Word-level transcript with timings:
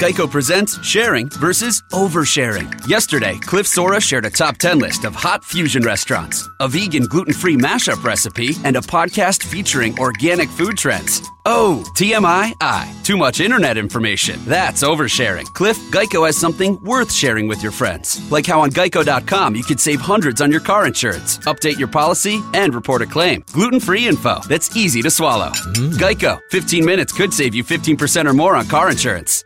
Geico 0.00 0.30
presents 0.30 0.82
sharing 0.86 1.28
versus 1.30 1.82
oversharing. 1.92 2.70
Yesterday, 2.86 3.38
Cliff 3.38 3.66
Sora 3.66 4.00
shared 4.00 4.26
a 4.26 4.30
top 4.30 4.58
10 4.58 4.78
list 4.78 5.04
of 5.04 5.14
hot 5.14 5.42
fusion 5.42 5.82
restaurants, 5.82 6.46
a 6.60 6.68
vegan 6.68 7.04
gluten 7.04 7.32
free 7.32 7.56
mashup 7.56 8.04
recipe, 8.04 8.50
and 8.64 8.76
a 8.76 8.80
podcast 8.80 9.42
featuring 9.42 9.98
organic 9.98 10.50
food 10.50 10.76
trends. 10.76 11.22
Oh, 11.46 11.82
TMI, 11.96 12.52
I. 12.60 12.94
Too 13.04 13.16
much 13.16 13.40
internet 13.40 13.78
information. 13.78 14.38
That's 14.44 14.82
oversharing. 14.82 15.46
Cliff, 15.54 15.78
Geico 15.90 16.26
has 16.26 16.36
something 16.36 16.78
worth 16.84 17.10
sharing 17.10 17.48
with 17.48 17.62
your 17.62 17.72
friends. 17.72 18.20
Like 18.30 18.46
how 18.46 18.60
on 18.60 18.70
geico.com 18.70 19.56
you 19.56 19.64
could 19.64 19.80
save 19.80 20.00
hundreds 20.00 20.42
on 20.42 20.50
your 20.50 20.60
car 20.60 20.86
insurance, 20.86 21.38
update 21.38 21.78
your 21.78 21.88
policy, 21.88 22.40
and 22.52 22.74
report 22.74 23.00
a 23.00 23.06
claim. 23.06 23.42
Gluten 23.52 23.80
free 23.80 24.06
info 24.06 24.40
that's 24.46 24.76
easy 24.76 25.00
to 25.00 25.10
swallow. 25.10 25.48
Mm. 25.48 25.92
Geico, 25.94 26.38
15 26.50 26.84
minutes 26.84 27.12
could 27.14 27.32
save 27.32 27.54
you 27.54 27.64
15% 27.64 28.26
or 28.26 28.34
more 28.34 28.54
on 28.56 28.66
car 28.68 28.90
insurance. 28.90 29.44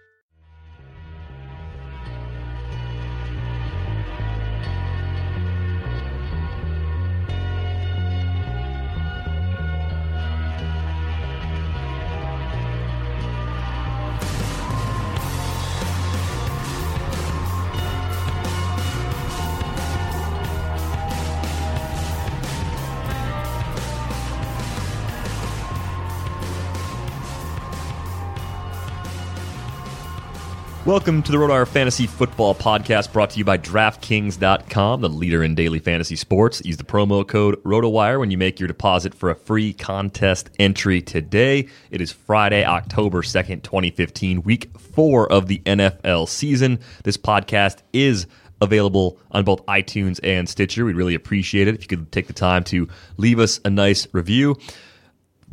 Welcome 30.87 31.23
to 31.23 31.33
the 31.33 31.39
RotoWire 31.39 31.67
Fantasy 31.67 32.07
Football 32.07 32.55
Podcast 32.55 33.11
brought 33.11 33.31
to 33.31 33.39
you 33.39 33.45
by 33.47 33.57
DraftKings.com, 33.57 35.01
the 35.01 35.09
leader 35.09 35.43
in 35.43 35.55
daily 35.55 35.79
fantasy 35.79 36.15
sports. 36.15 36.61
Use 36.63 36.77
the 36.77 36.85
promo 36.85 37.27
code 37.27 37.55
RotoWire 37.63 38.21
when 38.21 38.31
you 38.31 38.37
make 38.37 38.61
your 38.61 38.67
deposit 38.67 39.15
for 39.15 39.31
a 39.31 39.35
free 39.35 39.73
contest 39.73 40.51
entry 40.59 41.01
today. 41.01 41.69
It 41.91 42.03
is 42.03 42.13
Friday, 42.13 42.67
October 42.67 43.23
2nd, 43.23 43.63
2015, 43.63 44.43
week 44.43 44.77
four 44.79 45.33
of 45.33 45.47
the 45.47 45.61
NFL 45.61 46.29
season. 46.29 46.79
This 47.03 47.17
podcast 47.17 47.79
is 47.95 48.27
available 48.61 49.19
on 49.31 49.47
both 49.47 49.65
iTunes 49.65 50.21
and 50.23 50.47
Stitcher. 50.47 50.85
We'd 50.85 50.97
really 50.97 51.15
appreciate 51.15 51.67
it 51.67 51.77
if 51.77 51.81
you 51.81 51.97
could 51.97 52.13
take 52.13 52.27
the 52.27 52.35
time 52.35 52.63
to 52.65 52.89
leave 53.17 53.39
us 53.39 53.59
a 53.65 53.71
nice 53.71 54.07
review. 54.13 54.59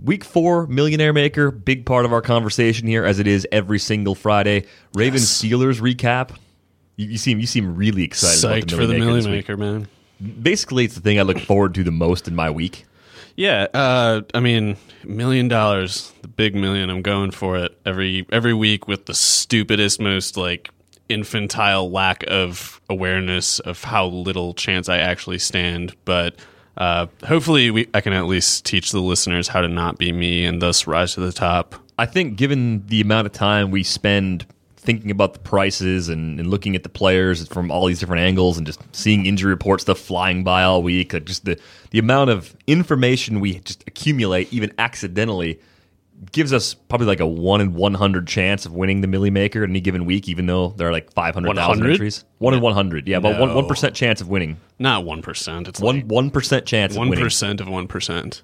Week 0.01 0.23
four, 0.23 0.65
Millionaire 0.65 1.13
Maker, 1.13 1.51
big 1.51 1.85
part 1.85 2.05
of 2.05 2.13
our 2.13 2.21
conversation 2.21 2.87
here, 2.87 3.05
as 3.05 3.19
it 3.19 3.27
is 3.27 3.47
every 3.51 3.77
single 3.77 4.15
Friday. 4.15 4.65
Ravens 4.95 5.27
Steelers 5.27 5.79
recap. 5.79 6.35
You, 6.95 7.07
you 7.07 7.17
seem 7.17 7.39
you 7.39 7.45
seem 7.45 7.75
really 7.75 8.03
excited 8.03 8.43
about 8.43 8.69
the 8.69 8.75
for 8.75 8.87
the 8.87 8.97
Million 8.97 8.99
Maker 8.99 9.15
this 9.15 9.25
Million 9.25 9.37
week. 9.37 9.49
Maker, 9.49 9.57
man. 9.57 10.41
Basically, 10.41 10.85
it's 10.85 10.95
the 10.95 11.01
thing 11.01 11.19
I 11.19 11.23
look 11.23 11.39
forward 11.39 11.75
to 11.75 11.83
the 11.83 11.91
most 11.91 12.27
in 12.27 12.35
my 12.35 12.49
week. 12.49 12.85
Yeah, 13.35 13.67
uh, 13.73 14.21
I 14.33 14.39
mean, 14.39 14.77
million 15.03 15.47
dollars, 15.47 16.11
the 16.21 16.27
big 16.27 16.55
million. 16.55 16.89
I'm 16.89 17.01
going 17.01 17.31
for 17.31 17.57
it 17.57 17.77
every 17.85 18.25
every 18.31 18.53
week 18.53 18.87
with 18.87 19.05
the 19.05 19.13
stupidest, 19.13 20.01
most 20.01 20.35
like 20.35 20.69
infantile 21.09 21.91
lack 21.91 22.23
of 22.27 22.81
awareness 22.89 23.59
of 23.59 23.83
how 23.83 24.07
little 24.07 24.53
chance 24.53 24.89
I 24.89 24.97
actually 24.97 25.39
stand. 25.39 25.95
But 26.05 26.35
uh, 26.77 27.07
hopefully, 27.25 27.71
we, 27.71 27.87
I 27.93 28.01
can 28.01 28.13
at 28.13 28.25
least 28.25 28.65
teach 28.65 28.91
the 28.91 28.99
listeners 28.99 29.47
how 29.47 29.61
to 29.61 29.67
not 29.67 29.97
be 29.97 30.11
me 30.11 30.45
and 30.45 30.61
thus 30.61 30.87
rise 30.87 31.13
to 31.15 31.19
the 31.19 31.31
top. 31.31 31.75
I 31.99 32.05
think, 32.05 32.37
given 32.37 32.85
the 32.87 33.01
amount 33.01 33.27
of 33.27 33.33
time 33.33 33.71
we 33.71 33.83
spend 33.83 34.45
thinking 34.77 35.11
about 35.11 35.33
the 35.33 35.39
prices 35.39 36.09
and, 36.09 36.39
and 36.39 36.49
looking 36.49 36.75
at 36.75 36.81
the 36.81 36.89
players 36.89 37.47
from 37.49 37.69
all 37.69 37.85
these 37.85 37.99
different 37.99 38.23
angles 38.23 38.57
and 38.57 38.65
just 38.65 38.81
seeing 38.95 39.27
injury 39.27 39.51
report 39.51 39.79
stuff 39.81 39.99
flying 39.99 40.43
by 40.43 40.63
all 40.63 40.81
week, 40.81 41.13
like 41.13 41.25
just 41.25 41.45
the, 41.45 41.59
the 41.91 41.99
amount 41.99 42.31
of 42.31 42.55
information 42.65 43.39
we 43.39 43.59
just 43.59 43.83
accumulate, 43.85 44.51
even 44.51 44.73
accidentally, 44.79 45.59
gives 46.31 46.53
us 46.53 46.73
probably 46.73 47.07
like 47.07 47.19
a 47.19 47.25
one 47.25 47.61
in 47.61 47.73
one 47.73 47.93
hundred 47.93 48.27
chance 48.27 48.65
of 48.65 48.73
winning 48.73 49.01
the 49.01 49.07
Millie 49.07 49.31
Maker 49.31 49.63
in 49.63 49.71
any 49.71 49.81
given 49.81 50.05
week, 50.05 50.27
even 50.29 50.45
though 50.45 50.69
there 50.69 50.87
are 50.87 50.91
like 50.91 51.11
five 51.13 51.33
hundred 51.33 51.55
thousand 51.55 51.89
entries. 51.89 52.25
One 52.37 52.53
in 52.53 52.61
one 52.61 52.73
hundred, 52.73 53.07
yeah, 53.07 53.19
but 53.19 53.39
one 53.39 53.53
one 53.55 53.67
percent 53.67 53.95
chance 53.95 54.21
of 54.21 54.29
winning. 54.29 54.57
Not 54.79 55.03
1%. 55.03 55.67
It's 55.67 55.79
One 55.79 55.97
like 55.97 56.05
one 56.05 56.31
percent 56.31 56.65
chance. 56.65 56.97
1% 56.97 57.59
of 57.61 57.67
1%. 57.67 58.41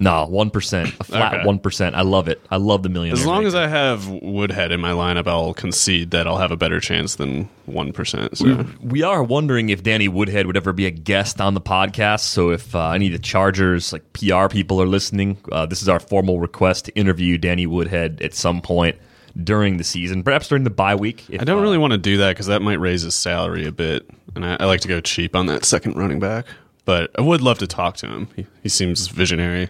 Nah, 0.00 0.26
one 0.26 0.50
percent, 0.50 0.94
a 1.00 1.04
flat 1.04 1.44
one 1.44 1.60
I 1.94 2.02
love 2.02 2.28
it. 2.28 2.40
I 2.50 2.56
love 2.56 2.82
the 2.82 2.88
million. 2.88 3.14
As 3.14 3.26
long 3.26 3.38
maker. 3.38 3.48
as 3.48 3.54
I 3.54 3.66
have 3.66 4.08
Woodhead 4.08 4.70
in 4.70 4.80
my 4.80 4.92
lineup, 4.92 5.26
I'll 5.26 5.54
concede 5.54 6.12
that 6.12 6.26
I'll 6.26 6.38
have 6.38 6.52
a 6.52 6.56
better 6.56 6.78
chance 6.78 7.16
than 7.16 7.48
one 7.66 7.92
percent. 7.92 8.38
So. 8.38 8.44
We, 8.44 8.88
we, 8.88 9.02
are 9.02 9.22
wondering 9.22 9.70
if 9.70 9.82
Danny 9.82 10.06
Woodhead 10.06 10.46
would 10.46 10.56
ever 10.56 10.72
be 10.72 10.86
a 10.86 10.90
guest 10.90 11.40
on 11.40 11.54
the 11.54 11.60
podcast. 11.60 12.20
So 12.20 12.50
if 12.50 12.74
uh, 12.74 12.90
any 12.90 13.06
of 13.06 13.12
the 13.12 13.18
Chargers 13.18 13.92
like 13.92 14.12
PR 14.12 14.46
people 14.48 14.80
are 14.80 14.86
listening, 14.86 15.38
uh, 15.50 15.66
this 15.66 15.82
is 15.82 15.88
our 15.88 16.00
formal 16.00 16.38
request 16.38 16.84
to 16.86 16.92
interview 16.92 17.36
Danny 17.36 17.66
Woodhead 17.66 18.22
at 18.22 18.34
some 18.34 18.60
point 18.60 18.96
during 19.42 19.76
the 19.76 19.84
season, 19.84 20.22
perhaps 20.22 20.48
during 20.48 20.64
the 20.64 20.70
bye 20.70 20.94
week. 20.94 21.24
If, 21.28 21.40
I 21.40 21.44
don't 21.44 21.58
uh, 21.58 21.62
really 21.62 21.78
want 21.78 21.92
to 21.92 21.98
do 21.98 22.18
that 22.18 22.30
because 22.30 22.46
that 22.46 22.62
might 22.62 22.80
raise 22.80 23.02
his 23.02 23.14
salary 23.14 23.66
a 23.66 23.72
bit, 23.72 24.08
and 24.34 24.44
I, 24.44 24.56
I, 24.60 24.64
like 24.66 24.80
to 24.80 24.88
go 24.88 25.00
cheap 25.00 25.34
on 25.34 25.46
that 25.46 25.64
second 25.64 25.96
running 25.96 26.20
back. 26.20 26.46
But 26.84 27.10
I 27.18 27.20
would 27.20 27.42
love 27.42 27.58
to 27.58 27.66
talk 27.66 27.96
to 27.98 28.06
him. 28.06 28.28
He, 28.34 28.46
he 28.62 28.68
seems 28.68 29.08
visionary. 29.08 29.68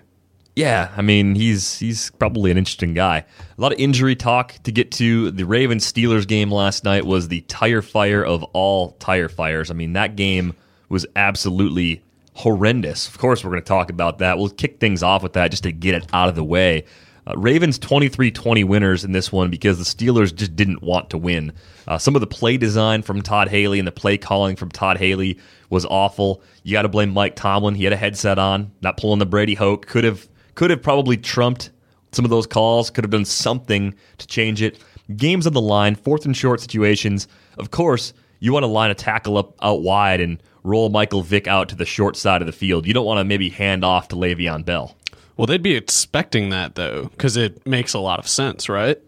Yeah, 0.59 0.91
I 0.97 1.03
mean 1.03 1.37
he's 1.37 1.79
he's 1.79 2.11
probably 2.11 2.51
an 2.51 2.59
interesting 2.59 2.93
guy. 2.93 3.19
A 3.19 3.61
lot 3.61 3.73
of 3.73 3.79
injury 3.79 4.17
talk 4.17 4.55
to 4.65 4.73
get 4.73 4.91
to. 4.93 5.31
The 5.31 5.45
Ravens 5.45 5.87
Steelers 5.91 6.27
game 6.27 6.51
last 6.51 6.83
night 6.83 7.07
was 7.07 7.29
the 7.29 7.43
tire 7.43 7.81
fire 7.81 8.25
of 8.25 8.43
all 8.55 8.91
tire 8.99 9.29
fires. 9.29 9.71
I 9.71 9.75
mean 9.75 9.93
that 9.93 10.17
game 10.17 10.55
was 10.89 11.07
absolutely 11.15 12.03
horrendous. 12.35 13.07
Of 13.07 13.19
course, 13.19 13.45
we're 13.45 13.53
going 13.53 13.63
to 13.63 13.69
talk 13.69 13.89
about 13.89 14.19
that. 14.19 14.37
We'll 14.37 14.49
kick 14.49 14.81
things 14.81 15.01
off 15.01 15.23
with 15.23 15.35
that 15.35 15.53
just 15.53 15.63
to 15.63 15.71
get 15.71 15.95
it 15.95 16.07
out 16.13 16.29
of 16.29 16.35
the 16.35 16.43
way. 16.43 16.87
Uh, 17.25 17.35
Ravens 17.37 17.79
23-20 17.79 18.65
winners 18.65 19.05
in 19.05 19.13
this 19.13 19.31
one 19.31 19.51
because 19.51 19.79
the 19.79 19.85
Steelers 19.85 20.35
just 20.35 20.57
didn't 20.57 20.83
want 20.83 21.11
to 21.11 21.19
win. 21.19 21.53
Uh, 21.87 21.99
some 21.99 22.17
of 22.17 22.21
the 22.21 22.27
play 22.27 22.57
design 22.57 23.03
from 23.03 23.23
Todd 23.23 23.47
Haley 23.47 23.79
and 23.79 23.87
the 23.87 23.93
play 23.93 24.19
calling 24.19 24.57
from 24.57 24.71
Todd 24.71 24.97
Haley 24.97 25.39
was 25.71 25.85
awful. 25.85 26.43
You 26.65 26.73
got 26.73 26.83
to 26.83 26.89
blame 26.89 27.11
Mike 27.11 27.37
Tomlin. 27.37 27.77
He 27.77 27.85
had 27.85 27.93
a 27.93 27.97
headset 27.97 28.41
on, 28.41 28.73
not 28.81 28.97
pulling 28.97 29.21
the 29.21 29.27
Brady 29.27 29.55
Hoke. 29.55 29.87
Could 29.87 30.03
have 30.03 30.29
could 30.59 30.71
have 30.71 30.83
probably 30.83 31.17
trumped 31.17 31.71
some 32.11 32.25
of 32.25 32.33
those 32.33 32.45
calls. 32.45 32.91
Could 32.91 33.05
have 33.05 33.13
done 33.13 33.25
something 33.25 33.95
to 34.19 34.27
change 34.27 34.61
it. 34.61 34.83
Games 35.17 35.47
on 35.47 35.53
the 35.53 35.61
line, 35.61 35.95
fourth 35.95 36.25
and 36.25 36.37
short 36.37 36.61
situations. 36.61 37.29
Of 37.59 37.71
course, 37.71 38.13
you 38.41 38.53
want 38.53 38.65
to 38.65 38.67
line 38.67 38.91
a 38.91 38.95
tackle 38.97 39.39
up 39.39 39.55
out 39.63 39.83
wide 39.83 40.21
and 40.21 40.43
roll 40.65 40.89
Michael 40.89 41.23
Vick 41.23 41.47
out 41.47 41.69
to 41.69 41.77
the 41.77 41.87
short 41.87 42.17
side 42.17 42.43
of 42.43 42.47
the 42.47 42.53
field. 42.53 42.89
You 42.89 42.93
don't 42.93 43.07
want 43.07 43.21
to 43.21 43.25
maybe 43.25 43.51
hand 43.51 43.85
off 43.85 44.09
to 44.09 44.17
Le'Veon 44.17 44.65
Bell. 44.65 44.97
Well, 45.37 45.47
they'd 45.47 45.63
be 45.63 45.77
expecting 45.77 46.49
that 46.49 46.75
though, 46.75 47.05
because 47.05 47.37
it 47.37 47.65
makes 47.65 47.95
a 47.95 48.01
lot 48.01 48.19
of 48.19 48.27
sense, 48.27 48.69
right? 48.69 49.01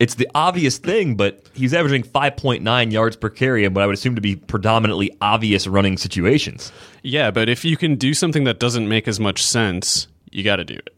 It's 0.00 0.16
the 0.16 0.28
obvious 0.34 0.78
thing, 0.78 1.14
but 1.14 1.46
he's 1.52 1.72
averaging 1.72 2.02
5.9 2.02 2.90
yards 2.90 3.14
per 3.14 3.28
carry 3.28 3.64
in 3.64 3.74
what 3.74 3.84
I 3.84 3.86
would 3.86 3.94
assume 3.94 4.16
to 4.16 4.20
be 4.20 4.34
predominantly 4.34 5.16
obvious 5.20 5.68
running 5.68 5.98
situations. 5.98 6.72
Yeah, 7.04 7.30
but 7.30 7.48
if 7.48 7.64
you 7.64 7.76
can 7.76 7.94
do 7.94 8.12
something 8.12 8.42
that 8.42 8.58
doesn't 8.58 8.88
make 8.88 9.06
as 9.06 9.20
much 9.20 9.44
sense, 9.44 10.08
you 10.30 10.44
got 10.44 10.56
to 10.56 10.64
do 10.64 10.74
it. 10.74 10.94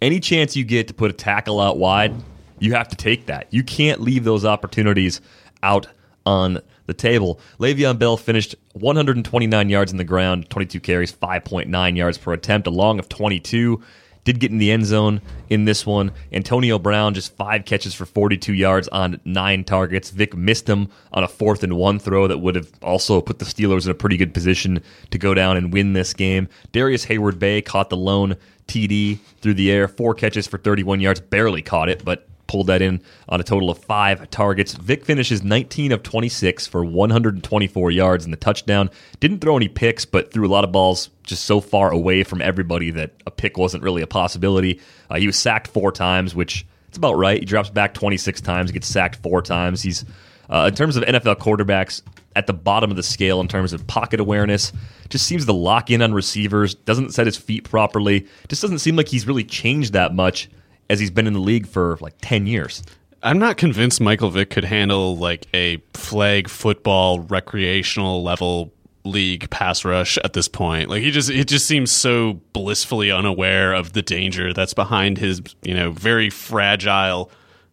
Any 0.00 0.20
chance 0.20 0.54
you 0.56 0.64
get 0.64 0.88
to 0.88 0.94
put 0.94 1.10
a 1.10 1.14
tackle 1.14 1.60
out 1.60 1.78
wide, 1.78 2.14
you 2.60 2.74
have 2.74 2.88
to 2.88 2.96
take 2.96 3.26
that. 3.26 3.48
You 3.50 3.62
can't 3.62 4.00
leave 4.00 4.24
those 4.24 4.44
opportunities 4.44 5.20
out 5.62 5.88
on 6.24 6.60
the 6.86 6.94
table. 6.94 7.40
Le'Veon 7.58 7.98
Bell 7.98 8.16
finished 8.16 8.54
129 8.74 9.68
yards 9.68 9.92
in 9.92 9.98
the 9.98 10.04
ground, 10.04 10.48
22 10.50 10.80
carries, 10.80 11.12
5.9 11.12 11.96
yards 11.96 12.18
per 12.18 12.32
attempt, 12.32 12.66
a 12.66 12.70
long 12.70 12.98
of 12.98 13.08
22. 13.08 13.82
Did 14.24 14.40
get 14.40 14.50
in 14.50 14.58
the 14.58 14.70
end 14.70 14.84
zone 14.84 15.22
in 15.48 15.64
this 15.64 15.86
one. 15.86 16.12
Antonio 16.32 16.78
Brown 16.78 17.14
just 17.14 17.34
five 17.36 17.64
catches 17.64 17.94
for 17.94 18.04
42 18.04 18.52
yards 18.52 18.86
on 18.88 19.20
nine 19.24 19.64
targets. 19.64 20.10
Vick 20.10 20.36
missed 20.36 20.68
him 20.68 20.88
on 21.12 21.24
a 21.24 21.28
fourth 21.28 21.62
and 21.62 21.76
one 21.76 21.98
throw 21.98 22.26
that 22.26 22.38
would 22.38 22.54
have 22.54 22.70
also 22.82 23.22
put 23.22 23.38
the 23.38 23.46
Steelers 23.46 23.86
in 23.86 23.90
a 23.90 23.94
pretty 23.94 24.18
good 24.18 24.34
position 24.34 24.82
to 25.12 25.18
go 25.18 25.32
down 25.32 25.56
and 25.56 25.72
win 25.72 25.94
this 25.94 26.12
game. 26.12 26.46
Darrius 26.72 27.06
Heyward-Bey 27.06 27.62
caught 27.62 27.88
the 27.88 27.96
lone 27.96 28.36
TD 28.68 29.18
through 29.40 29.54
the 29.54 29.70
air, 29.70 29.88
four 29.88 30.14
catches 30.14 30.46
for 30.46 30.58
31 30.58 31.00
yards, 31.00 31.20
barely 31.20 31.62
caught 31.62 31.88
it, 31.88 32.04
but 32.04 32.28
pulled 32.46 32.66
that 32.66 32.82
in 32.82 33.00
on 33.28 33.40
a 33.40 33.44
total 33.44 33.70
of 33.70 33.78
five 33.78 34.28
targets. 34.30 34.72
Vick 34.74 35.04
finishes 35.04 35.44
19 35.44 35.92
of 35.92 36.02
26 36.02 36.66
for 36.66 36.84
124 36.84 37.90
yards 37.90 38.24
in 38.24 38.30
the 38.30 38.36
touchdown. 38.36 38.90
Didn't 39.20 39.40
throw 39.40 39.56
any 39.56 39.68
picks, 39.68 40.04
but 40.04 40.32
threw 40.32 40.46
a 40.46 40.48
lot 40.48 40.64
of 40.64 40.72
balls 40.72 41.10
just 41.22 41.44
so 41.44 41.60
far 41.60 41.92
away 41.92 42.24
from 42.24 42.40
everybody 42.40 42.90
that 42.92 43.12
a 43.26 43.30
pick 43.30 43.56
wasn't 43.58 43.82
really 43.82 44.02
a 44.02 44.06
possibility. 44.06 44.80
Uh, 45.10 45.16
he 45.16 45.26
was 45.26 45.36
sacked 45.36 45.68
four 45.68 45.92
times, 45.92 46.34
which 46.34 46.66
it's 46.88 46.96
about 46.96 47.14
right. 47.14 47.38
He 47.38 47.44
drops 47.44 47.70
back 47.70 47.94
26 47.94 48.40
times, 48.40 48.72
gets 48.72 48.88
sacked 48.88 49.16
four 49.16 49.42
times. 49.42 49.82
He's 49.82 50.04
uh, 50.50 50.66
in 50.68 50.74
terms 50.74 50.96
of 50.96 51.04
NFL 51.04 51.36
quarterbacks 51.36 52.02
at 52.36 52.46
the 52.46 52.52
bottom 52.52 52.90
of 52.90 52.96
the 52.96 53.02
scale 53.02 53.40
in 53.40 53.48
terms 53.48 53.72
of 53.72 53.86
pocket 53.86 54.20
awareness. 54.20 54.72
Just 55.08 55.26
seems 55.26 55.44
to 55.46 55.52
lock 55.52 55.90
in 55.90 56.02
on 56.02 56.12
receivers. 56.12 56.74
Doesn't 56.74 57.12
set 57.12 57.26
his 57.26 57.36
feet 57.36 57.64
properly. 57.68 58.26
Just 58.48 58.62
doesn't 58.62 58.78
seem 58.78 58.96
like 58.96 59.08
he's 59.08 59.26
really 59.26 59.44
changed 59.44 59.92
that 59.94 60.14
much 60.14 60.48
as 60.88 61.00
he's 61.00 61.10
been 61.10 61.26
in 61.26 61.32
the 61.32 61.40
league 61.40 61.66
for 61.66 61.98
like 62.00 62.14
10 62.22 62.46
years. 62.46 62.82
I'm 63.22 63.38
not 63.38 63.56
convinced 63.56 64.00
Michael 64.00 64.30
Vick 64.30 64.50
could 64.50 64.64
handle 64.64 65.16
like 65.16 65.46
a 65.52 65.78
flag 65.94 66.48
football 66.48 67.20
recreational 67.20 68.22
level 68.22 68.72
league 69.04 69.50
pass 69.50 69.84
rush 69.84 70.18
at 70.18 70.34
this 70.34 70.46
point. 70.46 70.88
Like 70.88 71.02
he 71.02 71.10
just 71.10 71.30
it 71.30 71.48
just 71.48 71.66
seems 71.66 71.90
so 71.90 72.34
blissfully 72.52 73.10
unaware 73.10 73.72
of 73.72 73.92
the 73.92 74.02
danger 74.02 74.52
that's 74.52 74.74
behind 74.74 75.18
his, 75.18 75.42
you 75.62 75.74
know, 75.74 75.90
very 75.90 76.30
fragile 76.30 77.30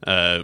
uh 0.08 0.44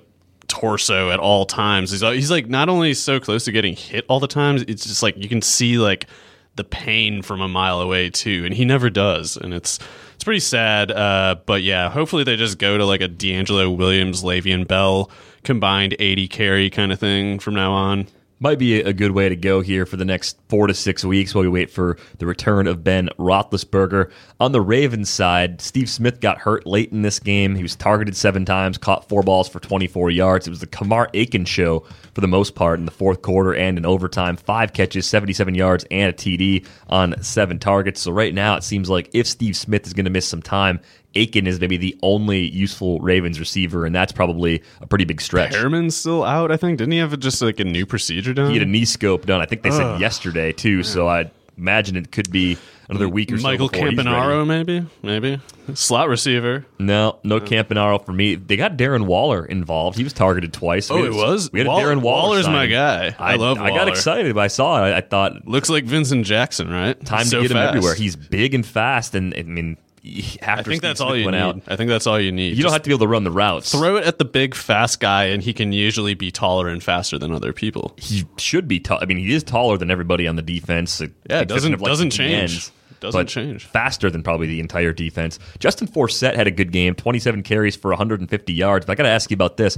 torso 0.51 1.09
at 1.09 1.19
all 1.19 1.45
times. 1.45 1.91
He's 1.91 2.01
he's 2.01 2.29
like 2.29 2.47
not 2.47 2.67
only 2.67 2.93
so 2.93 3.19
close 3.19 3.45
to 3.45 3.51
getting 3.53 3.75
hit 3.75 4.05
all 4.09 4.19
the 4.19 4.27
time, 4.27 4.57
it's 4.67 4.85
just 4.85 5.01
like 5.01 5.15
you 5.17 5.29
can 5.29 5.41
see 5.41 5.77
like 5.77 6.07
the 6.55 6.65
pain 6.65 7.21
from 7.21 7.39
a 7.39 7.47
mile 7.47 7.79
away 7.79 8.09
too, 8.09 8.43
and 8.45 8.53
he 8.53 8.65
never 8.65 8.89
does, 8.89 9.37
and 9.37 9.53
it's 9.53 9.79
it's 10.13 10.23
pretty 10.23 10.41
sad. 10.41 10.91
Uh, 10.91 11.37
but 11.45 11.63
yeah, 11.63 11.89
hopefully 11.89 12.25
they 12.25 12.35
just 12.35 12.59
go 12.59 12.77
to 12.77 12.85
like 12.85 13.01
a 13.01 13.07
DeAngelo 13.07 13.75
Williams, 13.75 14.23
Le'Veon 14.23 14.67
Bell 14.67 15.09
combined 15.43 15.95
eighty 15.99 16.27
carry 16.27 16.69
kind 16.69 16.91
of 16.91 16.99
thing 16.99 17.39
from 17.39 17.55
now 17.55 17.71
on. 17.71 18.07
Might 18.43 18.57
be 18.57 18.81
a 18.81 18.91
good 18.91 19.11
way 19.11 19.29
to 19.29 19.35
go 19.35 19.61
here 19.61 19.85
for 19.85 19.97
the 19.97 20.03
next 20.03 20.35
four 20.49 20.65
to 20.65 20.73
six 20.73 21.05
weeks 21.05 21.35
while 21.35 21.43
we 21.43 21.47
wait 21.47 21.69
for 21.69 21.95
the 22.17 22.25
return 22.25 22.65
of 22.65 22.83
Ben 22.83 23.07
Roethlisberger. 23.19 24.11
On 24.39 24.51
the 24.51 24.59
Ravens 24.59 25.11
side, 25.11 25.61
Steve 25.61 25.87
Smith 25.87 26.19
got 26.19 26.39
hurt 26.39 26.65
late 26.65 26.91
in 26.91 27.03
this 27.03 27.19
game. 27.19 27.53
He 27.53 27.61
was 27.61 27.75
targeted 27.75 28.17
seven 28.17 28.43
times, 28.43 28.79
caught 28.79 29.07
four 29.07 29.21
balls 29.21 29.47
for 29.47 29.59
24 29.59 30.09
yards. 30.09 30.47
It 30.47 30.49
was 30.49 30.59
the 30.59 30.65
Kamar 30.65 31.11
Aiken 31.13 31.45
show 31.45 31.85
for 32.15 32.21
the 32.21 32.27
most 32.27 32.55
part 32.55 32.79
in 32.79 32.85
the 32.85 32.91
fourth 32.91 33.21
quarter 33.21 33.53
and 33.53 33.77
in 33.77 33.85
overtime. 33.85 34.37
Five 34.37 34.73
catches, 34.73 35.05
77 35.05 35.53
yards, 35.53 35.85
and 35.91 36.09
a 36.09 36.13
TD 36.13 36.65
on 36.89 37.21
seven 37.21 37.59
targets. 37.59 38.01
So 38.01 38.11
right 38.11 38.33
now, 38.33 38.55
it 38.55 38.63
seems 38.63 38.89
like 38.89 39.11
if 39.13 39.27
Steve 39.27 39.55
Smith 39.55 39.85
is 39.85 39.93
going 39.93 40.05
to 40.05 40.09
miss 40.09 40.27
some 40.27 40.41
time, 40.41 40.79
Aiken 41.15 41.45
is 41.47 41.59
maybe 41.59 41.77
the 41.77 41.97
only 42.01 42.39
useful 42.49 42.99
Ravens 42.99 43.39
receiver, 43.39 43.85
and 43.85 43.93
that's 43.93 44.11
probably 44.11 44.63
a 44.81 44.87
pretty 44.87 45.05
big 45.05 45.19
stretch. 45.21 45.51
Perriman's 45.51 45.95
still 45.95 46.23
out, 46.23 46.51
I 46.51 46.57
think. 46.57 46.77
Didn't 46.77 46.93
he 46.93 46.99
have 46.99 47.17
just 47.19 47.41
like 47.41 47.59
a 47.59 47.65
new 47.65 47.85
procedure 47.85 48.33
done? 48.33 48.49
He 48.51 48.57
had 48.57 48.67
a 48.67 48.69
knee 48.69 48.85
scope 48.85 49.25
done. 49.25 49.41
I 49.41 49.45
think 49.45 49.61
they 49.63 49.71
said 49.71 49.99
yesterday 49.99 50.51
too. 50.53 50.83
So 50.83 51.07
I 51.07 51.29
imagine 51.57 51.95
it 51.97 52.11
could 52.11 52.31
be 52.31 52.57
another 52.89 53.09
week 53.09 53.31
or 53.31 53.37
so. 53.37 53.43
Michael 53.43 53.67
before 53.67 53.89
he's 53.89 53.99
Campanaro, 53.99 54.47
maybe, 54.47 54.85
maybe 55.03 55.39
slot 55.73 56.09
receiver. 56.09 56.65
No, 56.79 57.19
no 57.23 57.39
Campanaro 57.39 58.03
for 58.05 58.13
me. 58.13 58.35
They 58.35 58.57
got 58.57 58.77
Darren 58.77 59.05
Waller 59.05 59.45
involved. 59.45 59.97
He 59.97 60.03
was 60.03 60.13
targeted 60.13 60.53
twice. 60.53 60.89
Oh, 60.89 61.03
it 61.03 61.13
was? 61.13 61.51
We 61.51 61.59
had 61.59 61.67
Waller- 61.67 61.83
Darren 61.95 62.01
Waller. 62.01 62.29
Waller's 62.29 62.47
my 62.47 62.67
guy. 62.67 63.15
I 63.19 63.35
love 63.35 63.59
I 63.59 63.69
got 63.69 63.87
excited. 63.87 64.37
I 64.37 64.47
saw 64.47 64.85
it. 64.85 64.91
I, 64.91 64.97
I 64.97 65.01
thought 65.01 65.47
Looks 65.47 65.69
like 65.69 65.83
Vincent 65.85 66.25
Jackson, 66.25 66.69
right? 66.69 66.99
time 67.05 67.25
So 67.25 67.37
to 67.37 67.41
get 67.43 67.51
him 67.51 67.57
everywhere. 67.57 67.95
He's 67.95 68.15
big 68.15 68.53
and 68.53 68.65
fast, 68.65 69.15
and 69.15 69.33
I 69.35 69.43
mean, 69.43 69.77
I 70.03 70.63
think 70.63 70.81
that's 70.81 70.99
all 70.99 71.15
you 71.15 71.25
went 71.25 71.35
need. 71.37 71.41
out, 71.43 71.61
I 71.67 71.75
think 71.75 71.89
that's 71.89 72.07
all 72.07 72.19
you 72.19 72.31
need. 72.31 72.57
you 72.57 72.63
don't 72.63 72.71
have 72.71 72.81
to 72.81 72.89
be 72.89 72.93
able 72.93 73.05
to 73.05 73.07
run 73.11 73.23
the 73.23 73.31
routes. 73.31 73.71
throw 73.71 73.97
it 73.97 74.05
at 74.05 74.17
the 74.17 74.25
big 74.25 74.55
fast 74.55 74.99
guy, 74.99 75.25
and 75.25 75.43
he 75.43 75.53
can 75.53 75.71
usually 75.71 76.13
be 76.15 76.31
taller 76.31 76.67
and 76.69 76.81
faster 76.83 77.17
than 77.19 77.31
other 77.31 77.53
people. 77.53 77.93
he 77.97 78.25
should 78.37 78.67
be 78.67 78.79
tall. 78.79 78.97
I 79.01 79.05
mean, 79.05 79.17
he 79.17 79.31
is 79.33 79.43
taller 79.43 79.77
than 79.77 79.91
everybody 79.91 80.27
on 80.27 80.35
the 80.35 80.41
defense. 80.41 81.01
Yeah, 81.29 81.41
it 81.41 81.47
doesn't- 81.47 81.73
like, 81.79 81.81
doesn't 81.81 82.09
change. 82.11 82.51
ends, 82.53 82.71
Doesn't 82.99 83.27
change. 83.27 83.65
Faster 83.65 84.09
than 84.09 84.23
probably 84.23 84.47
the 84.47 84.59
entire 84.59 84.91
defense. 84.93 85.37
Justin 85.59 85.87
Forsett 85.87 86.35
had 86.35 86.47
a 86.47 86.51
good 86.51 86.71
game, 86.71 86.95
27 86.95 87.43
carries 87.43 87.75
for 87.75 87.89
150 87.91 88.53
yards. 88.53 88.85
But 88.85 88.93
I 88.93 88.95
got 88.95 89.03
to 89.03 89.09
ask 89.09 89.29
you 89.31 89.35
about 89.35 89.57
this. 89.57 89.77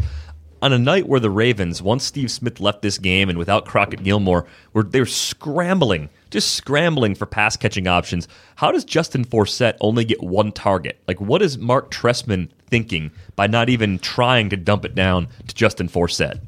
On 0.62 0.72
a 0.72 0.80
night 0.80 1.10
where 1.10 1.20
the 1.20 1.30
Ravens, 1.30 1.82
once 1.82 2.06
Steve 2.06 2.32
Smith 2.32 2.62
left 2.62 2.82
this 2.82 2.98
game 2.98 3.28
and 3.30 3.38
without 3.38 3.66
Crockett 3.66 4.02
Gilmore, 4.04 4.46
were 4.72 4.84
they 4.84 5.00
were 5.02 5.06
scrambling, 5.06 6.08
just 6.34 6.54
scrambling 6.54 7.14
for 7.16 7.26
pass 7.26 7.56
catching 7.56 7.88
options. 7.88 8.28
How 8.56 8.72
does 8.72 8.84
Justin 8.84 9.24
Forsett 9.24 9.78
only 9.80 10.04
get 10.04 10.22
one 10.22 10.52
target? 10.52 11.00
Like, 11.08 11.22
what 11.22 11.42
is 11.42 11.58
Marc 11.60 11.92
Trestman 11.92 12.50
thinking 12.68 13.12
by 13.36 13.48
not 13.48 13.70
even 13.70 14.00
trying 14.00 14.50
to 14.50 14.58
dump 14.58 14.84
it 14.84 14.96
down 14.96 15.28
to 15.48 15.56
Justin 15.56 15.88
Forsett? 15.88 16.42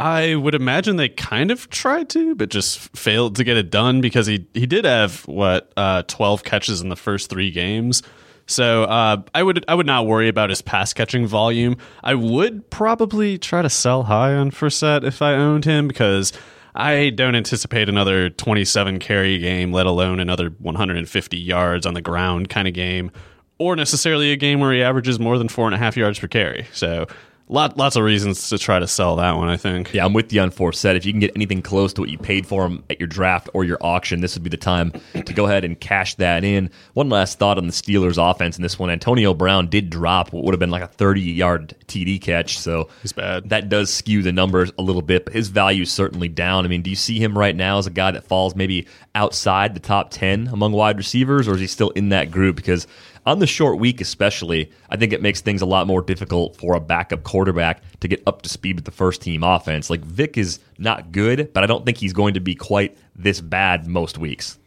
I 0.00 0.34
would 0.34 0.56
imagine 0.56 0.96
they 0.96 1.08
kind 1.08 1.52
of 1.52 1.70
tried 1.70 2.08
to, 2.10 2.34
but 2.34 2.48
just 2.48 2.80
failed 2.96 3.36
to 3.36 3.44
get 3.44 3.56
it 3.56 3.70
done 3.70 4.00
because 4.00 4.26
he 4.26 4.46
he 4.52 4.66
did 4.66 4.84
have 4.84 5.26
what 5.28 5.72
uh, 5.76 6.02
twelve 6.08 6.42
catches 6.42 6.80
in 6.80 6.88
the 6.88 6.96
first 6.96 7.30
three 7.30 7.52
games. 7.52 8.02
So 8.46 8.82
uh, 8.84 9.22
I 9.32 9.44
would 9.44 9.64
I 9.68 9.76
would 9.76 9.86
not 9.86 10.08
worry 10.08 10.26
about 10.26 10.50
his 10.50 10.60
pass 10.60 10.92
catching 10.92 11.28
volume. 11.28 11.76
I 12.02 12.14
would 12.14 12.68
probably 12.70 13.38
try 13.38 13.62
to 13.62 13.70
sell 13.70 14.02
high 14.02 14.34
on 14.34 14.50
Forsett 14.50 15.04
if 15.04 15.22
I 15.22 15.34
owned 15.34 15.64
him 15.64 15.86
because 15.86 16.32
I 16.74 17.10
don't 17.10 17.34
anticipate 17.34 17.88
another 17.88 18.30
27 18.30 18.98
carry 18.98 19.38
game, 19.38 19.72
let 19.72 19.86
alone 19.86 20.20
another 20.20 20.50
150 20.58 21.36
yards 21.36 21.84
on 21.84 21.94
the 21.94 22.00
ground 22.00 22.48
kind 22.48 22.66
of 22.66 22.74
game, 22.74 23.10
or 23.58 23.76
necessarily 23.76 24.32
a 24.32 24.36
game 24.36 24.60
where 24.60 24.72
he 24.72 24.82
averages 24.82 25.18
more 25.20 25.36
than 25.38 25.48
four 25.48 25.66
and 25.66 25.74
a 25.74 25.78
half 25.78 25.96
yards 25.96 26.18
per 26.18 26.28
carry. 26.28 26.66
So 26.72 27.06
lot, 27.52 27.76
lots 27.76 27.96
of 27.96 28.02
reasons 28.02 28.48
to 28.48 28.58
try 28.58 28.78
to 28.78 28.86
sell 28.88 29.16
that 29.16 29.36
one, 29.36 29.48
I 29.48 29.56
think. 29.56 29.92
Yeah, 29.92 30.04
I'm 30.04 30.12
with 30.12 30.32
you 30.32 30.40
on 30.40 30.50
Forsett. 30.50 30.96
If 30.96 31.04
you 31.04 31.12
can 31.12 31.20
get 31.20 31.32
anything 31.36 31.62
close 31.62 31.92
to 31.94 32.00
what 32.00 32.10
you 32.10 32.18
paid 32.18 32.46
for 32.46 32.66
him 32.66 32.82
at 32.90 32.98
your 32.98 33.06
draft 33.06 33.48
or 33.54 33.64
your 33.64 33.78
auction, 33.80 34.20
this 34.20 34.34
would 34.34 34.42
be 34.42 34.50
the 34.50 34.56
time 34.56 34.92
to 35.14 35.32
go 35.32 35.46
ahead 35.46 35.64
and 35.64 35.78
cash 35.78 36.14
that 36.16 36.44
in. 36.44 36.70
One 36.94 37.08
last 37.08 37.38
thought 37.38 37.58
on 37.58 37.66
the 37.66 37.72
Steelers' 37.72 38.18
offense 38.18 38.56
in 38.56 38.62
this 38.62 38.78
one. 38.78 38.90
Antonio 38.90 39.34
Brown 39.34 39.68
did 39.68 39.90
drop 39.90 40.32
what 40.32 40.44
would 40.44 40.54
have 40.54 40.60
been 40.60 40.70
like 40.70 40.82
a 40.82 40.88
30 40.88 41.20
yard 41.20 41.74
TD 41.86 42.20
catch, 42.20 42.58
so 42.58 42.88
He's 43.02 43.12
bad. 43.12 43.48
that 43.50 43.68
does 43.68 43.92
skew 43.92 44.22
the 44.22 44.32
numbers 44.32 44.72
a 44.78 44.82
little 44.82 45.02
bit, 45.02 45.24
but 45.24 45.34
his 45.34 45.48
value 45.48 45.82
is 45.82 45.92
certainly 45.92 46.28
down. 46.28 46.64
I 46.64 46.68
mean, 46.68 46.82
do 46.82 46.90
you 46.90 46.96
see 46.96 47.18
him 47.18 47.36
right 47.36 47.54
now 47.54 47.78
as 47.78 47.86
a 47.86 47.90
guy 47.90 48.10
that 48.10 48.24
falls 48.24 48.56
maybe 48.56 48.86
outside 49.14 49.74
the 49.74 49.80
top 49.80 50.10
10 50.10 50.48
among 50.48 50.72
wide 50.72 50.96
receivers, 50.96 51.46
or 51.48 51.54
is 51.54 51.60
he 51.60 51.66
still 51.66 51.90
in 51.90 52.08
that 52.10 52.30
group? 52.30 52.56
Because 52.56 52.86
on 53.24 53.38
the 53.38 53.46
short 53.46 53.78
week, 53.78 54.00
especially, 54.00 54.70
I 54.90 54.96
think 54.96 55.12
it 55.12 55.22
makes 55.22 55.40
things 55.40 55.62
a 55.62 55.66
lot 55.66 55.86
more 55.86 56.02
difficult 56.02 56.56
for 56.56 56.74
a 56.74 56.80
backup 56.80 57.22
quarterback 57.22 57.82
to 58.00 58.08
get 58.08 58.22
up 58.26 58.42
to 58.42 58.48
speed 58.48 58.76
with 58.76 58.84
the 58.84 58.90
first 58.90 59.22
team 59.22 59.42
offense. 59.44 59.90
Like 59.90 60.00
Vick 60.00 60.36
is 60.36 60.58
not 60.78 61.12
good, 61.12 61.52
but 61.52 61.62
I 61.62 61.66
don't 61.66 61.84
think 61.86 61.98
he's 61.98 62.12
going 62.12 62.34
to 62.34 62.40
be 62.40 62.54
quite 62.54 62.96
this 63.14 63.40
bad 63.40 63.86
most 63.86 64.18
weeks. 64.18 64.58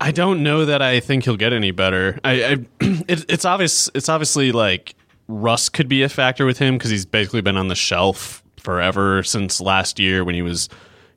I 0.00 0.12
don't 0.12 0.42
know 0.42 0.64
that 0.64 0.82
I 0.82 1.00
think 1.00 1.24
he'll 1.24 1.36
get 1.36 1.52
any 1.52 1.70
better. 1.70 2.18
I, 2.24 2.44
I 2.44 2.50
it, 2.80 3.24
it's 3.28 3.44
obvious. 3.44 3.90
It's 3.94 4.08
obviously 4.08 4.52
like 4.52 4.94
Russ 5.28 5.68
could 5.68 5.88
be 5.88 6.02
a 6.02 6.08
factor 6.08 6.46
with 6.46 6.58
him 6.58 6.76
because 6.76 6.90
he's 6.90 7.06
basically 7.06 7.40
been 7.40 7.56
on 7.56 7.68
the 7.68 7.74
shelf 7.74 8.42
forever 8.58 9.22
since 9.22 9.60
last 9.60 9.98
year 9.98 10.24
when 10.24 10.34
he 10.34 10.42
was, 10.42 10.68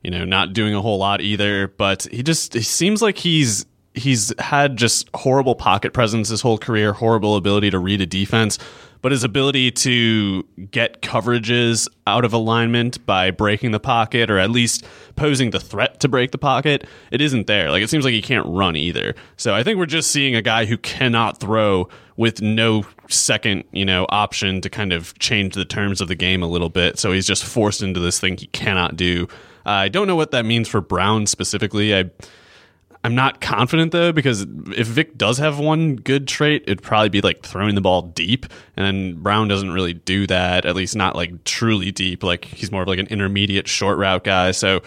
you 0.02 0.10
know, 0.10 0.24
not 0.24 0.52
doing 0.52 0.74
a 0.74 0.82
whole 0.82 0.98
lot 0.98 1.20
either. 1.20 1.68
But 1.68 2.04
he 2.10 2.22
just 2.22 2.54
he 2.54 2.62
seems 2.62 3.02
like 3.02 3.18
he's 3.18 3.66
he's 3.98 4.32
had 4.38 4.76
just 4.76 5.08
horrible 5.14 5.54
pocket 5.54 5.92
presence 5.92 6.28
his 6.28 6.40
whole 6.40 6.58
career, 6.58 6.92
horrible 6.92 7.36
ability 7.36 7.70
to 7.70 7.78
read 7.78 8.00
a 8.00 8.06
defense, 8.06 8.58
but 9.00 9.12
his 9.12 9.22
ability 9.22 9.70
to 9.70 10.42
get 10.70 11.02
coverages 11.02 11.88
out 12.06 12.24
of 12.24 12.32
alignment 12.32 13.04
by 13.06 13.30
breaking 13.30 13.70
the 13.70 13.80
pocket 13.80 14.30
or 14.30 14.38
at 14.38 14.50
least 14.50 14.84
posing 15.14 15.50
the 15.50 15.60
threat 15.60 16.00
to 16.00 16.08
break 16.08 16.32
the 16.32 16.38
pocket, 16.38 16.86
it 17.10 17.20
isn't 17.20 17.46
there. 17.46 17.70
Like 17.70 17.82
it 17.82 17.90
seems 17.90 18.04
like 18.04 18.14
he 18.14 18.22
can't 18.22 18.46
run 18.46 18.76
either. 18.76 19.14
So 19.36 19.54
I 19.54 19.62
think 19.62 19.78
we're 19.78 19.86
just 19.86 20.10
seeing 20.10 20.34
a 20.34 20.42
guy 20.42 20.64
who 20.64 20.76
cannot 20.78 21.38
throw 21.38 21.88
with 22.16 22.42
no 22.42 22.84
second, 23.08 23.64
you 23.72 23.84
know, 23.84 24.06
option 24.08 24.60
to 24.62 24.68
kind 24.68 24.92
of 24.92 25.16
change 25.18 25.54
the 25.54 25.64
terms 25.64 26.00
of 26.00 26.08
the 26.08 26.16
game 26.16 26.42
a 26.42 26.48
little 26.48 26.68
bit. 26.68 26.98
So 26.98 27.12
he's 27.12 27.26
just 27.26 27.44
forced 27.44 27.82
into 27.82 28.00
this 28.00 28.18
thing 28.18 28.36
he 28.36 28.46
cannot 28.48 28.96
do. 28.96 29.28
Uh, 29.64 29.70
I 29.70 29.88
don't 29.88 30.06
know 30.06 30.16
what 30.16 30.32
that 30.32 30.44
means 30.44 30.68
for 30.68 30.80
Brown 30.80 31.26
specifically. 31.26 31.94
I 31.94 32.10
I'm 33.04 33.14
not 33.14 33.40
confident 33.40 33.92
though 33.92 34.12
because 34.12 34.42
if 34.42 34.86
Vick 34.86 35.16
does 35.16 35.38
have 35.38 35.58
one 35.58 35.96
good 35.96 36.26
trait, 36.26 36.64
it'd 36.66 36.82
probably 36.82 37.08
be 37.08 37.20
like 37.20 37.42
throwing 37.42 37.74
the 37.74 37.80
ball 37.80 38.02
deep, 38.02 38.46
and 38.76 39.22
Brown 39.22 39.48
doesn't 39.48 39.70
really 39.70 39.94
do 39.94 40.26
that. 40.26 40.64
At 40.64 40.74
least 40.74 40.96
not 40.96 41.14
like 41.14 41.44
truly 41.44 41.92
deep. 41.92 42.22
Like 42.22 42.44
he's 42.44 42.72
more 42.72 42.82
of 42.82 42.88
like 42.88 42.98
an 42.98 43.06
intermediate 43.06 43.68
short 43.68 43.98
route 43.98 44.24
guy. 44.24 44.50
So 44.50 44.82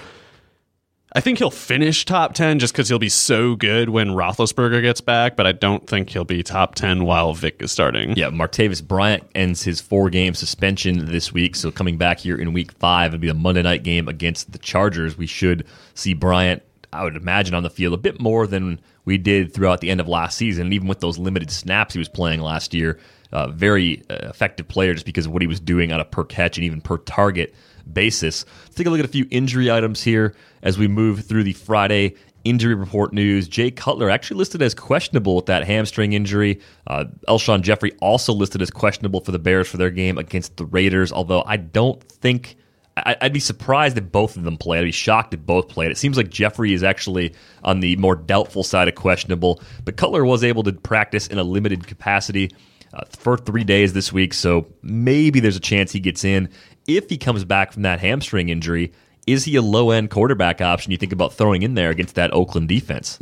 I 1.13 1.19
think 1.21 1.39
he'll 1.39 1.51
finish 1.51 2.05
top 2.05 2.33
ten 2.33 2.59
just 2.59 2.73
because 2.73 2.89
he'll 2.89 2.99
be 2.99 3.09
so 3.09 3.55
good 3.55 3.89
when 3.89 4.09
Roethlisberger 4.09 4.81
gets 4.81 5.01
back. 5.01 5.37
But 5.37 5.47
I 5.47 5.53
don't 5.53 5.87
think 5.87 6.09
he'll 6.09 6.25
be 6.25 6.43
top 6.43 6.75
ten 6.75 7.05
while 7.05 7.33
Vick 7.33 7.61
is 7.61 7.71
starting. 7.71 8.15
Yeah, 8.17 8.29
Martavis 8.29 8.85
Bryant 8.85 9.23
ends 9.35 9.63
his 9.63 9.79
four 9.79 10.09
game 10.09 10.33
suspension 10.33 11.05
this 11.05 11.31
week. 11.31 11.55
So 11.55 11.71
coming 11.71 11.97
back 11.97 12.19
here 12.19 12.35
in 12.35 12.51
week 12.51 12.73
five, 12.73 13.13
it'll 13.13 13.21
be 13.21 13.29
a 13.29 13.33
Monday 13.33 13.61
night 13.61 13.83
game 13.83 14.09
against 14.09 14.51
the 14.51 14.59
Chargers. 14.59 15.17
We 15.17 15.27
should 15.27 15.65
see 15.93 16.13
Bryant 16.13 16.61
I 16.93 17.03
would 17.03 17.15
imagine 17.15 17.55
on 17.55 17.63
the 17.63 17.69
field 17.69 17.93
a 17.93 17.97
bit 17.97 18.19
more 18.19 18.47
than 18.47 18.79
we 19.05 19.17
did 19.17 19.53
throughout 19.53 19.81
the 19.81 19.89
end 19.89 20.01
of 20.01 20.07
last 20.07 20.37
season. 20.37 20.67
And 20.67 20.73
even 20.73 20.87
with 20.87 20.99
those 20.99 21.17
limited 21.17 21.51
snaps 21.51 21.93
he 21.93 21.99
was 21.99 22.09
playing 22.09 22.41
last 22.41 22.73
year, 22.73 22.99
uh, 23.31 23.47
very 23.47 24.03
uh, 24.09 24.29
effective 24.29 24.67
player 24.67 24.93
just 24.93 25.05
because 25.05 25.25
of 25.25 25.31
what 25.31 25.41
he 25.41 25.47
was 25.47 25.59
doing 25.59 25.91
on 25.91 25.99
a 25.99 26.05
per 26.05 26.23
catch 26.23 26.57
and 26.57 26.65
even 26.65 26.81
per 26.81 26.97
target 26.97 27.55
basis. 27.91 28.45
Let's 28.63 28.75
take 28.75 28.87
a 28.87 28.89
look 28.89 28.99
at 28.99 29.05
a 29.05 29.09
few 29.09 29.25
injury 29.31 29.71
items 29.71 30.03
here 30.03 30.35
as 30.61 30.77
we 30.77 30.87
move 30.87 31.25
through 31.25 31.43
the 31.43 31.53
Friday 31.53 32.15
injury 32.43 32.75
report 32.75 33.13
news. 33.13 33.47
Jay 33.47 33.71
Cutler 33.71 34.09
actually 34.09 34.37
listed 34.37 34.61
as 34.61 34.73
questionable 34.73 35.35
with 35.35 35.45
that 35.45 35.65
hamstring 35.65 36.13
injury. 36.13 36.59
Uh, 36.87 37.05
Alshon 37.27 37.61
Jeffery 37.61 37.91
also 38.01 38.33
listed 38.33 38.61
as 38.61 38.71
questionable 38.71 39.21
for 39.21 39.31
the 39.31 39.39
Bears 39.39 39.67
for 39.67 39.77
their 39.77 39.91
game 39.91 40.17
against 40.17 40.57
the 40.57 40.65
Raiders, 40.65 41.11
although 41.11 41.43
I 41.45 41.57
don't 41.57 42.01
think 42.03 42.57
I'd 42.97 43.33
be 43.33 43.39
surprised 43.39 43.97
if 43.97 44.11
both 44.11 44.35
of 44.35 44.43
them 44.43 44.57
play. 44.57 44.79
I'd 44.79 44.83
be 44.83 44.91
shocked 44.91 45.33
if 45.33 45.39
both 45.45 45.69
played. 45.69 45.91
It 45.91 45.97
seems 45.97 46.17
like 46.17 46.29
Jeffery 46.29 46.73
is 46.73 46.83
actually 46.83 47.33
on 47.63 47.79
the 47.79 47.95
more 47.95 48.15
doubtful 48.15 48.63
side 48.63 48.87
of 48.87 48.95
questionable, 48.95 49.61
but 49.85 49.95
Cutler 49.95 50.25
was 50.25 50.43
able 50.43 50.63
to 50.63 50.73
practice 50.73 51.27
in 51.27 51.37
a 51.37 51.43
limited 51.43 51.87
capacity 51.87 52.51
uh, 52.93 53.05
for 53.17 53.37
three 53.37 53.63
days 53.63 53.93
this 53.93 54.11
week, 54.11 54.33
so 54.33 54.67
maybe 54.81 55.39
there's 55.39 55.55
a 55.55 55.61
chance 55.61 55.93
he 55.93 55.99
gets 56.01 56.25
in. 56.25 56.49
If 56.85 57.09
he 57.09 57.17
comes 57.17 57.45
back 57.45 57.71
from 57.71 57.83
that 57.83 58.01
hamstring 58.01 58.49
injury, 58.49 58.91
is 59.25 59.45
he 59.45 59.55
a 59.55 59.61
low 59.61 59.91
end 59.91 60.09
quarterback 60.09 60.59
option 60.59 60.91
you 60.91 60.97
think 60.97 61.13
about 61.13 61.33
throwing 61.33 61.61
in 61.61 61.75
there 61.75 61.91
against 61.91 62.15
that 62.15 62.33
Oakland 62.33 62.67
defense? 62.67 63.19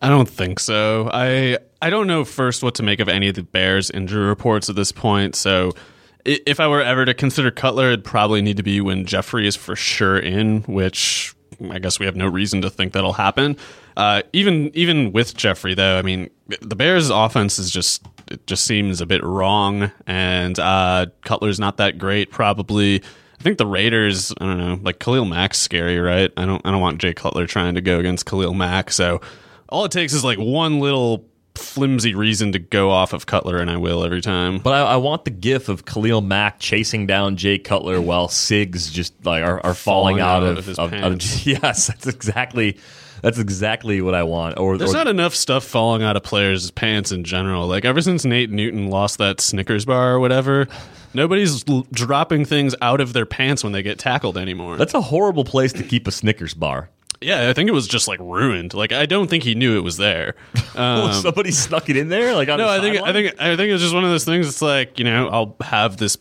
I 0.00 0.08
don't 0.08 0.28
think 0.28 0.60
so. 0.60 1.10
I 1.12 1.58
I 1.80 1.90
don't 1.90 2.06
know 2.06 2.24
first 2.24 2.62
what 2.62 2.76
to 2.76 2.82
make 2.82 3.00
of 3.00 3.08
any 3.08 3.28
of 3.28 3.34
the 3.34 3.42
Bears 3.42 3.90
injury 3.90 4.26
reports 4.26 4.68
at 4.68 4.76
this 4.76 4.92
point, 4.92 5.34
so 5.34 5.72
if 6.24 6.60
I 6.60 6.68
were 6.68 6.82
ever 6.82 7.04
to 7.04 7.14
consider 7.14 7.50
Cutler, 7.50 7.88
it'd 7.88 8.04
probably 8.04 8.42
need 8.42 8.56
to 8.56 8.62
be 8.62 8.80
when 8.80 9.04
Jeffery 9.04 9.46
is 9.46 9.56
for 9.56 9.76
sure 9.76 10.18
in, 10.18 10.62
which 10.62 11.34
I 11.70 11.78
guess 11.78 11.98
we 11.98 12.06
have 12.06 12.16
no 12.16 12.26
reason 12.26 12.62
to 12.62 12.70
think 12.70 12.92
that'll 12.92 13.12
happen. 13.12 13.56
Uh, 13.96 14.22
even 14.32 14.70
even 14.74 15.12
with 15.12 15.36
Jeffery, 15.36 15.74
though, 15.74 15.98
I 15.98 16.02
mean, 16.02 16.30
the 16.60 16.76
Bears' 16.76 17.10
offense 17.10 17.58
is 17.58 17.70
just 17.70 18.06
it 18.30 18.46
just 18.46 18.64
seems 18.64 19.00
a 19.00 19.06
bit 19.06 19.22
wrong, 19.22 19.90
and 20.06 20.58
uh, 20.58 21.06
Cutler's 21.24 21.60
not 21.60 21.76
that 21.76 21.98
great. 21.98 22.30
Probably, 22.30 23.02
I 23.38 23.42
think 23.42 23.58
the 23.58 23.66
Raiders. 23.66 24.32
I 24.40 24.44
don't 24.46 24.58
know, 24.58 24.78
like 24.82 24.98
Khalil 24.98 25.24
Mack's 25.26 25.58
scary, 25.58 25.98
right? 25.98 26.32
I 26.36 26.46
don't 26.46 26.64
I 26.64 26.70
don't 26.70 26.80
want 26.80 27.00
Jay 27.00 27.12
Cutler 27.12 27.46
trying 27.46 27.74
to 27.74 27.80
go 27.80 27.98
against 27.98 28.26
Khalil 28.26 28.54
Mack. 28.54 28.90
So 28.90 29.20
all 29.68 29.84
it 29.84 29.92
takes 29.92 30.12
is 30.12 30.24
like 30.24 30.38
one 30.38 30.80
little 30.80 31.26
flimsy 31.54 32.14
reason 32.14 32.52
to 32.52 32.58
go 32.58 32.90
off 32.90 33.12
of 33.12 33.26
Cutler, 33.26 33.58
and 33.58 33.70
I 33.70 33.76
will 33.76 34.04
every 34.04 34.20
time. 34.20 34.58
But 34.58 34.74
I, 34.74 34.92
I 34.92 34.96
want 34.96 35.24
the 35.24 35.30
gif 35.30 35.68
of 35.68 35.84
Khalil 35.84 36.20
Mack 36.20 36.58
chasing 36.58 37.06
down 37.06 37.36
Jay 37.36 37.58
Cutler 37.58 38.00
while 38.00 38.28
Sigs 38.28 38.90
just 38.90 39.24
like 39.24 39.42
are, 39.42 39.64
are 39.64 39.74
falling, 39.74 40.18
falling, 40.18 40.20
out, 40.20 40.42
out 40.42 40.58
of, 40.58 40.66
his 40.66 40.78
of, 40.78 40.90
pants. 40.90 41.36
Of, 41.36 41.46
yes, 41.62 41.86
that's 41.88 42.06
exactly. 42.06 42.78
That's 43.22 43.38
exactly 43.38 44.00
what 44.00 44.16
I 44.16 44.24
want. 44.24 44.58
Or 44.58 44.76
there's 44.76 44.90
or, 44.90 44.94
not 44.94 45.06
enough 45.06 45.36
stuff 45.36 45.62
falling 45.62 46.02
out 46.02 46.16
of 46.16 46.24
players' 46.24 46.72
pants 46.72 47.12
in 47.12 47.22
general. 47.22 47.68
Like 47.68 47.84
ever 47.84 48.00
since 48.00 48.24
Nate 48.24 48.50
Newton 48.50 48.88
lost 48.88 49.18
that 49.18 49.40
Snickers 49.40 49.84
bar 49.84 50.14
or 50.14 50.18
whatever, 50.18 50.66
nobody's 51.14 51.64
l- 51.68 51.86
dropping 51.92 52.46
things 52.46 52.74
out 52.82 53.00
of 53.00 53.12
their 53.12 53.24
pants 53.24 53.62
when 53.62 53.72
they 53.72 53.80
get 53.84 54.00
tackled 54.00 54.36
anymore. 54.36 54.76
That's 54.76 54.94
a 54.94 55.00
horrible 55.00 55.44
place 55.44 55.72
to 55.74 55.84
keep 55.84 56.08
a 56.08 56.10
Snickers 56.10 56.52
bar. 56.52 56.90
Yeah, 57.22 57.48
I 57.48 57.52
think 57.52 57.68
it 57.68 57.72
was 57.72 57.86
just 57.86 58.08
like 58.08 58.20
ruined. 58.20 58.74
Like 58.74 58.92
I 58.92 59.06
don't 59.06 59.28
think 59.28 59.44
he 59.44 59.54
knew 59.54 59.76
it 59.76 59.82
was 59.82 59.96
there. 59.96 60.34
Um, 60.74 61.12
somebody 61.12 61.50
snuck 61.50 61.90
it 61.90 61.98
in 61.98 62.08
there. 62.08 62.34
Like 62.34 62.48
no, 62.48 62.66
I 62.66 62.80
think 62.80 62.96
I 62.96 63.12
think 63.12 63.38
I 63.38 63.56
think 63.56 63.72
it's 63.72 63.82
just 63.82 63.92
one 63.92 64.04
of 64.04 64.10
those 64.10 64.24
things. 64.24 64.48
It's 64.48 64.62
like 64.62 64.98
you 64.98 65.04
know 65.04 65.28
I'll 65.28 65.54
have 65.60 65.98
this 65.98 66.16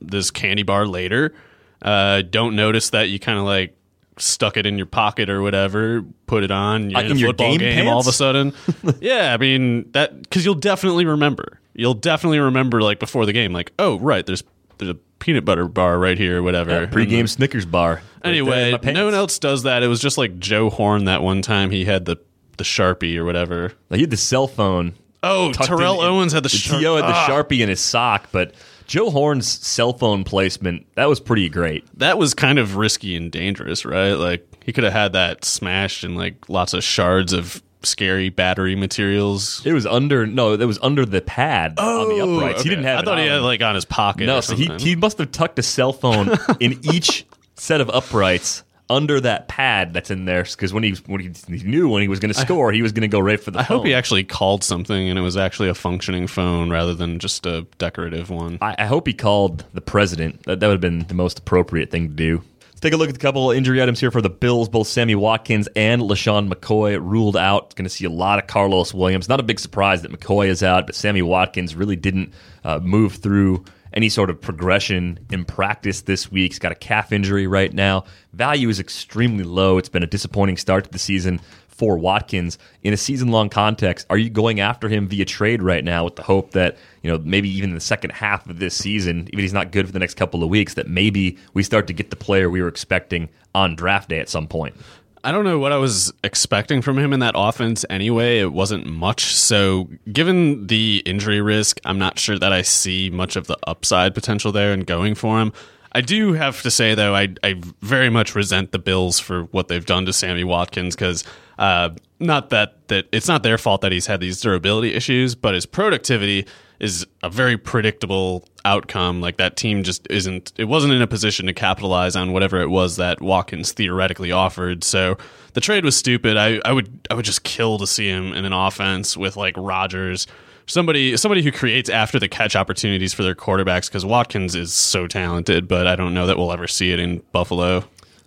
this 0.00 0.32
candy 0.32 0.64
bar 0.64 0.84
later. 0.84 1.32
Uh, 1.80 2.22
don't 2.22 2.56
notice 2.56 2.90
that 2.90 3.08
you 3.08 3.20
kind 3.20 3.38
of 3.38 3.44
like 3.44 3.76
stuck 4.16 4.56
it 4.56 4.66
in 4.66 4.76
your 4.76 4.86
pocket 4.86 5.30
or 5.30 5.42
whatever, 5.42 6.04
put 6.26 6.42
it 6.42 6.50
on 6.50 6.90
you're 6.90 6.98
uh, 6.98 7.02
in, 7.02 7.10
in 7.12 7.16
a 7.22 7.26
football 7.26 7.58
game, 7.58 7.76
game 7.76 7.88
all 7.88 8.00
of 8.00 8.06
a 8.06 8.12
sudden. 8.12 8.52
yeah, 9.00 9.32
I 9.32 9.36
mean 9.36 9.90
that 9.92 10.22
because 10.22 10.44
you'll 10.44 10.54
definitely 10.54 11.04
remember. 11.04 11.60
You'll 11.74 11.94
definitely 11.94 12.40
remember 12.40 12.82
like 12.82 12.98
before 12.98 13.26
the 13.26 13.32
game, 13.32 13.52
like 13.52 13.72
oh 13.78 13.98
right, 14.00 14.26
there's 14.26 14.42
there's 14.78 14.90
a 14.90 14.94
peanut 15.18 15.44
butter 15.44 15.66
bar 15.66 15.98
right 15.98 16.18
here, 16.18 16.42
whatever. 16.42 16.70
Yeah, 16.70 16.86
pregame 16.86 17.20
and, 17.20 17.30
Snickers 17.30 17.66
bar. 17.66 17.94
Right 17.94 18.02
anyway, 18.24 18.78
no 18.82 19.04
one 19.04 19.14
else 19.14 19.38
does 19.38 19.64
that. 19.64 19.82
It 19.82 19.88
was 19.88 20.00
just 20.00 20.18
like 20.18 20.38
Joe 20.38 20.70
Horn 20.70 21.04
that 21.04 21.22
one 21.22 21.42
time 21.42 21.70
he 21.70 21.84
had 21.84 22.04
the 22.04 22.16
the 22.56 22.64
Sharpie 22.64 23.16
or 23.16 23.24
whatever. 23.24 23.72
he 23.90 24.00
had 24.00 24.10
the 24.10 24.16
cell 24.16 24.48
phone. 24.48 24.94
Oh, 25.22 25.52
Terrell 25.52 26.02
in, 26.02 26.08
Owens 26.08 26.32
had 26.32 26.42
the, 26.42 26.48
the 26.48 26.78
T.O. 26.78 26.96
had 26.96 27.04
the 27.04 27.08
ah. 27.08 27.26
Sharpie 27.28 27.60
in 27.60 27.68
his 27.68 27.80
sock, 27.80 28.28
but 28.30 28.54
Joe 28.86 29.10
Horn's 29.10 29.48
cell 29.48 29.92
phone 29.92 30.24
placement, 30.24 30.86
that 30.94 31.08
was 31.08 31.20
pretty 31.20 31.48
great. 31.48 31.84
That 31.98 32.18
was 32.18 32.34
kind 32.34 32.58
of 32.58 32.76
risky 32.76 33.16
and 33.16 33.30
dangerous, 33.30 33.84
right? 33.84 34.12
Like 34.12 34.46
he 34.64 34.72
could 34.72 34.84
have 34.84 34.92
had 34.92 35.12
that 35.14 35.44
smashed 35.44 36.04
and 36.04 36.16
like 36.16 36.48
lots 36.48 36.72
of 36.72 36.84
shards 36.84 37.32
of 37.32 37.62
scary 37.82 38.28
battery 38.28 38.74
materials. 38.74 39.64
It 39.64 39.72
was 39.72 39.86
under 39.86 40.26
no, 40.26 40.54
it 40.54 40.64
was 40.64 40.78
under 40.82 41.04
the 41.04 41.20
pad 41.20 41.74
oh, 41.78 42.02
on 42.02 42.08
the 42.08 42.20
oh, 42.20 42.36
uprights. 42.36 42.60
Okay. 42.60 42.68
He 42.68 42.68
didn't 42.70 42.84
have. 42.84 43.00
I 43.00 43.02
thought 43.02 43.18
he 43.18 43.26
had 43.26 43.42
like 43.42 43.62
on 43.62 43.74
his 43.74 43.84
pocket. 43.84 44.26
No, 44.26 44.40
so 44.40 44.54
he 44.54 44.70
he 44.78 44.96
must 44.96 45.18
have 45.18 45.32
tucked 45.32 45.58
a 45.58 45.62
cell 45.62 45.92
phone 45.92 46.30
in 46.60 46.78
each 46.92 47.26
set 47.54 47.80
of 47.80 47.90
uprights 47.90 48.62
under 48.90 49.20
that 49.20 49.48
pad 49.48 49.92
that's 49.92 50.10
in 50.10 50.24
there 50.24 50.44
because 50.44 50.72
when 50.72 50.82
he 50.82 50.94
when 51.06 51.20
he, 51.20 51.30
he, 51.48 51.62
knew 51.64 51.88
when 51.88 52.02
he 52.02 52.08
was 52.08 52.20
going 52.20 52.32
to 52.32 52.38
score, 52.38 52.72
he 52.72 52.82
was 52.82 52.92
going 52.92 53.02
to 53.02 53.08
go 53.08 53.20
right 53.20 53.40
for 53.40 53.50
the. 53.50 53.58
I 53.58 53.64
phone. 53.64 53.78
hope 53.78 53.86
he 53.86 53.94
actually 53.94 54.24
called 54.24 54.64
something 54.64 55.08
and 55.08 55.18
it 55.18 55.22
was 55.22 55.36
actually 55.36 55.68
a 55.68 55.74
functioning 55.74 56.26
phone 56.26 56.70
rather 56.70 56.94
than 56.94 57.18
just 57.18 57.44
a 57.46 57.66
decorative 57.78 58.30
one. 58.30 58.58
I, 58.60 58.76
I 58.78 58.86
hope 58.86 59.06
he 59.06 59.14
called 59.14 59.64
the 59.74 59.80
president. 59.80 60.44
That, 60.44 60.60
that 60.60 60.66
would 60.66 60.74
have 60.74 60.80
been 60.80 61.06
the 61.06 61.14
most 61.14 61.38
appropriate 61.38 61.90
thing 61.90 62.08
to 62.08 62.14
do. 62.14 62.42
Let's 62.78 62.84
take 62.84 62.92
a 62.92 62.96
look 62.96 63.08
at 63.08 63.16
a 63.16 63.18
couple 63.18 63.50
injury 63.50 63.82
items 63.82 63.98
here 63.98 64.12
for 64.12 64.22
the 64.22 64.30
Bills. 64.30 64.68
Both 64.68 64.86
Sammy 64.86 65.16
Watkins 65.16 65.68
and 65.74 66.00
LeSean 66.00 66.48
McCoy 66.48 66.96
ruled 67.02 67.36
out. 67.36 67.74
Going 67.74 67.86
to 67.86 67.90
see 67.90 68.04
a 68.04 68.08
lot 68.08 68.38
of 68.38 68.46
Karlos 68.46 68.94
Williams. 68.94 69.28
Not 69.28 69.40
a 69.40 69.42
big 69.42 69.58
surprise 69.58 70.02
that 70.02 70.12
McCoy 70.12 70.46
is 70.46 70.62
out, 70.62 70.86
but 70.86 70.94
Sammy 70.94 71.20
Watkins 71.20 71.74
really 71.74 71.96
didn't 71.96 72.32
uh, 72.62 72.78
move 72.78 73.16
through 73.16 73.64
any 73.98 74.08
sort 74.08 74.30
of 74.30 74.40
progression 74.40 75.18
in 75.28 75.44
practice 75.44 76.02
this 76.02 76.30
week. 76.30 76.52
He's 76.52 76.60
got 76.60 76.70
a 76.70 76.76
calf 76.76 77.10
injury 77.10 77.48
right 77.48 77.74
now. 77.74 78.04
Value 78.32 78.68
is 78.68 78.78
extremely 78.78 79.42
low. 79.42 79.76
It's 79.76 79.88
been 79.88 80.04
a 80.04 80.06
disappointing 80.06 80.56
start 80.56 80.84
to 80.84 80.90
the 80.90 81.00
season 81.00 81.40
for 81.66 81.98
Watkins 81.98 82.58
in 82.84 82.92
a 82.92 82.96
season 82.96 83.32
long 83.32 83.48
context. 83.48 84.06
Are 84.08 84.16
you 84.16 84.30
going 84.30 84.60
after 84.60 84.88
him 84.88 85.08
via 85.08 85.24
trade 85.24 85.64
right 85.64 85.82
now 85.82 86.04
with 86.04 86.14
the 86.14 86.22
hope 86.22 86.52
that, 86.52 86.76
you 87.02 87.10
know, 87.10 87.18
maybe 87.18 87.48
even 87.48 87.70
in 87.70 87.74
the 87.74 87.80
second 87.80 88.10
half 88.10 88.48
of 88.48 88.60
this 88.60 88.76
season, 88.76 89.22
even 89.32 89.40
if 89.40 89.42
he's 89.42 89.52
not 89.52 89.72
good 89.72 89.86
for 89.86 89.92
the 89.92 89.98
next 89.98 90.14
couple 90.14 90.44
of 90.44 90.48
weeks, 90.48 90.74
that 90.74 90.86
maybe 90.86 91.36
we 91.54 91.64
start 91.64 91.88
to 91.88 91.92
get 91.92 92.10
the 92.10 92.16
player 92.16 92.48
we 92.48 92.62
were 92.62 92.68
expecting 92.68 93.28
on 93.52 93.74
draft 93.74 94.10
day 94.10 94.20
at 94.20 94.28
some 94.28 94.46
point? 94.46 94.76
I 95.24 95.32
don't 95.32 95.44
know 95.44 95.58
what 95.58 95.72
I 95.72 95.76
was 95.76 96.12
expecting 96.22 96.82
from 96.82 96.98
him 96.98 97.12
in 97.12 97.20
that 97.20 97.34
offense 97.36 97.84
anyway. 97.90 98.38
It 98.38 98.52
wasn't 98.52 98.86
much. 98.86 99.34
So, 99.34 99.88
given 100.12 100.66
the 100.66 101.02
injury 101.04 101.40
risk, 101.40 101.80
I'm 101.84 101.98
not 101.98 102.18
sure 102.18 102.38
that 102.38 102.52
I 102.52 102.62
see 102.62 103.10
much 103.10 103.36
of 103.36 103.46
the 103.46 103.56
upside 103.66 104.14
potential 104.14 104.52
there 104.52 104.72
and 104.72 104.86
going 104.86 105.14
for 105.14 105.40
him. 105.40 105.52
I 105.92 106.00
do 106.00 106.34
have 106.34 106.62
to 106.62 106.70
say 106.70 106.94
though, 106.94 107.14
I 107.14 107.34
I 107.42 107.60
very 107.80 108.10
much 108.10 108.34
resent 108.34 108.72
the 108.72 108.78
Bills 108.78 109.18
for 109.18 109.44
what 109.44 109.68
they've 109.68 109.84
done 109.84 110.06
to 110.06 110.12
Sammy 110.12 110.44
Watkins 110.44 110.94
because 110.94 111.24
uh, 111.58 111.90
not 112.20 112.50
that 112.50 112.88
that 112.88 113.06
it's 113.12 113.28
not 113.28 113.42
their 113.42 113.58
fault 113.58 113.80
that 113.80 113.92
he's 113.92 114.06
had 114.06 114.20
these 114.20 114.40
durability 114.40 114.94
issues, 114.94 115.34
but 115.34 115.54
his 115.54 115.66
productivity 115.66 116.46
is 116.80 117.06
a 117.22 117.30
very 117.30 117.56
predictable 117.56 118.44
outcome. 118.64 119.20
Like 119.20 119.36
that 119.38 119.56
team 119.56 119.82
just 119.82 120.06
isn't. 120.10 120.52
It 120.56 120.64
wasn't 120.64 120.92
in 120.92 121.02
a 121.02 121.06
position 121.06 121.46
to 121.46 121.52
capitalize 121.52 122.16
on 122.16 122.32
whatever 122.32 122.60
it 122.60 122.68
was 122.68 122.96
that 122.96 123.20
Watkins 123.20 123.72
theoretically 123.72 124.32
offered. 124.32 124.84
So 124.84 125.18
the 125.54 125.60
trade 125.60 125.84
was 125.84 125.96
stupid. 125.96 126.36
I 126.36 126.60
I 126.64 126.72
would 126.72 127.06
I 127.10 127.14
would 127.14 127.24
just 127.24 127.42
kill 127.44 127.78
to 127.78 127.86
see 127.86 128.08
him 128.08 128.32
in 128.32 128.44
an 128.44 128.52
offense 128.52 129.16
with 129.16 129.36
like 129.36 129.54
Rodgers 129.56 130.26
somebody 130.68 131.16
somebody 131.16 131.42
who 131.42 131.50
creates 131.50 131.90
after 131.90 132.18
the 132.18 132.28
catch 132.28 132.54
opportunities 132.54 133.12
for 133.12 133.22
their 133.22 133.34
quarterbacks 133.34 133.88
because 133.88 134.04
Watkins 134.04 134.54
is 134.54 134.72
so 134.72 135.06
talented, 135.06 135.66
but 135.66 135.86
I 135.86 135.96
don't 135.96 136.14
know 136.14 136.26
that 136.26 136.36
we'll 136.36 136.52
ever 136.52 136.68
see 136.68 136.92
it 136.92 137.00
in 137.00 137.22
Buffalo. 137.32 137.84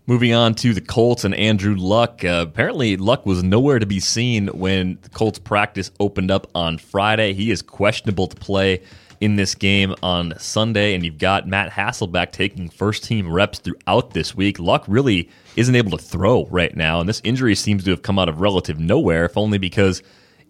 Moving 0.08 0.34
on 0.34 0.55
to 0.55 0.74
the 0.74 0.81
Colts 0.81 1.24
and 1.25 1.36
Andrew 1.36 1.75
Luck. 1.75 2.25
Uh, 2.25 2.46
apparently, 2.48 2.98
Luck 2.98 3.25
was 3.25 3.43
nowhere 3.43 3.77
to 3.77 3.86
be 3.86 4.00
seen 4.00 4.48
when 4.48 4.98
the 5.03 5.10
Colts 5.10 5.38
practice 5.38 5.91
opened 6.00 6.31
up 6.31 6.48
on 6.55 6.79
Friday. 6.79 7.34
He 7.34 7.51
is 7.51 7.62
questionable 7.62 8.25
to 8.25 8.36
play 8.36 8.81
in 9.22 9.36
this 9.36 9.53
game 9.53 9.93
on 10.01 10.34
Sunday, 10.39 10.96
and 10.96 11.05
you've 11.05 11.20
got 11.20 11.48
Matt 11.48 11.72
Hasselbeck 11.72 12.31
taking 12.31 12.67
first 12.67 13.03
team 13.03 13.31
reps 13.31 13.60
throughout 13.60 14.15
this 14.15 14.34
week. 14.36 14.58
Luck 14.58 14.84
really 14.88 15.29
isn't 15.55 15.75
able 15.75 15.96
to 15.96 16.03
throw 16.03 16.48
right 16.48 16.75
now, 16.75 17.00
and 17.00 17.08
this 17.08 17.22
injury 17.24 17.53
seems 17.53 17.84
to 17.84 17.91
have 17.91 18.01
come 18.01 18.17
out 18.17 18.27
of 18.27 18.41
relative 18.41 18.79
nowhere, 18.79 19.25
if 19.25 19.38
only 19.38 19.60
because 19.60 20.01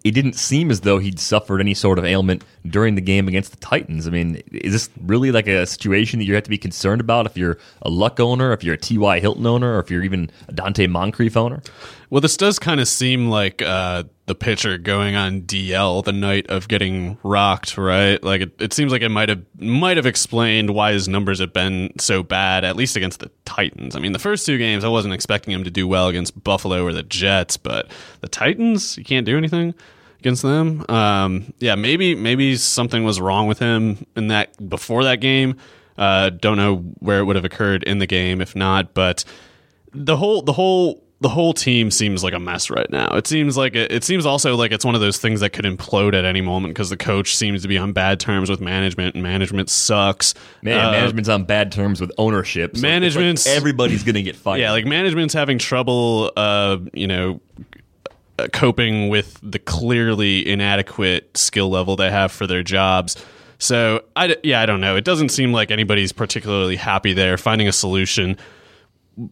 it 0.03 0.12
didn't 0.12 0.34
seem 0.34 0.72
as 0.72 0.81
though 0.81 1.00
he'd 1.00 1.20
suffered 1.20 1.60
any 1.60 1.74
sort 1.74 2.00
of 2.00 2.05
ailment 2.05 2.43
during 2.67 2.96
the 2.96 3.01
game 3.01 3.27
against 3.27 3.51
the 3.51 3.58
Titans. 3.58 4.08
I 4.08 4.10
mean, 4.10 4.41
is 4.51 4.74
this 4.74 4.89
really 5.05 5.31
like 5.31 5.48
a 5.48 5.65
situation 5.65 6.20
that 6.20 6.25
you 6.25 6.34
have 6.34 6.43
to 6.43 6.50
be 6.50 6.58
concerned 6.58 7.01
about 7.01 7.25
if 7.25 7.38
you're 7.38 7.58
a 7.84 7.89
Luck 7.89 8.20
owner, 8.20 8.51
if 8.51 8.63
you're 8.63 8.75
a 8.75 8.79
T.Y. 8.79 9.20
Hilton 9.20 9.46
owner, 9.46 9.75
or 9.75 9.79
if 9.79 9.91
you're 9.91 10.03
even 10.03 10.31
a 10.48 10.53
Donte 10.53 10.89
Moncrief 10.89 11.38
owner? 11.38 11.62
Well, 12.12 12.20
this 12.20 12.36
does 12.36 12.60
kind 12.60 12.82
of 12.82 12.89
seem 12.89 13.30
like 13.30 13.62
uh, 13.62 14.03
the 14.25 14.36
pitcher 14.36 14.77
going 14.77 15.15
on 15.15 15.44
DL 15.44 16.03
the 16.03 16.12
night 16.12 16.46
of 16.50 16.68
getting 16.68 17.18
rocked, 17.24 17.77
right? 17.77 18.22
Like 18.22 18.41
it, 18.41 18.62
it 18.62 18.74
seems 18.74 18.91
like 18.91 19.01
it 19.01 19.08
might 19.08 19.30
have 19.30 19.41
might 19.58 19.96
have 19.96 20.06
explained 20.06 20.72
why 20.72 20.91
his 20.91 21.08
numbers 21.08 21.39
have 21.39 21.53
been 21.53 21.94
so 21.98 22.22
bad, 22.22 22.65
at 22.65 22.75
least 22.75 22.98
against 22.98 23.22
the 23.22 23.32
Titans. 23.46 23.96
I 23.96 24.00
mean, 24.00 24.12
the 24.12 24.20
first 24.20 24.46
two 24.46 24.58
games 24.58 24.84
I 24.84 24.89
wasn't 24.89 25.13
expecting 25.13 25.53
him 25.53 25.63
to 25.63 25.72
do 25.72 25.88
well 25.88 26.10
against 26.10 26.44
Buffalo 26.44 26.84
or 26.84 26.91
the 26.91 27.03
Jets, 27.03 27.56
but 27.56 27.89
the 28.20 28.27
Titans, 28.27 28.98
you 28.98 29.06
can't 29.06 29.25
do 29.25 29.38
anything 29.38 29.74
against 30.20 30.41
them. 30.41 30.84
Um, 30.89 31.53
yeah, 31.60 31.75
maybe 31.75 32.13
maybe 32.13 32.58
something 32.58 33.06
was 33.06 33.22
wrong 33.22 33.48
with 33.48 33.60
him 33.60 34.06
in 34.18 34.27
that 34.27 34.70
before 34.70 35.06
that 35.06 35.22
game. 35.22 35.56
Uh, 35.98 36.30
don't 36.30 36.58
know 36.58 36.80
where 37.00 37.20
it 37.20 37.24
would 37.24 37.38
have 37.38 37.46
occurred 37.46 37.84
in 37.84 38.00
the 38.00 38.08
game 38.08 38.41
if 38.41 38.53
not, 38.53 38.94
but 38.94 39.24
the 39.94 40.18
whole 40.18 40.41
the 40.41 40.53
whole 40.53 41.01
the 41.22 41.30
whole 41.30 41.54
team 41.54 41.92
seems 41.92 42.24
like 42.24 42.34
a 42.34 42.40
mess 42.40 42.72
right 42.72 42.90
now. 42.90 43.16
It 43.16 43.28
seems 43.28 43.56
like 43.56 43.75
it, 43.75 43.92
it 43.92 44.04
seems 44.04 44.25
also 44.25 44.56
like 44.56 44.72
it's 44.72 44.84
one 44.84 44.96
of 44.96 45.01
those 45.01 45.20
things 45.20 45.40
that 45.42 45.51
could 45.51 45.66
implode 45.66 46.16
at 46.16 46.25
any 46.25 46.42
moment 46.42 46.74
because 46.74 46.90
the 46.90 46.98
coach 46.98 47.36
seems 47.36 47.62
to 47.62 47.68
be 47.68 47.78
on 47.78 47.94
bad 47.94 48.20
terms 48.20 48.50
with 48.50 48.60
management, 48.60 49.13
and 49.13 49.24
management 49.24 49.70
sucks. 49.70 50.34
Man, 50.63 50.84
uh, 50.84 50.92
management's 50.92 51.30
on 51.30 51.44
bad 51.44 51.72
terms 51.72 52.02
with 52.02 52.12
ownership. 52.17 52.76
So 52.76 52.82
management's 52.82 53.45
like 53.45 53.56
everybody's 53.56 54.04
going 54.04 54.15
to 54.15 54.24
get 54.24 54.36
fired. 54.36 54.62
Yeah, 54.62 54.72
like 54.72 54.86
management's 54.86 55.36
having 55.36 55.60
trouble. 55.60 56.32
Uh, 56.36 56.80
you 56.91 57.06
know, 57.06 57.39
uh, 58.39 58.48
coping 58.52 59.10
with 59.10 59.39
the 59.43 59.60
clearly 59.60 60.48
inadequate 60.48 61.38
skill 61.38 61.69
level 61.69 61.95
they 61.95 62.10
have 62.10 62.32
for 62.32 62.48
their 62.48 62.63
jobs. 62.63 63.24
So, 63.60 64.04
I, 64.15 64.36
yeah, 64.41 64.60
I 64.60 64.65
don't 64.65 64.82
know. 64.82 64.95
It 64.95 65.06
doesn't 65.06 65.30
seem 65.30 65.54
like 65.54 65.69
anybody's 65.69 66.12
particularly 66.12 66.78
happy 66.78 67.13
there. 67.13 67.38
Finding 67.38 67.67
a 67.67 67.72
solution 67.72 68.38